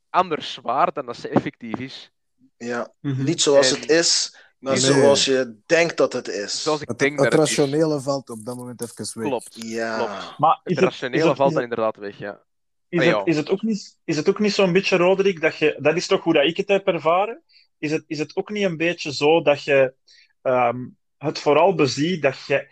anders 0.10 0.60
waar 0.62 0.94
dan 0.94 1.06
dat 1.06 1.18
ze 1.18 1.28
effectief 1.30 1.80
is. 1.80 2.12
ja. 2.58 2.94
Mhm. 3.02 3.24
Niet 3.24 3.42
zoals 3.42 3.72
En- 3.74 3.80
het 3.80 3.90
is, 3.90 4.36
maar 4.60 4.74
Nee. 4.74 4.82
zoals 4.82 5.26
je 5.26 5.56
denkt 5.66 5.98
dat 5.98 6.14
het 6.14 6.28
is. 6.28 6.64
Zoals 6.64 6.82
ik 6.82 6.88
Het, 6.88 7.00
denk 7.00 7.20
het 7.20 7.32
dat 7.32 7.40
het 7.40 7.50
is. 7.50 7.58
rationele 7.58 8.00
valt 8.02 8.30
op 8.30 8.46
dat 8.46 8.56
moment 8.56 8.82
even 8.82 9.20
weg. 9.20 9.28
Klopt. 9.28 9.56
Ja. 9.64 9.98
Klopt. 9.98 10.38
Maar 10.38 10.60
Het 10.64 10.80
rationele 10.80 11.28
het, 11.28 11.38
valt 11.38 11.54
dan 11.54 11.64
inderdaad 11.64 11.96
weg, 11.96 12.18
ja. 12.18 12.44
is 12.90 13.06
Ah, 13.08 13.18
het, 13.18 13.28
is 13.28 13.36
het 13.38 13.50
ook 13.50 13.62
niet, 13.62 13.98
is 14.04 14.16
het 14.16 14.30
ook 14.30 14.40
niet 14.40 14.54
zo'n 14.54 14.74
beetje, 14.74 14.98
Roderick, 14.98 15.42
dat 15.42 15.56
je, 15.58 15.78
dat 15.80 15.96
is 15.96 16.08
toch 16.08 16.24
hoe 16.24 16.34
dat 16.34 16.44
ik 16.46 16.58
het 16.58 16.68
heb 16.68 16.88
ervaren, 16.88 17.44
is 17.78 17.92
het, 17.92 18.04
is 18.08 18.20
het 18.20 18.36
ook 18.36 18.50
niet 18.50 18.64
een 18.66 18.78
beetje 18.78 19.14
zo 19.14 19.42
dat 19.42 19.64
je 19.64 19.94
ehm, 20.42 20.88
het 21.18 21.40
vooral 21.40 21.76
beziet 21.76 22.22
dat 22.22 22.46
je, 22.48 22.68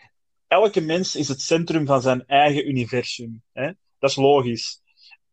elke 0.48 0.82
mens 0.82 1.16
is 1.16 1.28
het 1.28 1.42
centrum 1.42 1.86
van 1.86 2.02
zijn 2.02 2.26
eigen 2.26 2.68
universum. 2.70 3.44
Hè? 3.54 3.72
Dat 4.00 4.10
is 4.10 4.16
logisch. 4.16 4.82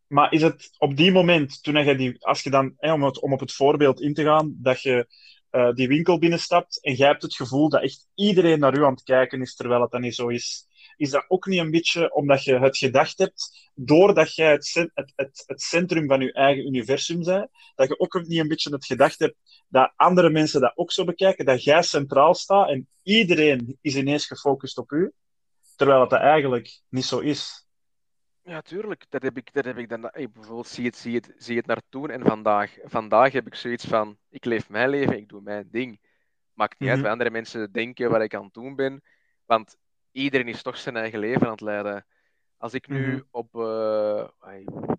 Maar 0.06 0.32
is 0.32 0.42
het 0.42 0.70
op 0.78 0.96
die 0.96 1.12
moment, 1.12 1.62
toen 1.62 1.84
je 1.84 1.96
die, 1.96 2.24
als 2.24 2.42
je 2.42 2.50
dan, 2.50 2.74
hè, 2.76 2.92
om, 2.92 3.02
om 3.02 3.32
op 3.32 3.40
het 3.40 3.52
voorbeeld 3.52 4.00
in 4.00 4.14
te 4.14 4.24
gaan, 4.24 4.56
dat 4.58 4.82
je 4.82 5.06
eh, 5.50 5.72
die 5.72 5.88
winkel 5.88 6.18
binnenstapt 6.18 6.82
en 6.82 6.94
jij 6.94 7.08
hebt 7.08 7.22
het 7.22 7.34
gevoel 7.34 7.68
dat 7.68 7.82
echt 7.82 8.06
iedereen 8.14 8.58
naar 8.58 8.78
u 8.78 8.84
aan 8.84 8.92
het 8.92 9.02
kijken 9.02 9.40
is, 9.40 9.54
terwijl 9.54 9.80
het 9.80 9.90
dan 9.90 10.00
niet 10.00 10.14
zo 10.14 10.28
is, 10.28 10.66
is 10.96 11.10
dat 11.10 11.24
ook 11.28 11.46
niet 11.46 11.60
een 11.60 11.70
beetje 11.70 12.14
omdat 12.14 12.44
je 12.44 12.58
het 12.58 12.76
gedacht 12.76 13.18
hebt, 13.18 13.70
doordat 13.74 14.34
jij 14.34 14.50
het, 14.50 14.90
het, 14.94 15.42
het, 15.46 15.62
centrum 15.62 16.08
van 16.08 16.20
je 16.20 16.32
eigen 16.32 16.66
universum 16.66 17.22
bent, 17.22 17.50
dat 17.74 17.88
je 17.88 17.98
ook 17.98 18.22
niet 18.26 18.38
een 18.38 18.48
beetje 18.48 18.70
het 18.70 18.84
gedacht 18.84 19.18
hebt 19.18 19.36
dat 19.68 19.92
andere 19.96 20.30
mensen 20.30 20.60
dat 20.60 20.72
ook 20.74 20.92
zo 20.92 21.04
bekijken, 21.04 21.44
dat 21.44 21.64
jij 21.64 21.82
centraal 21.82 22.34
staat 22.34 22.68
en 22.68 22.88
iedereen 23.02 23.78
is 23.80 23.96
ineens 23.96 24.26
gefocust 24.26 24.78
op 24.78 24.90
u, 24.90 25.12
terwijl 25.76 26.00
het 26.00 26.12
eigenlijk 26.12 26.80
niet 26.88 27.04
zo 27.04 27.18
is. 27.18 27.63
Ja, 28.44 28.60
tuurlijk. 28.62 29.04
Dat 29.08 29.22
heb 29.22 29.36
ik, 29.36 29.52
dat 29.52 29.64
heb 29.64 29.78
ik 29.78 29.88
dan. 29.88 30.08
Hey, 30.12 30.30
bijvoorbeeld, 30.30 30.66
zie 30.66 30.84
het, 30.86 30.96
zie, 30.96 31.14
het, 31.14 31.32
zie 31.36 31.56
het 31.56 31.66
naar 31.66 31.80
toen 31.88 32.10
en 32.10 32.22
vandaag. 32.22 32.76
Vandaag 32.84 33.32
heb 33.32 33.46
ik 33.46 33.54
zoiets 33.54 33.84
van: 33.84 34.18
ik 34.28 34.44
leef 34.44 34.68
mijn 34.68 34.88
leven, 34.88 35.16
ik 35.16 35.28
doe 35.28 35.40
mijn 35.40 35.68
ding. 35.70 36.00
Maakt 36.52 36.78
niet 36.78 36.88
uit 36.88 36.98
Mhm. 36.98 37.02
wat 37.08 37.12
andere 37.12 37.30
mensen 37.30 37.72
denken 37.72 38.10
wat 38.10 38.20
ik 38.22 38.34
aan 38.34 38.44
het 38.44 38.54
doen 38.54 38.74
ben. 38.74 39.02
Want 39.44 39.76
iedereen 40.12 40.48
is 40.48 40.62
toch 40.62 40.76
zijn 40.76 40.96
eigen 40.96 41.18
leven 41.18 41.46
aan 41.46 41.52
het 41.52 41.60
leiden. 41.60 42.06
Als 42.56 42.74
ik 42.74 42.88
nu 42.88 43.12
Mhm. 43.14 43.22
op, 43.30 43.54
eh, 43.54 44.28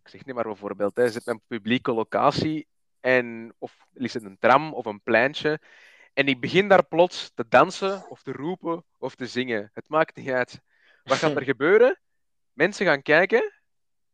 ik 0.03 0.07
zeg 0.09 0.25
niet 0.25 0.35
maar 0.35 0.43
bijvoorbeeld, 0.43 0.95
hè, 0.97 1.09
zit 1.09 1.27
een 1.27 1.41
publieke 1.47 1.91
locatie 1.93 2.67
en, 2.99 3.53
of 3.57 3.85
is 3.93 4.13
het 4.13 4.23
een 4.23 4.37
tram 4.39 4.73
of 4.73 4.85
een 4.85 5.01
pleintje, 5.01 5.59
en 6.13 6.27
ik 6.27 6.39
begin 6.41 6.67
daar 6.67 6.85
plots 6.85 7.31
te 7.33 7.45
dansen 7.49 8.09
of 8.09 8.21
te 8.23 8.31
roepen 8.31 8.83
of 8.97 9.15
te 9.15 9.25
zingen. 9.27 9.69
Het 9.73 9.89
maakt 9.89 10.15
niet 10.15 10.29
uit. 10.29 10.61
Wat 11.03 11.17
gaat 11.17 11.35
er 11.35 11.43
gebeuren? 11.53 11.99
Mensen 12.55 12.85
gaan 12.85 13.01
kijken. 13.01 13.53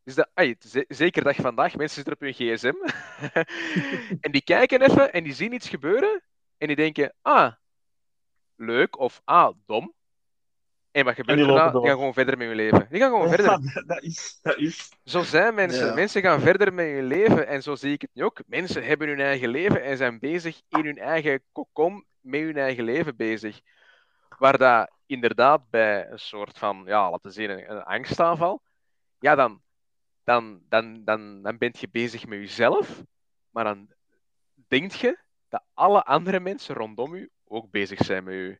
Dus 0.03 0.15
dat, 0.15 0.29
ze- 0.59 0.85
zeker 0.87 1.23
dag 1.23 1.35
vandaag, 1.35 1.75
mensen 1.75 1.95
zitten 1.95 2.13
op 2.13 2.19
hun 2.19 2.33
gsm. 2.33 2.73
en 4.25 4.31
die 4.31 4.43
kijken 4.43 4.81
even 4.81 5.13
en 5.13 5.23
die 5.23 5.33
zien 5.33 5.53
iets 5.53 5.69
gebeuren. 5.69 6.23
En 6.57 6.67
die 6.67 6.75
denken, 6.75 7.13
ah, 7.21 7.53
leuk 8.55 8.99
of 8.99 9.21
ah, 9.23 9.55
dom. 9.65 9.93
En 10.91 11.05
wat 11.05 11.15
gebeurt 11.15 11.37
die 11.37 11.47
er 11.47 11.53
daarna? 11.53 11.71
Die 11.71 11.87
gaan 11.87 11.97
gewoon 11.97 12.13
verder 12.13 12.37
met 12.37 12.47
hun 12.47 12.55
leven. 12.55 12.87
Die 12.89 12.99
gaan 12.99 13.09
gewoon 13.09 13.29
verder. 13.29 13.59
Dat 13.87 14.03
is, 14.03 14.39
dat 14.41 14.57
is. 14.57 14.91
Zo 15.03 15.21
zijn 15.21 15.53
mensen. 15.53 15.85
Ja. 15.85 15.93
Mensen 15.93 16.21
gaan 16.21 16.41
verder 16.41 16.73
met 16.73 16.85
hun 16.85 17.05
leven. 17.05 17.47
En 17.47 17.63
zo 17.63 17.75
zie 17.75 17.93
ik 17.93 18.01
het 18.01 18.09
nu 18.13 18.23
ook. 18.23 18.41
Mensen 18.45 18.83
hebben 18.83 19.07
hun 19.07 19.19
eigen 19.19 19.49
leven 19.49 19.83
en 19.83 19.97
zijn 19.97 20.19
bezig 20.19 20.61
in 20.69 20.85
hun 20.85 20.97
eigen 20.97 21.43
kokon 21.51 22.05
met 22.19 22.41
hun 22.41 22.57
eigen 22.57 22.83
leven 22.83 23.15
bezig. 23.15 23.61
Waar 24.37 24.57
dat 24.57 24.91
inderdaad 25.11 25.69
bij 25.69 26.09
een 26.09 26.19
soort 26.19 26.57
van, 26.57 26.83
ja, 26.85 27.09
laten 27.09 27.27
we 27.27 27.31
zeggen, 27.31 27.71
een, 27.71 27.83
angstaanval, 27.83 28.61
ja, 29.19 29.35
dan, 29.35 29.61
dan, 30.23 30.61
dan, 30.69 31.03
dan, 31.03 31.41
dan 31.41 31.57
ben 31.57 31.73
je 31.79 31.89
bezig 31.91 32.25
met 32.25 32.39
jezelf. 32.39 33.03
Maar 33.49 33.63
dan 33.63 33.93
denk 34.67 34.91
je 34.91 35.19
dat 35.49 35.63
alle 35.73 36.03
andere 36.03 36.39
mensen 36.39 36.75
rondom 36.75 37.13
u 37.13 37.29
ook 37.45 37.71
bezig 37.71 37.99
zijn 38.05 38.23
met 38.23 38.33
u. 38.33 38.59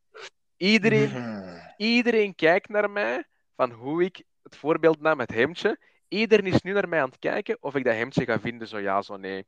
Iedereen 0.58 1.10
Mhm. 1.10 1.52
Iedereen 1.78 2.36
kijkt 2.36 2.70
naar 2.70 2.89
mij 2.89 3.24
van 3.56 3.72
hoe 3.72 4.04
ik 4.04 4.24
het 4.43 4.56
voorbeeld 4.56 5.02
nam 5.02 5.18
met 5.18 5.32
hemdje. 5.32 5.80
Iedereen 6.08 6.54
is 6.54 6.62
nu 6.62 6.74
naar 6.74 6.89
mij 6.89 7.02
aan 7.02 7.10
het 7.10 7.20
kijken 7.20 7.58
of 7.60 7.76
ik 7.76 7.84
dat 7.84 7.93
hemdje 7.93 8.26
ga 8.26 8.39
vinden, 8.39 8.68
zo 8.68 8.78
ja, 8.78 9.02
zo 9.02 9.18
nee. 9.18 9.45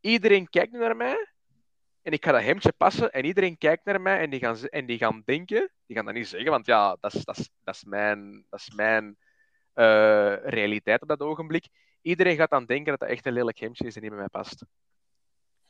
Iedereen 0.00 0.48
kijkt 0.48 0.72
nu 0.72 0.78
naar 0.78 0.96
mij 0.96 1.32
en 2.02 2.12
ik 2.12 2.24
ga 2.24 2.32
dat 2.32 2.42
hemdje 2.42 2.72
passen 2.76 3.12
en 3.12 3.24
iedereen 3.24 3.58
kijkt 3.58 3.84
naar 3.84 4.00
mij 4.00 4.18
en 4.18 4.30
die 4.30 4.40
gaan, 4.40 4.56
ze- 4.56 4.70
en 4.70 4.86
die 4.86 4.98
gaan 4.98 5.22
denken, 5.24 5.70
die 5.86 5.96
gaan 5.96 6.04
dat 6.04 6.14
niet 6.14 6.28
zeggen, 6.28 6.50
want 6.50 6.66
ja, 6.66 6.96
dat 7.00 7.14
is, 7.14 7.24
dat 7.24 7.38
is, 7.38 7.48
dat 7.64 7.74
is 7.74 7.84
mijn, 7.84 8.44
dat 8.50 8.60
is 8.60 8.70
mijn 8.74 9.16
eh, 9.72 10.34
realiteit 10.44 11.02
op 11.02 11.08
dat 11.08 11.20
ogenblik. 11.20 11.64
Iedereen 12.02 12.36
gaat 12.36 12.50
dan 12.50 12.64
denken 12.64 12.90
dat 12.90 13.00
dat 13.00 13.08
echt 13.08 13.26
een 13.26 13.32
lelijk 13.32 13.58
hemdje 13.58 13.86
is 13.86 13.94
en 13.96 14.00
niet 14.02 14.10
bij 14.10 14.18
mij 14.18 14.28
past. 14.28 14.64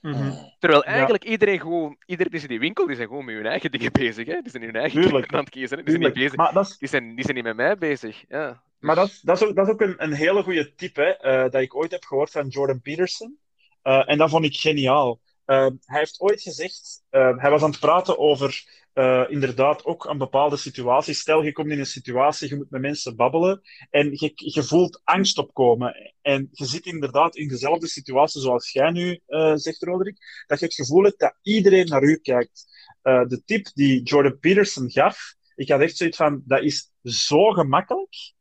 Mhm. 0.01 0.33
Terwijl 0.59 0.83
Ja. 0.85 0.91
eigenlijk 0.91 1.25
iedereen 1.25 1.61
gewoon, 1.61 1.97
iedereen 2.07 2.33
is 2.33 2.43
in 2.43 2.49
die 2.49 2.59
winkel, 2.59 2.87
die 2.87 2.97
zijn 2.97 3.09
gewoon 3.09 3.25
met 3.25 3.35
hun 3.35 3.47
eigen 3.47 3.71
dingen 3.77 3.93
bezig. 3.93 4.27
Hè? 4.27 4.41
Die 4.41 4.51
zijn 4.51 4.63
hun 4.63 4.77
eigen 4.77 5.01
Tuurlijk. 5.01 5.15
dingen 5.23 5.33
aan 5.39 5.45
het 5.45 5.49
kiezen. 5.51 5.77
hè. 5.79 5.83
Die 5.85 5.93
zijn, 5.93 6.05
niet 6.05 6.15
bezig, 6.15 6.37
Maar 6.37 6.53
dat 6.53 6.67
is, 6.69 6.79
die, 6.79 6.89
zijn, 6.89 7.15
die 7.15 7.25
zijn 7.25 7.35
niet 7.37 7.45
met 7.45 7.57
mij 7.57 7.77
bezig. 7.77 8.25
Ja. 8.29 8.63
Maar 8.79 8.95
dat 8.97 9.09
is, 9.09 9.21
dat 9.21 9.41
is 9.43 9.49
ook, 9.49 9.57
dat 9.57 9.67
is 9.67 9.73
ook 9.73 9.81
een, 9.81 9.95
een 10.03 10.13
hele 10.13 10.43
goede 10.43 10.75
tip 10.75 10.97
hè, 10.97 11.11
eh, 11.11 11.51
dat 11.51 11.63
ik 11.63 11.75
ooit 11.75 11.91
heb 11.91 12.05
gehoord 12.05 12.31
van 12.31 12.49
Jordan 12.49 12.81
Peterson. 12.81 13.39
Eh, 13.83 14.03
en 14.11 14.19
dat 14.19 14.31
vond 14.31 14.45
ik 14.45 14.57
geniaal. 14.57 15.21
Eh, 15.45 15.67
hij 15.85 15.99
heeft 15.99 16.21
ooit 16.21 16.43
gezegd, 16.43 17.03
eh, 17.11 17.37
hij 17.37 17.51
was 17.51 17.63
aan 17.63 17.71
het 17.71 17.81
praten 17.81 18.19
over 18.19 18.65
eh, 18.93 19.25
inderdaad 19.29 19.85
ook 19.85 20.05
een 20.05 20.19
bepaalde 20.19 20.57
situatie. 20.57 21.15
Stel, 21.15 21.43
je 21.43 21.53
komt 21.53 21.71
in 21.71 21.79
een 21.79 21.87
situatie, 21.87 22.49
je 22.49 22.57
moet 22.57 22.71
met 22.71 22.81
mensen 22.81 23.17
babbelen 23.17 23.61
en 23.91 24.11
je, 24.11 24.33
je 24.35 24.63
voelt 24.63 25.01
angst 25.05 25.39
opkomen. 25.39 26.15
En 26.23 26.49
je 26.51 26.65
zit 26.65 26.87
inderdaad 26.87 27.37
in 27.37 27.49
dezelfde 27.49 27.87
situatie 27.87 28.41
zoals 28.41 28.73
jij 28.73 28.91
nu 28.91 29.21
eh, 29.27 29.53
zegt, 29.55 29.83
Roderick, 29.83 30.45
dat 30.47 30.59
je 30.59 30.65
het 30.65 30.75
gevoel 30.75 31.03
hebt 31.03 31.19
dat 31.19 31.35
iedereen 31.43 31.87
naar 31.87 32.03
u 32.03 32.17
kijkt. 32.17 32.65
Eh, 33.03 33.27
de 33.27 33.43
tip 33.45 33.71
die 33.75 34.03
Jordan 34.03 34.39
Peterson 34.39 34.91
gaf, 34.91 35.35
ik 35.55 35.69
had 35.69 35.81
echt 35.81 35.97
zoiets 35.97 36.17
van, 36.17 36.43
dat 36.45 36.63
is 36.63 36.91
zo 37.03 37.51
gemakkelijk. 37.51 38.33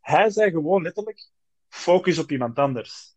Hij 0.00 0.30
zei 0.30 0.50
gewoon 0.50 0.82
letterlijk: 0.82 1.28
focus 1.68 2.18
op 2.18 2.30
iemand 2.30 2.58
anders. 2.58 3.14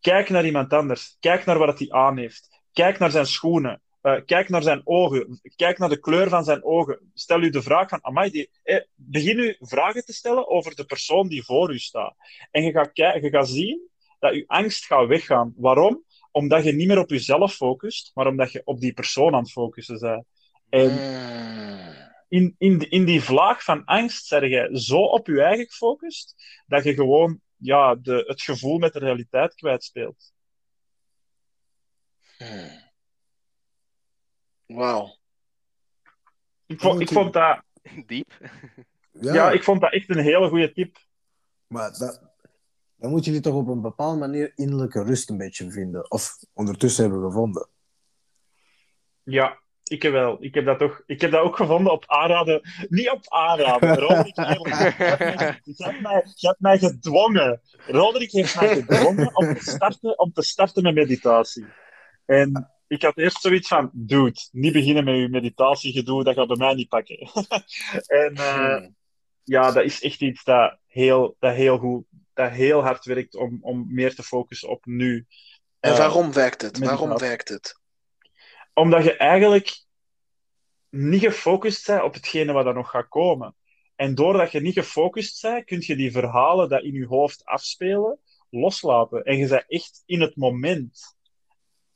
Kijk 0.00 0.28
naar 0.28 0.46
iemand 0.46 0.72
anders. 0.72 1.16
Kijk 1.20 1.44
naar 1.44 1.58
wat 1.58 1.78
hij 1.78 1.90
aan 1.90 2.18
heeft. 2.18 2.61
Kijk 2.72 2.98
naar 2.98 3.10
zijn 3.10 3.26
schoenen. 3.26 3.82
Eh, 4.00 4.20
kijk 4.26 4.48
naar 4.48 4.62
zijn 4.62 4.80
ogen. 4.84 5.40
Kijk 5.56 5.78
naar 5.78 5.88
de 5.88 6.00
kleur 6.00 6.28
van 6.28 6.44
zijn 6.44 6.64
ogen. 6.64 7.10
Stel 7.14 7.40
u 7.42 7.50
de 7.50 7.62
vraag 7.62 7.88
van, 7.88 8.04
amai, 8.04 8.30
die, 8.30 8.50
eh, 8.62 8.80
begin 8.94 9.38
u 9.38 9.56
vragen 9.58 10.04
te 10.04 10.12
stellen 10.12 10.48
over 10.48 10.74
de 10.76 10.84
persoon 10.84 11.28
die 11.28 11.44
voor 11.44 11.72
u 11.72 11.78
staat. 11.78 12.14
En 12.50 12.62
je 12.62 12.70
gaat, 12.72 12.90
je 12.94 13.28
gaat 13.30 13.48
zien 13.48 13.88
dat 14.18 14.34
je 14.34 14.44
angst 14.46 14.86
gaat 14.86 15.06
weggaan. 15.08 15.52
Waarom? 15.56 16.04
Omdat 16.30 16.64
je 16.64 16.72
niet 16.72 16.86
meer 16.88 16.98
op 16.98 17.10
jezelf 17.10 17.54
focust, 17.54 18.10
maar 18.14 18.26
omdat 18.26 18.52
je 18.52 18.62
op 18.64 18.80
die 18.80 18.92
persoon 18.92 19.34
aan 19.34 19.42
het 19.42 19.52
focussen 19.52 19.98
bent. 20.00 20.24
En 20.68 20.90
Mm. 20.90 22.10
in, 22.28 22.54
in, 22.58 22.78
die- 22.78 22.88
in 22.88 23.04
die 23.04 23.22
vlaag 23.22 23.64
van 23.64 23.84
angst 23.84 24.26
zeg 24.26 24.42
je 24.42 24.68
zo 24.72 24.98
op 24.98 25.26
je 25.26 25.42
eigen 25.42 25.66
gefocust, 25.66 26.34
dat 26.66 26.84
je 26.84 26.94
gewoon 26.94 27.40
ja, 27.56 27.94
de, 27.94 28.24
het 28.26 28.42
gevoel 28.42 28.78
met 28.78 28.92
de 28.92 28.98
realiteit 28.98 29.54
kwijtspeelt. 29.54 30.31
Hmm. 32.48 32.80
Wauw. 34.66 35.16
Ik 36.66 36.80
vond, 36.80 37.00
ik 37.00 37.08
vond 37.08 37.32
dat, 37.32 37.62
Diep. 38.06 38.32
Ja, 39.10 39.34
ja. 39.34 39.50
ik 39.50 39.62
vond 39.64 39.80
dat 39.80 39.92
echt 39.92 40.08
een 40.10 40.18
hele 40.18 40.48
goede 40.48 40.72
tip. 40.72 40.96
maar 41.66 41.92
dat, 41.98 42.22
dan 42.96 43.10
moet 43.10 43.24
je 43.24 43.30
die 43.30 43.40
toch 43.40 43.54
op 43.54 43.68
een 43.68 43.80
bepaalde 43.80 44.18
manier 44.18 44.52
innerlijke 44.54 45.02
rust 45.02 45.30
een 45.30 45.36
beetje 45.36 45.70
vinden. 45.70 46.10
Of 46.10 46.36
ondertussen 46.52 47.04
hebben 47.04 47.22
gevonden. 47.22 47.68
Ja, 49.22 49.60
ik 49.84 50.02
heb 50.02 50.12
wel. 50.12 50.36
Ik 50.44 50.54
heb 50.54 50.64
dat, 50.64 50.78
toch, 50.78 51.02
ik 51.06 51.20
heb 51.20 51.30
dat 51.30 51.40
ook 51.40 51.56
gevonden 51.56 51.92
op 51.92 52.04
aanraden. 52.06 52.60
Niet 52.88 53.10
op 53.10 53.20
aanraden. 53.28 53.96
Roderick. 54.08 54.36
Je 54.36 54.42
hebt 54.44 54.64
mij- 54.64 55.60
je 55.64 55.84
hebt 55.84 56.00
mij, 56.00 56.22
je 56.34 56.46
hebt 56.46 56.60
mij 56.60 56.78
gedwongen. 56.78 57.60
Roderick 57.86 58.30
heeft 58.32 58.60
mij 58.60 58.74
gedwongen 58.74 59.36
om 59.36 59.54
te 59.54 59.60
starten, 59.70 60.18
om 60.18 60.32
te 60.32 60.42
starten 60.42 60.82
met 60.82 60.94
meditatie. 60.94 61.66
En 62.40 62.70
ik 62.86 63.02
had 63.02 63.18
eerst 63.18 63.40
zoiets 63.40 63.68
van, 63.68 63.90
dude, 63.92 64.48
niet 64.50 64.72
beginnen 64.72 65.04
met 65.04 65.16
je 65.16 65.28
meditatiegedoe, 65.28 66.24
dat 66.24 66.34
gaat 66.34 66.46
bij 66.46 66.56
mij 66.56 66.74
niet 66.74 66.88
pakken. 66.88 67.18
en 68.06 68.34
eh, 68.34 68.76
Hmm. 68.76 68.94
ja, 69.44 69.70
dat 69.70 69.84
is 69.84 70.02
echt 70.02 70.20
iets 70.20 70.44
dat 70.44 70.78
heel, 70.86 71.36
dat 71.38 71.54
heel 71.54 71.78
goed, 71.78 72.04
dat 72.34 72.50
heel 72.50 72.82
hard 72.82 73.04
werkt 73.04 73.34
om, 73.34 73.58
om 73.60 73.86
meer 73.94 74.14
te 74.14 74.22
focussen 74.22 74.68
op 74.68 74.86
nu. 74.86 75.26
En 75.80 75.90
Eh, 75.92 75.98
waarom 75.98 76.32
werkt 76.32 76.62
het? 76.62 76.72
meditatie. 76.72 76.98
Waarom 77.06 77.20
werkt 77.20 77.48
het? 77.48 77.80
Omdat 78.74 79.04
je 79.04 79.16
eigenlijk 79.16 79.84
niet 80.90 81.20
gefocust 81.20 81.86
bent 81.86 82.02
op 82.02 82.14
hetgene 82.14 82.52
wat 82.52 82.66
er 82.66 82.74
nog 82.74 82.90
gaat 82.90 83.08
komen. 83.08 83.54
En 83.96 84.14
doordat 84.14 84.52
je 84.52 84.60
niet 84.60 84.74
gefocust 84.74 85.42
bent, 85.42 85.64
kun 85.64 85.82
je 85.86 85.96
die 85.96 86.12
verhalen 86.12 86.68
dat 86.68 86.82
in 86.82 86.92
je 86.92 87.06
hoofd 87.06 87.44
afspelen, 87.44 88.18
loslaten. 88.50 89.22
En 89.22 89.36
je 89.36 89.48
bent 89.48 89.64
echt 89.68 90.02
in 90.06 90.20
het 90.20 90.36
moment. 90.36 91.16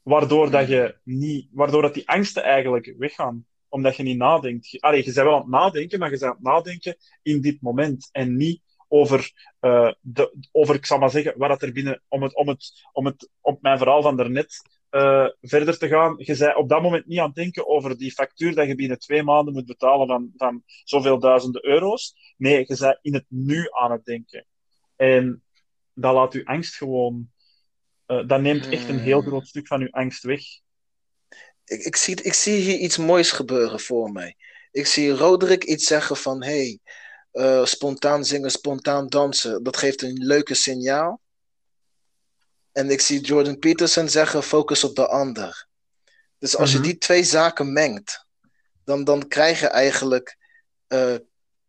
Waardoor, 0.06 0.50
dat, 0.50 0.68
je 0.68 0.96
niet, 1.02 1.48
waardoor 1.52 1.82
dat 1.82 1.94
die 1.94 2.08
angsten 2.08 2.42
eigenlijk 2.42 2.94
weggaan. 2.98 3.46
Omdat 3.68 3.96
je 3.96 4.02
niet 4.02 4.16
nadenkt. 4.16 4.80
Allee, 4.80 4.98
je 4.98 5.04
bent 5.04 5.16
wel 5.16 5.34
aan 5.34 5.40
het 5.40 5.50
nadenken, 5.50 5.98
maar 5.98 6.10
je 6.10 6.18
bent 6.18 6.30
aan 6.30 6.36
het 6.36 6.46
nadenken 6.46 6.96
in 7.22 7.40
dit 7.40 7.60
moment. 7.60 8.08
En 8.12 8.36
niet 8.36 8.62
over, 8.88 9.32
uh, 9.60 9.92
de, 10.00 10.36
over 10.52 10.74
ik 10.74 10.86
zal 10.86 10.98
maar 10.98 11.10
zeggen, 11.10 11.34
wat 11.36 11.48
dat 11.48 11.62
er 11.62 11.72
binnen, 11.72 12.02
om, 12.08 12.22
het, 12.22 12.36
om, 12.36 12.48
het, 12.48 12.88
om, 12.92 13.06
het, 13.06 13.30
op 13.40 13.62
mijn 13.62 13.78
verhaal 13.78 14.02
van 14.02 14.16
daarnet 14.16 14.62
uh, 14.90 15.26
verder 15.40 15.78
te 15.78 15.88
gaan. 15.88 16.14
Je 16.18 16.34
zei 16.34 16.54
op 16.54 16.68
dat 16.68 16.82
moment 16.82 17.06
niet 17.06 17.18
aan 17.18 17.26
het 17.26 17.34
denken 17.34 17.68
over 17.68 17.98
die 17.98 18.12
factuur 18.12 18.54
dat 18.54 18.66
je 18.66 18.74
binnen 18.74 18.98
twee 18.98 19.22
maanden 19.22 19.54
moet 19.54 19.66
betalen 19.66 20.06
van, 20.06 20.30
van 20.36 20.62
zoveel 20.84 21.18
duizenden 21.18 21.66
euro's. 21.66 22.34
Nee, 22.36 22.64
je 22.66 22.74
zei 22.74 22.98
in 23.02 23.14
het 23.14 23.26
nu 23.28 23.68
aan 23.70 23.90
het 23.90 24.04
denken. 24.04 24.46
En 24.96 25.42
dat 25.94 26.14
laat 26.14 26.32
je 26.32 26.44
angst 26.44 26.76
gewoon... 26.76 27.34
Uh, 28.06 28.28
dat 28.28 28.40
neemt 28.40 28.68
echt 28.68 28.88
een 28.88 28.98
heel 28.98 29.20
hmm. 29.20 29.28
groot 29.28 29.46
stuk 29.46 29.66
van 29.66 29.80
je 29.80 29.92
angst 29.92 30.22
weg. 30.22 30.40
Ik, 31.64 31.80
ik, 31.80 31.96
zie, 31.96 32.22
ik 32.22 32.34
zie 32.34 32.60
hier 32.60 32.78
iets 32.78 32.96
moois 32.96 33.30
gebeuren 33.30 33.80
voor 33.80 34.12
mij. 34.12 34.36
Ik 34.70 34.86
zie 34.86 35.10
Roderick 35.10 35.64
iets 35.64 35.86
zeggen 35.86 36.16
van... 36.16 36.42
Hey, 36.42 36.80
uh, 37.32 37.64
spontaan 37.64 38.24
zingen, 38.24 38.50
spontaan 38.50 39.06
dansen. 39.06 39.62
Dat 39.62 39.76
geeft 39.76 40.02
een 40.02 40.26
leuke 40.26 40.54
signaal. 40.54 41.20
En 42.72 42.90
ik 42.90 43.00
zie 43.00 43.20
Jordan 43.20 43.58
Peterson 43.58 44.08
zeggen: 44.08 44.42
focus 44.42 44.84
op 44.84 44.96
de 44.96 45.06
ander. 45.06 45.66
Dus 46.38 46.56
als 46.56 46.70
je 46.70 46.78
mhm. 46.78 46.86
die 46.86 46.98
twee 46.98 47.24
zaken 47.24 47.72
mengt, 47.72 48.26
dan, 48.84 49.04
dan 49.04 49.28
krijg 49.28 49.60
je 49.60 49.66
eigenlijk. 49.66 50.36
Uh, 50.88 51.14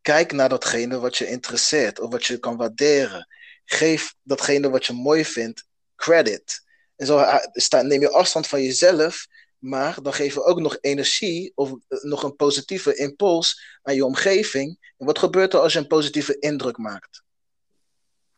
kijk 0.01 0.31
naar 0.31 0.49
datgene 0.49 0.99
wat 0.99 1.17
je 1.17 1.27
interesseert 1.27 1.99
of 1.99 2.11
wat 2.11 2.25
je 2.25 2.38
kan 2.38 2.57
waarderen. 2.57 3.27
Geef 3.65 4.15
datgene 4.23 4.69
wat 4.69 4.85
je 4.85 4.93
mooi 4.93 5.25
vindt 5.25 5.65
credit. 5.97 6.61
En 6.95 7.05
zo 7.05 7.19
uh, 7.19 7.81
neem 7.81 8.01
je 8.01 8.09
afstand 8.09 8.47
van 8.47 8.61
jezelf, 8.61 9.27
maar 9.57 10.01
dan 10.01 10.13
geef 10.13 10.33
je 10.33 10.43
ook 10.43 10.59
nog 10.59 10.77
energie 10.81 11.51
of 11.55 11.69
uh, 11.69 12.03
nog 12.03 12.23
een 12.23 12.35
positieve 12.35 12.95
impuls 12.95 13.79
aan 13.81 13.95
je 13.95 14.05
omgeving. 14.05 14.93
En 14.97 15.05
wat 15.05 15.19
gebeurt 15.19 15.53
er 15.53 15.59
als 15.59 15.73
je 15.73 15.79
een 15.79 15.87
positieve 15.87 16.39
indruk 16.39 16.77
maakt? 16.77 17.23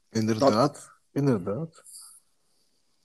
Inderdaad, 0.09 0.73
dan, 0.73 1.23
inderdaad. 1.23 1.83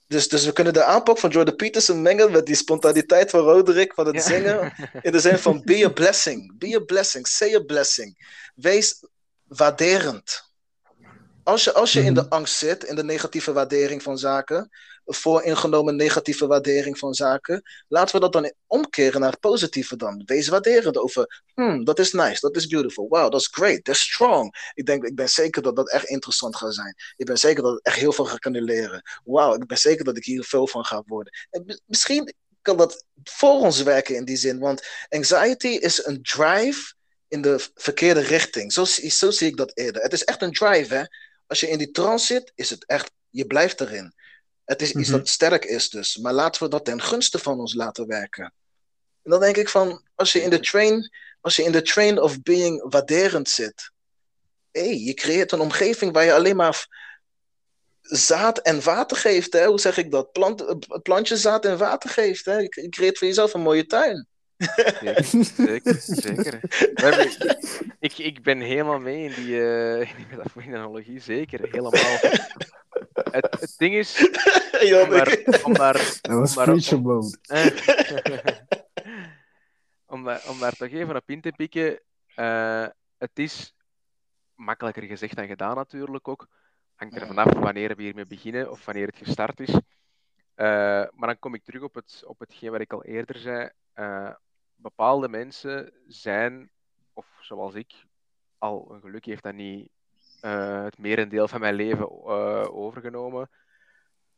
Dus, 0.07 0.27
dus 0.27 0.45
we 0.45 0.53
kunnen 0.53 0.73
de 0.73 0.83
aanpak 0.83 1.17
van 1.17 1.29
Jordan 1.29 1.55
Peterson 1.55 2.01
mengen 2.01 2.31
met 2.31 2.45
die 2.45 2.55
spontaniteit 2.55 3.29
van 3.29 3.39
Roderick 3.39 3.93
van 3.93 4.05
het 4.05 4.23
zingen. 4.23 4.73
In 5.01 5.11
de 5.11 5.19
zin 5.19 5.37
van 5.37 5.61
be 5.63 5.85
a 5.85 5.89
blessing. 5.89 6.57
Be 6.57 6.75
a 6.75 6.79
blessing. 6.79 7.27
Say 7.27 7.55
a 7.55 7.59
blessing. 7.59 8.41
Wees 8.55 9.05
waarderend. 9.43 10.44
Als 11.45 11.63
je, 11.63 11.73
als 11.73 11.93
je 11.93 12.03
in 12.03 12.13
de 12.13 12.21
mhm. 12.21 12.29
angst 12.29 12.57
zit, 12.57 12.83
in 12.83 12.95
de 12.95 13.03
negatieve 13.03 13.53
waardering 13.53 14.03
van 14.03 14.17
zaken, 14.17 14.69
vooringenomen 15.05 15.95
negatieve 15.95 16.47
waardering 16.47 16.97
van 16.97 17.13
zaken. 17.13 17.61
Laten 17.87 18.15
we 18.15 18.21
dat 18.21 18.33
dan 18.33 18.53
omkeren 18.67 19.21
naar 19.21 19.31
het 19.31 19.39
positieve 19.39 19.95
dan. 19.95 20.23
Wees 20.25 20.47
waarderend 20.47 20.97
over, 20.97 21.43
hmm, 21.53 21.83
dat 21.83 21.99
is 21.99 22.11
nice, 22.11 22.39
dat 22.39 22.55
is 22.55 22.67
beautiful, 22.67 23.07
wow, 23.09 23.31
dat 23.31 23.39
is 23.39 23.47
great, 23.47 23.87
is 23.87 23.99
strong. 23.99 24.71
Ik 24.73 24.85
denk, 24.85 25.03
ik 25.03 25.15
ben 25.15 25.29
zeker 25.29 25.61
dat 25.61 25.75
dat 25.75 25.91
echt 25.91 26.05
interessant 26.05 26.55
gaat 26.55 26.73
zijn. 26.73 26.95
Ik 27.15 27.25
ben 27.25 27.37
zeker 27.37 27.63
dat 27.63 27.77
ik 27.77 27.85
echt 27.85 27.97
heel 27.97 28.13
veel 28.13 28.25
ga 28.25 28.37
kunnen 28.37 28.63
leren. 28.63 29.01
Wauw, 29.23 29.55
ik 29.55 29.67
ben 29.67 29.77
zeker 29.77 30.05
dat 30.05 30.17
ik 30.17 30.25
hier 30.25 30.43
veel 30.43 30.67
van 30.67 30.85
ga 30.85 31.03
worden. 31.05 31.33
En 31.49 31.81
misschien 31.85 32.33
kan 32.61 32.77
dat 32.77 33.05
voor 33.23 33.59
ons 33.59 33.83
werken 33.83 34.15
in 34.15 34.25
die 34.25 34.37
zin, 34.37 34.59
want 34.59 34.87
anxiety 35.09 35.67
is 35.67 36.05
een 36.05 36.23
drive 36.23 36.93
in 37.27 37.41
de 37.41 37.69
verkeerde 37.75 38.19
richting. 38.19 38.73
Zo, 38.73 38.85
zo 38.85 39.31
zie 39.31 39.47
ik 39.47 39.57
dat 39.57 39.77
eerder. 39.77 40.01
Het 40.01 40.13
is 40.13 40.23
echt 40.23 40.41
een 40.41 40.51
drive, 40.51 40.93
hè. 40.93 41.03
Als 41.47 41.59
je 41.59 41.69
in 41.69 41.77
die 41.77 41.91
trance 41.91 42.25
zit, 42.25 42.51
is 42.55 42.69
het 42.69 42.85
echt, 42.85 43.11
je 43.29 43.45
blijft 43.45 43.81
erin. 43.81 44.13
Het 44.65 44.81
is 44.81 44.91
iets 44.91 45.09
mhm. 45.09 45.17
dat 45.17 45.27
sterk 45.27 45.65
is 45.65 45.89
dus. 45.89 46.17
Maar 46.17 46.33
laten 46.33 46.63
we 46.63 46.69
dat 46.69 46.85
ten 46.85 47.01
gunste 47.01 47.39
van 47.39 47.59
ons 47.59 47.73
laten 47.73 48.07
werken. 48.07 48.53
En 49.23 49.31
dan 49.31 49.39
denk 49.39 49.57
ik 49.57 49.69
van, 49.69 50.03
als 50.15 50.31
je 50.31 50.41
in 50.41 50.49
de 50.49 50.59
train, 50.59 51.11
als 51.41 51.55
je 51.55 51.63
in 51.63 51.71
de 51.71 51.81
train 51.81 52.21
of 52.21 52.41
being 52.41 52.91
waarderend 52.91 53.49
zit. 53.49 53.91
hey, 54.71 54.97
je 54.97 55.13
creëert 55.13 55.51
een 55.51 55.59
omgeving 55.59 56.13
waar 56.13 56.23
je 56.23 56.33
alleen 56.33 56.55
maar 56.55 56.87
zaad 58.01 58.57
en 58.57 58.83
water 58.83 59.17
geeft. 59.17 59.53
Hè? 59.53 59.65
Hoe 59.65 59.79
zeg 59.79 59.97
ik 59.97 60.11
dat? 60.11 60.31
Plant, 60.31 60.85
plantje 61.03 61.37
zaad 61.37 61.65
en 61.65 61.77
water 61.77 62.09
geeft. 62.09 62.45
Hè? 62.45 62.57
Je 62.57 62.89
creëert 62.89 63.17
voor 63.17 63.27
jezelf 63.27 63.53
een 63.53 63.61
mooie 63.61 63.85
tuin. 63.85 64.27
Zeker, 64.57 65.95
zeker. 65.99 66.59
Ik, 67.99 68.17
ik 68.17 68.43
ben 68.43 68.59
helemaal 68.59 68.99
mee 68.99 69.23
in 69.23 69.33
die, 69.33 69.55
uh, 69.55 69.99
in 70.15 70.27
die 70.55 70.75
analogie, 70.75 71.19
zeker. 71.19 71.59
Helemaal 71.71 71.91
het, 73.13 73.59
het 73.59 73.75
ding 73.77 73.93
is. 73.95 74.17
ja, 74.89 75.03
om 75.03 75.09
daar, 75.09 75.61
om 75.63 75.73
daar, 75.73 76.19
Dat 76.21 76.53
was 76.53 76.93
om, 76.93 77.01
mode. 77.01 77.37
om, 80.05 80.23
daar, 80.23 80.43
om 80.49 80.59
daar 80.59 80.75
toch 80.75 80.89
even 80.89 81.15
op 81.15 81.29
in 81.29 81.41
te 81.41 81.51
pikken. 81.55 81.99
Uh, 82.35 82.87
het 83.17 83.39
is 83.39 83.73
makkelijker 84.55 85.03
gezegd 85.03 85.35
dan 85.35 85.47
gedaan, 85.47 85.75
natuurlijk 85.75 86.27
ook. 86.27 86.47
Hangt 86.95 87.15
er 87.15 87.27
vanaf 87.27 87.53
wanneer 87.53 87.95
we 87.95 88.03
hiermee 88.03 88.25
beginnen 88.25 88.71
of 88.71 88.85
wanneer 88.85 89.07
het 89.07 89.17
gestart 89.17 89.59
is. 89.59 89.69
Uh, 89.69 89.75
maar 91.11 91.27
dan 91.27 91.39
kom 91.39 91.53
ik 91.53 91.63
terug 91.63 91.81
op, 91.81 91.95
het, 91.95 92.23
op 92.25 92.39
hetgeen 92.39 92.71
wat 92.71 92.81
ik 92.81 92.93
al 92.93 93.03
eerder 93.03 93.37
zei. 93.37 93.69
Uh, 93.95 94.33
bepaalde 94.85 95.29
mensen 95.29 95.91
zijn, 96.07 96.69
of 97.13 97.25
zoals 97.39 97.73
ik, 97.73 98.05
al 98.57 98.91
een 98.91 99.01
geluk 99.01 99.25
heeft 99.25 99.43
dat 99.43 99.53
niet 99.53 99.89
uh, 100.41 100.83
het 100.83 100.97
merendeel 100.97 101.47
van 101.47 101.59
mijn 101.59 101.75
leven 101.75 102.05
uh, 102.05 102.65
overgenomen. 102.69 103.49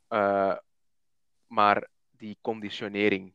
Uh, 0.08 0.56
maar 1.46 1.88
die 2.10 2.38
conditionering. 2.40 3.32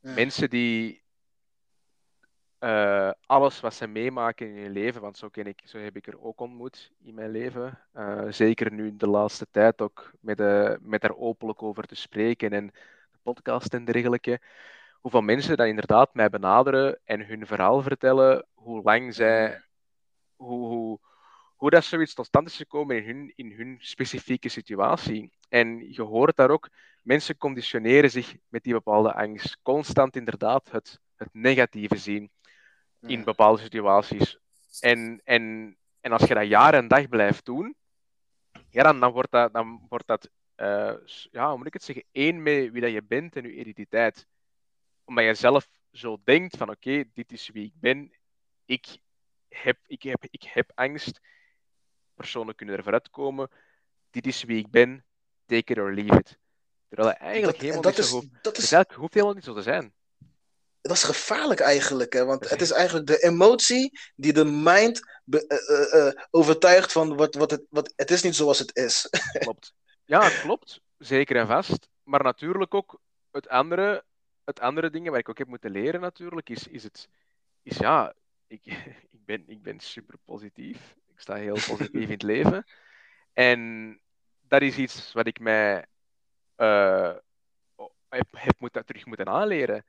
Mensen 0.00 0.50
die 0.50 1.02
alles 3.26 3.60
wat 3.60 3.74
ze 3.74 3.86
meemaken 3.86 4.48
in 4.48 4.62
hun 4.62 4.72
leven, 4.72 5.00
want 5.00 5.16
zo, 5.16 5.28
ken 5.28 5.46
ik, 5.46 5.60
zo 5.64 5.78
heb 5.78 5.96
ik 5.96 6.06
er 6.06 6.20
ook 6.20 6.40
ontmoet 6.40 6.92
in 7.02 7.14
mijn 7.14 7.30
leven. 7.30 7.78
zeker 8.28 8.72
nu 8.72 8.96
de 8.96 9.08
laatste 9.08 9.46
tijd 9.50 9.80
ook 9.80 10.12
met, 10.20 10.36
de, 10.36 10.78
met 10.80 11.00
daar 11.00 11.16
openlijk 11.16 11.62
over 11.62 11.86
te 11.86 11.94
spreken 11.94 12.52
en 12.52 12.66
de 13.10 13.18
podcast 13.22 13.74
en 13.74 13.84
dergelijke. 13.84 14.40
Hoeveel 15.04 15.22
mensen 15.22 15.56
dan 15.56 15.66
inderdaad 15.66 16.14
mij 16.14 16.30
benaderen 16.30 17.00
en 17.04 17.26
hun 17.26 17.46
verhaal 17.46 17.82
vertellen, 17.82 18.46
hoe 18.54 18.82
lang 18.82 19.14
zij 19.14 19.62
hoe, 20.36 20.66
hoe, 20.66 20.98
hoe 21.56 21.70
dat 21.70 21.84
zoiets 21.84 22.14
tot 22.14 22.26
stand 22.26 22.48
is 22.48 22.56
gekomen 22.56 22.96
in 22.96 23.04
hun, 23.04 23.32
in 23.34 23.52
hun 23.52 23.76
specifieke 23.80 24.48
situatie. 24.48 25.32
En 25.48 25.92
je 25.92 26.02
hoort 26.02 26.36
daar 26.36 26.50
ook, 26.50 26.68
mensen 27.02 27.36
conditioneren 27.36 28.10
zich 28.10 28.36
met 28.48 28.62
die 28.62 28.72
bepaalde 28.72 29.14
angst. 29.14 29.58
Constant 29.62 30.16
inderdaad 30.16 30.70
het, 30.70 31.00
het 31.16 31.28
negatieve 31.32 31.96
zien 31.96 32.30
in 33.00 33.24
bepaalde 33.24 33.62
situaties. 33.62 34.38
En, 34.80 35.20
en, 35.24 35.76
en 36.00 36.12
als 36.12 36.24
je 36.28 36.34
dat 36.34 36.48
jaar 36.48 36.74
en 36.74 36.88
dag 36.88 37.08
blijft 37.08 37.44
doen, 37.44 37.76
ja, 38.68 38.82
dan, 38.82 39.00
dan 39.00 39.12
wordt 39.12 39.30
dat, 39.30 39.52
dan 39.52 39.86
wordt 39.88 40.06
dat 40.06 40.30
uh, 40.56 40.94
ja, 41.30 41.48
hoe 41.48 41.56
moet 41.56 41.66
ik 41.66 41.72
het 41.72 41.84
zeggen, 41.84 42.04
één 42.12 42.42
met 42.42 42.70
wie 42.70 42.80
dat 42.80 42.92
je 42.92 43.02
bent 43.02 43.36
en 43.36 43.42
je 43.42 43.54
identiteit. 43.54 44.26
Omdat 45.04 45.24
je 45.24 45.34
zelf 45.34 45.68
zo 45.92 46.20
denkt 46.24 46.56
van 46.56 46.70
oké, 46.70 47.04
dit 47.14 47.32
is 47.32 47.48
wie 47.48 47.64
ik 47.64 47.80
ben, 47.80 48.12
ik, 48.64 48.98
heb, 49.48 49.78
ik, 49.86 50.02
heb, 50.02 50.26
ik 50.30 50.42
heb 50.42 50.70
angst. 50.74 51.20
Personen 52.14 52.54
kunnen 52.54 52.76
er 52.76 52.82
vooruit 52.82 53.10
komen. 53.10 53.50
Dit 54.10 54.26
is 54.26 54.42
wie 54.42 54.58
ik 54.58 54.70
ben. 54.70 55.04
Take 55.46 55.72
it 55.72 55.78
or 55.78 55.92
leave 55.92 56.18
it. 56.18 56.38
Terwijl 56.88 57.14
eigenlijk 57.14 57.60
helemaal 57.60 57.82
dat 57.82 57.90
niet 57.90 58.00
is, 58.00 58.08
zo 58.08 58.14
hoeft. 58.14 58.28
Dat 58.42 58.58
is, 58.58 58.70
het 58.70 58.92
hoeft 58.92 59.14
helemaal 59.14 59.34
niet 59.34 59.44
zo 59.44 59.54
te 59.54 59.62
zijn. 59.62 59.94
Dat 60.80 60.96
is 60.96 61.02
gevaarlijk 61.02 61.60
eigenlijk, 61.60 62.12
hè? 62.12 62.24
want 62.24 62.50
het 62.50 62.60
is 62.60 62.70
eigenlijk 62.70 63.06
de 63.06 63.22
emotie 63.22 64.00
die 64.16 64.32
de 64.32 64.44
mind 64.44 65.00
be, 65.24 65.44
uh, 65.92 66.00
uh, 66.00 66.22
overtuigt 66.30 66.92
van 66.92 67.16
wat, 67.16 67.34
wat, 67.34 67.50
het, 67.50 67.64
wat 67.68 67.92
het 67.96 68.10
is 68.10 68.22
niet 68.22 68.34
zoals 68.34 68.58
het 68.58 68.76
is. 68.76 69.08
Klopt. 69.38 69.74
Ja, 70.04 70.28
klopt. 70.28 70.80
Zeker 70.98 71.36
en 71.36 71.46
vast. 71.46 71.88
Maar 72.02 72.22
natuurlijk 72.22 72.74
ook 72.74 73.00
het 73.30 73.48
andere, 73.48 74.04
het 74.44 74.60
andere 74.60 74.90
dingen 74.90 75.10
waar 75.10 75.20
ik 75.20 75.28
ook 75.28 75.38
heb 75.38 75.48
moeten 75.48 75.70
leren 75.70 76.00
natuurlijk, 76.00 76.48
is, 76.48 76.68
is 76.68 76.82
het 76.82 77.08
is 77.64 77.76
ja, 77.76 78.14
ik, 78.46 78.66
ik, 79.16 79.24
ben, 79.24 79.44
ik 79.46 79.62
ben 79.62 79.80
super 79.80 80.18
positief. 80.24 80.94
Ik 81.06 81.20
sta 81.20 81.34
heel 81.34 81.54
positief 81.54 82.02
in 82.02 82.10
het 82.10 82.22
leven. 82.34 82.66
En 83.32 84.00
dat 84.40 84.62
is 84.62 84.76
iets 84.76 85.12
wat 85.12 85.26
ik 85.26 85.40
mij 85.40 85.86
uh, 86.56 87.14
heb, 88.08 88.26
heb 88.30 88.54
moet, 88.58 88.82
terug 88.86 89.06
moeten 89.06 89.28
aanleren. 89.28 89.84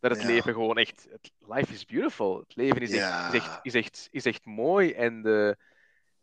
Dat 0.00 0.10
het 0.10 0.24
leven 0.24 0.52
gewoon 0.52 0.78
echt... 0.78 1.06
Het, 1.10 1.32
life 1.38 1.72
is 1.72 1.84
beautiful. 1.84 2.38
Het 2.38 2.56
leven 2.56 2.80
is, 2.80 2.92
echt, 2.92 3.34
is, 3.34 3.40
echt, 3.40 3.58
is, 3.62 3.74
echt, 3.74 4.08
is 4.10 4.24
echt 4.24 4.44
mooi. 4.44 4.92
En 4.92 5.22
de, 5.22 5.56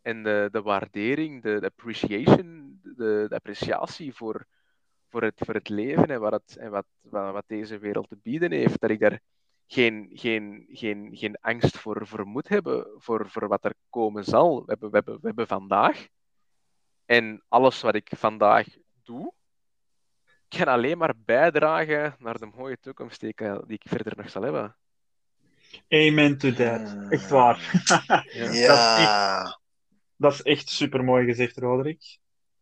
en 0.02 0.22
de, 0.22 0.48
de 0.52 0.62
waardering, 0.62 1.42
de, 1.42 1.60
de 1.60 1.66
appreciation, 1.66 2.78
de, 2.82 3.26
de, 3.28 3.34
appreciatie 3.34 4.14
voor, 4.14 4.46
voor, 5.08 5.22
het, 5.22 5.42
voor 5.44 5.54
het 5.54 5.68
leven 5.68 6.06
en, 6.06 6.20
wat, 6.20 6.32
het, 6.32 6.56
en 6.56 6.70
wat, 6.70 6.86
wat, 7.00 7.32
wat 7.32 7.44
deze 7.46 7.78
wereld 7.78 8.08
te 8.08 8.18
bieden 8.22 8.52
heeft, 8.52 8.80
dat 8.80 8.90
ik 8.90 9.00
daar 9.00 9.20
geen, 9.66 10.10
geen, 10.12 10.66
geen, 10.68 11.10
geen 11.12 11.36
angst 11.40 11.78
voor, 11.78 12.06
voor 12.06 12.26
moet 12.26 12.48
hebben 12.48 12.86
voor, 12.96 13.30
voor 13.30 13.48
wat 13.48 13.64
er 13.64 13.74
komen 13.90 14.24
zal. 14.24 14.58
We 14.58 14.64
hebben, 14.66 14.90
we, 14.90 14.96
hebben, 14.96 15.14
we 15.14 15.26
hebben 15.26 15.46
vandaag. 15.46 16.06
En 17.04 17.44
alles 17.48 17.80
wat 17.80 17.94
ik 17.94 18.10
vandaag 18.16 18.66
doe, 19.02 19.32
kan 20.48 20.66
alleen 20.66 20.98
maar 20.98 21.14
bijdragen 21.24 22.16
naar 22.18 22.38
de 22.38 22.46
mooie 22.56 22.78
toekomst 22.80 23.20
die 23.20 23.28
ik, 23.28 23.38
die 23.38 23.78
ik 23.78 23.82
verder 23.88 24.16
nog 24.16 24.30
zal 24.30 24.42
hebben. 24.42 24.76
Amen 25.88 26.38
to 26.38 26.52
that. 26.52 27.10
Echt 27.10 27.28
waar. 27.28 27.82
Ja. 28.32 29.58
Dat 30.18 30.32
is 30.32 30.42
echt 30.42 30.68
super 30.68 31.04
mooi 31.04 31.24
gezegd, 31.24 31.56
Roderick. 31.56 32.18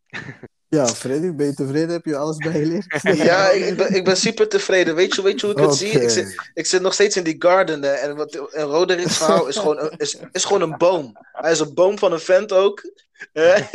Ja, 0.75 0.87
Freddy, 0.87 1.33
ben 1.35 1.47
je 1.47 1.55
tevreden? 1.55 1.89
Heb 1.91 2.05
je 2.05 2.17
alles 2.17 2.37
bijgeleerd? 2.37 3.03
Ja, 3.29 3.51
ik, 3.51 3.65
ik 3.65 3.77
ben, 3.77 3.95
ik 3.95 4.05
ben 4.05 4.17
super 4.17 4.49
tevreden. 4.49 4.95
Weet 4.95 5.15
je, 5.15 5.23
weet 5.23 5.41
je 5.41 5.47
hoe 5.47 5.57
ik 5.57 5.63
het 5.63 5.75
zie? 5.75 6.01
Ik 6.01 6.11
zit, 6.11 6.51
ik 6.55 6.67
zit 6.67 6.83
nog 6.83 6.93
steeds 6.95 7.17
in 7.17 7.25
die 7.25 7.37
garden. 7.39 7.83
hè, 7.83 7.93
En, 7.93 8.17
wat, 8.17 8.35
en 8.35 8.65
Roderick's 8.65 9.17
verhaal 9.17 9.47
is 9.47 9.57
gewoon, 9.57 9.79
een, 9.79 9.91
is, 9.97 10.19
is 10.33 10.45
gewoon 10.45 10.63
een 10.63 10.79
boom. 10.79 11.17
Hij 11.33 11.53
is 11.53 11.61
een 11.61 11.75
boom 11.75 11.99
van 11.99 12.13
een 12.13 12.21
vent 12.21 12.53
ook. 12.53 12.91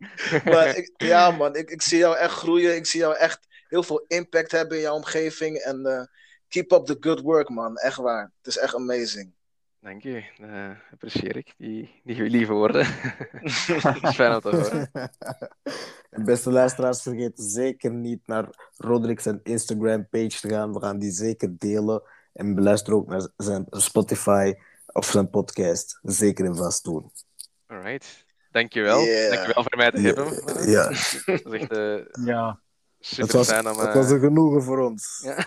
maar 0.52 0.76
ik, 0.76 0.90
ja, 0.96 1.30
man, 1.30 1.56
ik, 1.56 1.70
ik 1.70 1.82
zie 1.82 1.98
jou 1.98 2.16
echt 2.16 2.32
groeien. 2.32 2.76
Ik 2.76 2.86
zie 2.86 3.00
jou 3.00 3.16
echt 3.16 3.38
heel 3.68 3.82
veel 3.82 4.04
impact 4.08 4.50
hebben 4.52 4.76
in 4.76 4.82
jouw 4.82 4.94
omgeving. 4.94 5.56
En 5.56 5.86
eh, 5.86 6.02
keep 6.48 6.72
up 6.72 6.86
the 6.86 6.96
good 7.00 7.20
work, 7.20 7.48
man. 7.48 7.76
Echt 7.76 7.96
waar. 7.96 8.32
Het 8.42 8.46
is 8.46 8.58
echt 8.58 8.74
amazing. 8.74 9.32
Dank 9.82 10.02
je, 10.02 10.24
uh, 10.40 10.70
apprecieer 10.92 11.36
ik, 11.36 11.54
die, 11.58 12.00
die 12.04 12.22
lieve 12.22 12.52
woorden. 12.52 12.86
Het 12.86 14.02
is 14.02 14.14
fijn 14.14 14.34
om 14.34 14.40
te 14.40 14.56
horen. 14.56 14.90
En 16.10 16.24
beste 16.24 16.50
luisteraars, 16.50 17.02
vergeet 17.02 17.32
zeker 17.34 17.90
niet 17.90 18.26
naar 18.26 18.70
Roderick 18.76 19.20
zijn 19.20 19.40
Instagram-page 19.42 20.40
te 20.40 20.48
gaan. 20.48 20.72
We 20.72 20.80
gaan 20.80 20.98
die 20.98 21.10
zeker 21.10 21.58
delen. 21.58 22.02
En 22.32 22.54
beluister 22.54 22.94
ook 22.94 23.08
naar 23.08 23.28
zijn 23.36 23.66
Spotify 23.70 24.54
of 24.86 25.06
zijn 25.06 25.30
podcast. 25.30 25.98
Zeker 26.02 26.44
en 26.44 26.56
vast 26.56 26.84
doen. 26.84 27.10
Alright, 27.66 28.26
dankjewel. 28.50 29.00
Yeah. 29.00 29.32
Dankjewel 29.32 29.62
voor 29.62 29.76
mij 29.76 29.90
te 29.90 30.00
hebben. 30.00 30.24
ja. 30.70 30.84
Dat 30.88 31.52
is 31.52 31.60
echt 31.60 31.70
eh, 31.70 32.24
Ja. 32.24 32.60
super 33.00 33.24
Het 33.24 33.32
was, 33.32 33.46
fijn 33.48 33.68
om... 33.68 33.78
het 33.78 33.88
eh, 33.88 33.94
was 33.94 34.10
een 34.10 34.20
genoegen 34.20 34.62
voor 34.62 34.78
ons. 34.78 35.20
ja. 35.24 35.46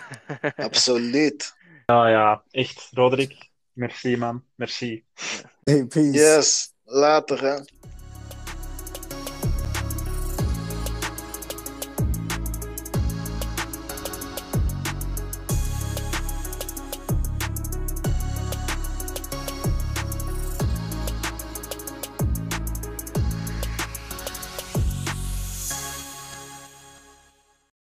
Absoluut. 0.56 1.54
Ja, 1.86 2.08
ja, 2.08 2.42
echt. 2.50 2.88
Roderick, 2.92 3.45
merci 3.76 4.16
man. 4.16 4.42
Merci. 4.54 5.04
Hey, 5.64 5.86
peace. 5.86 6.12
Yes. 6.12 6.72
Later, 6.84 7.42
hè. 7.42 7.64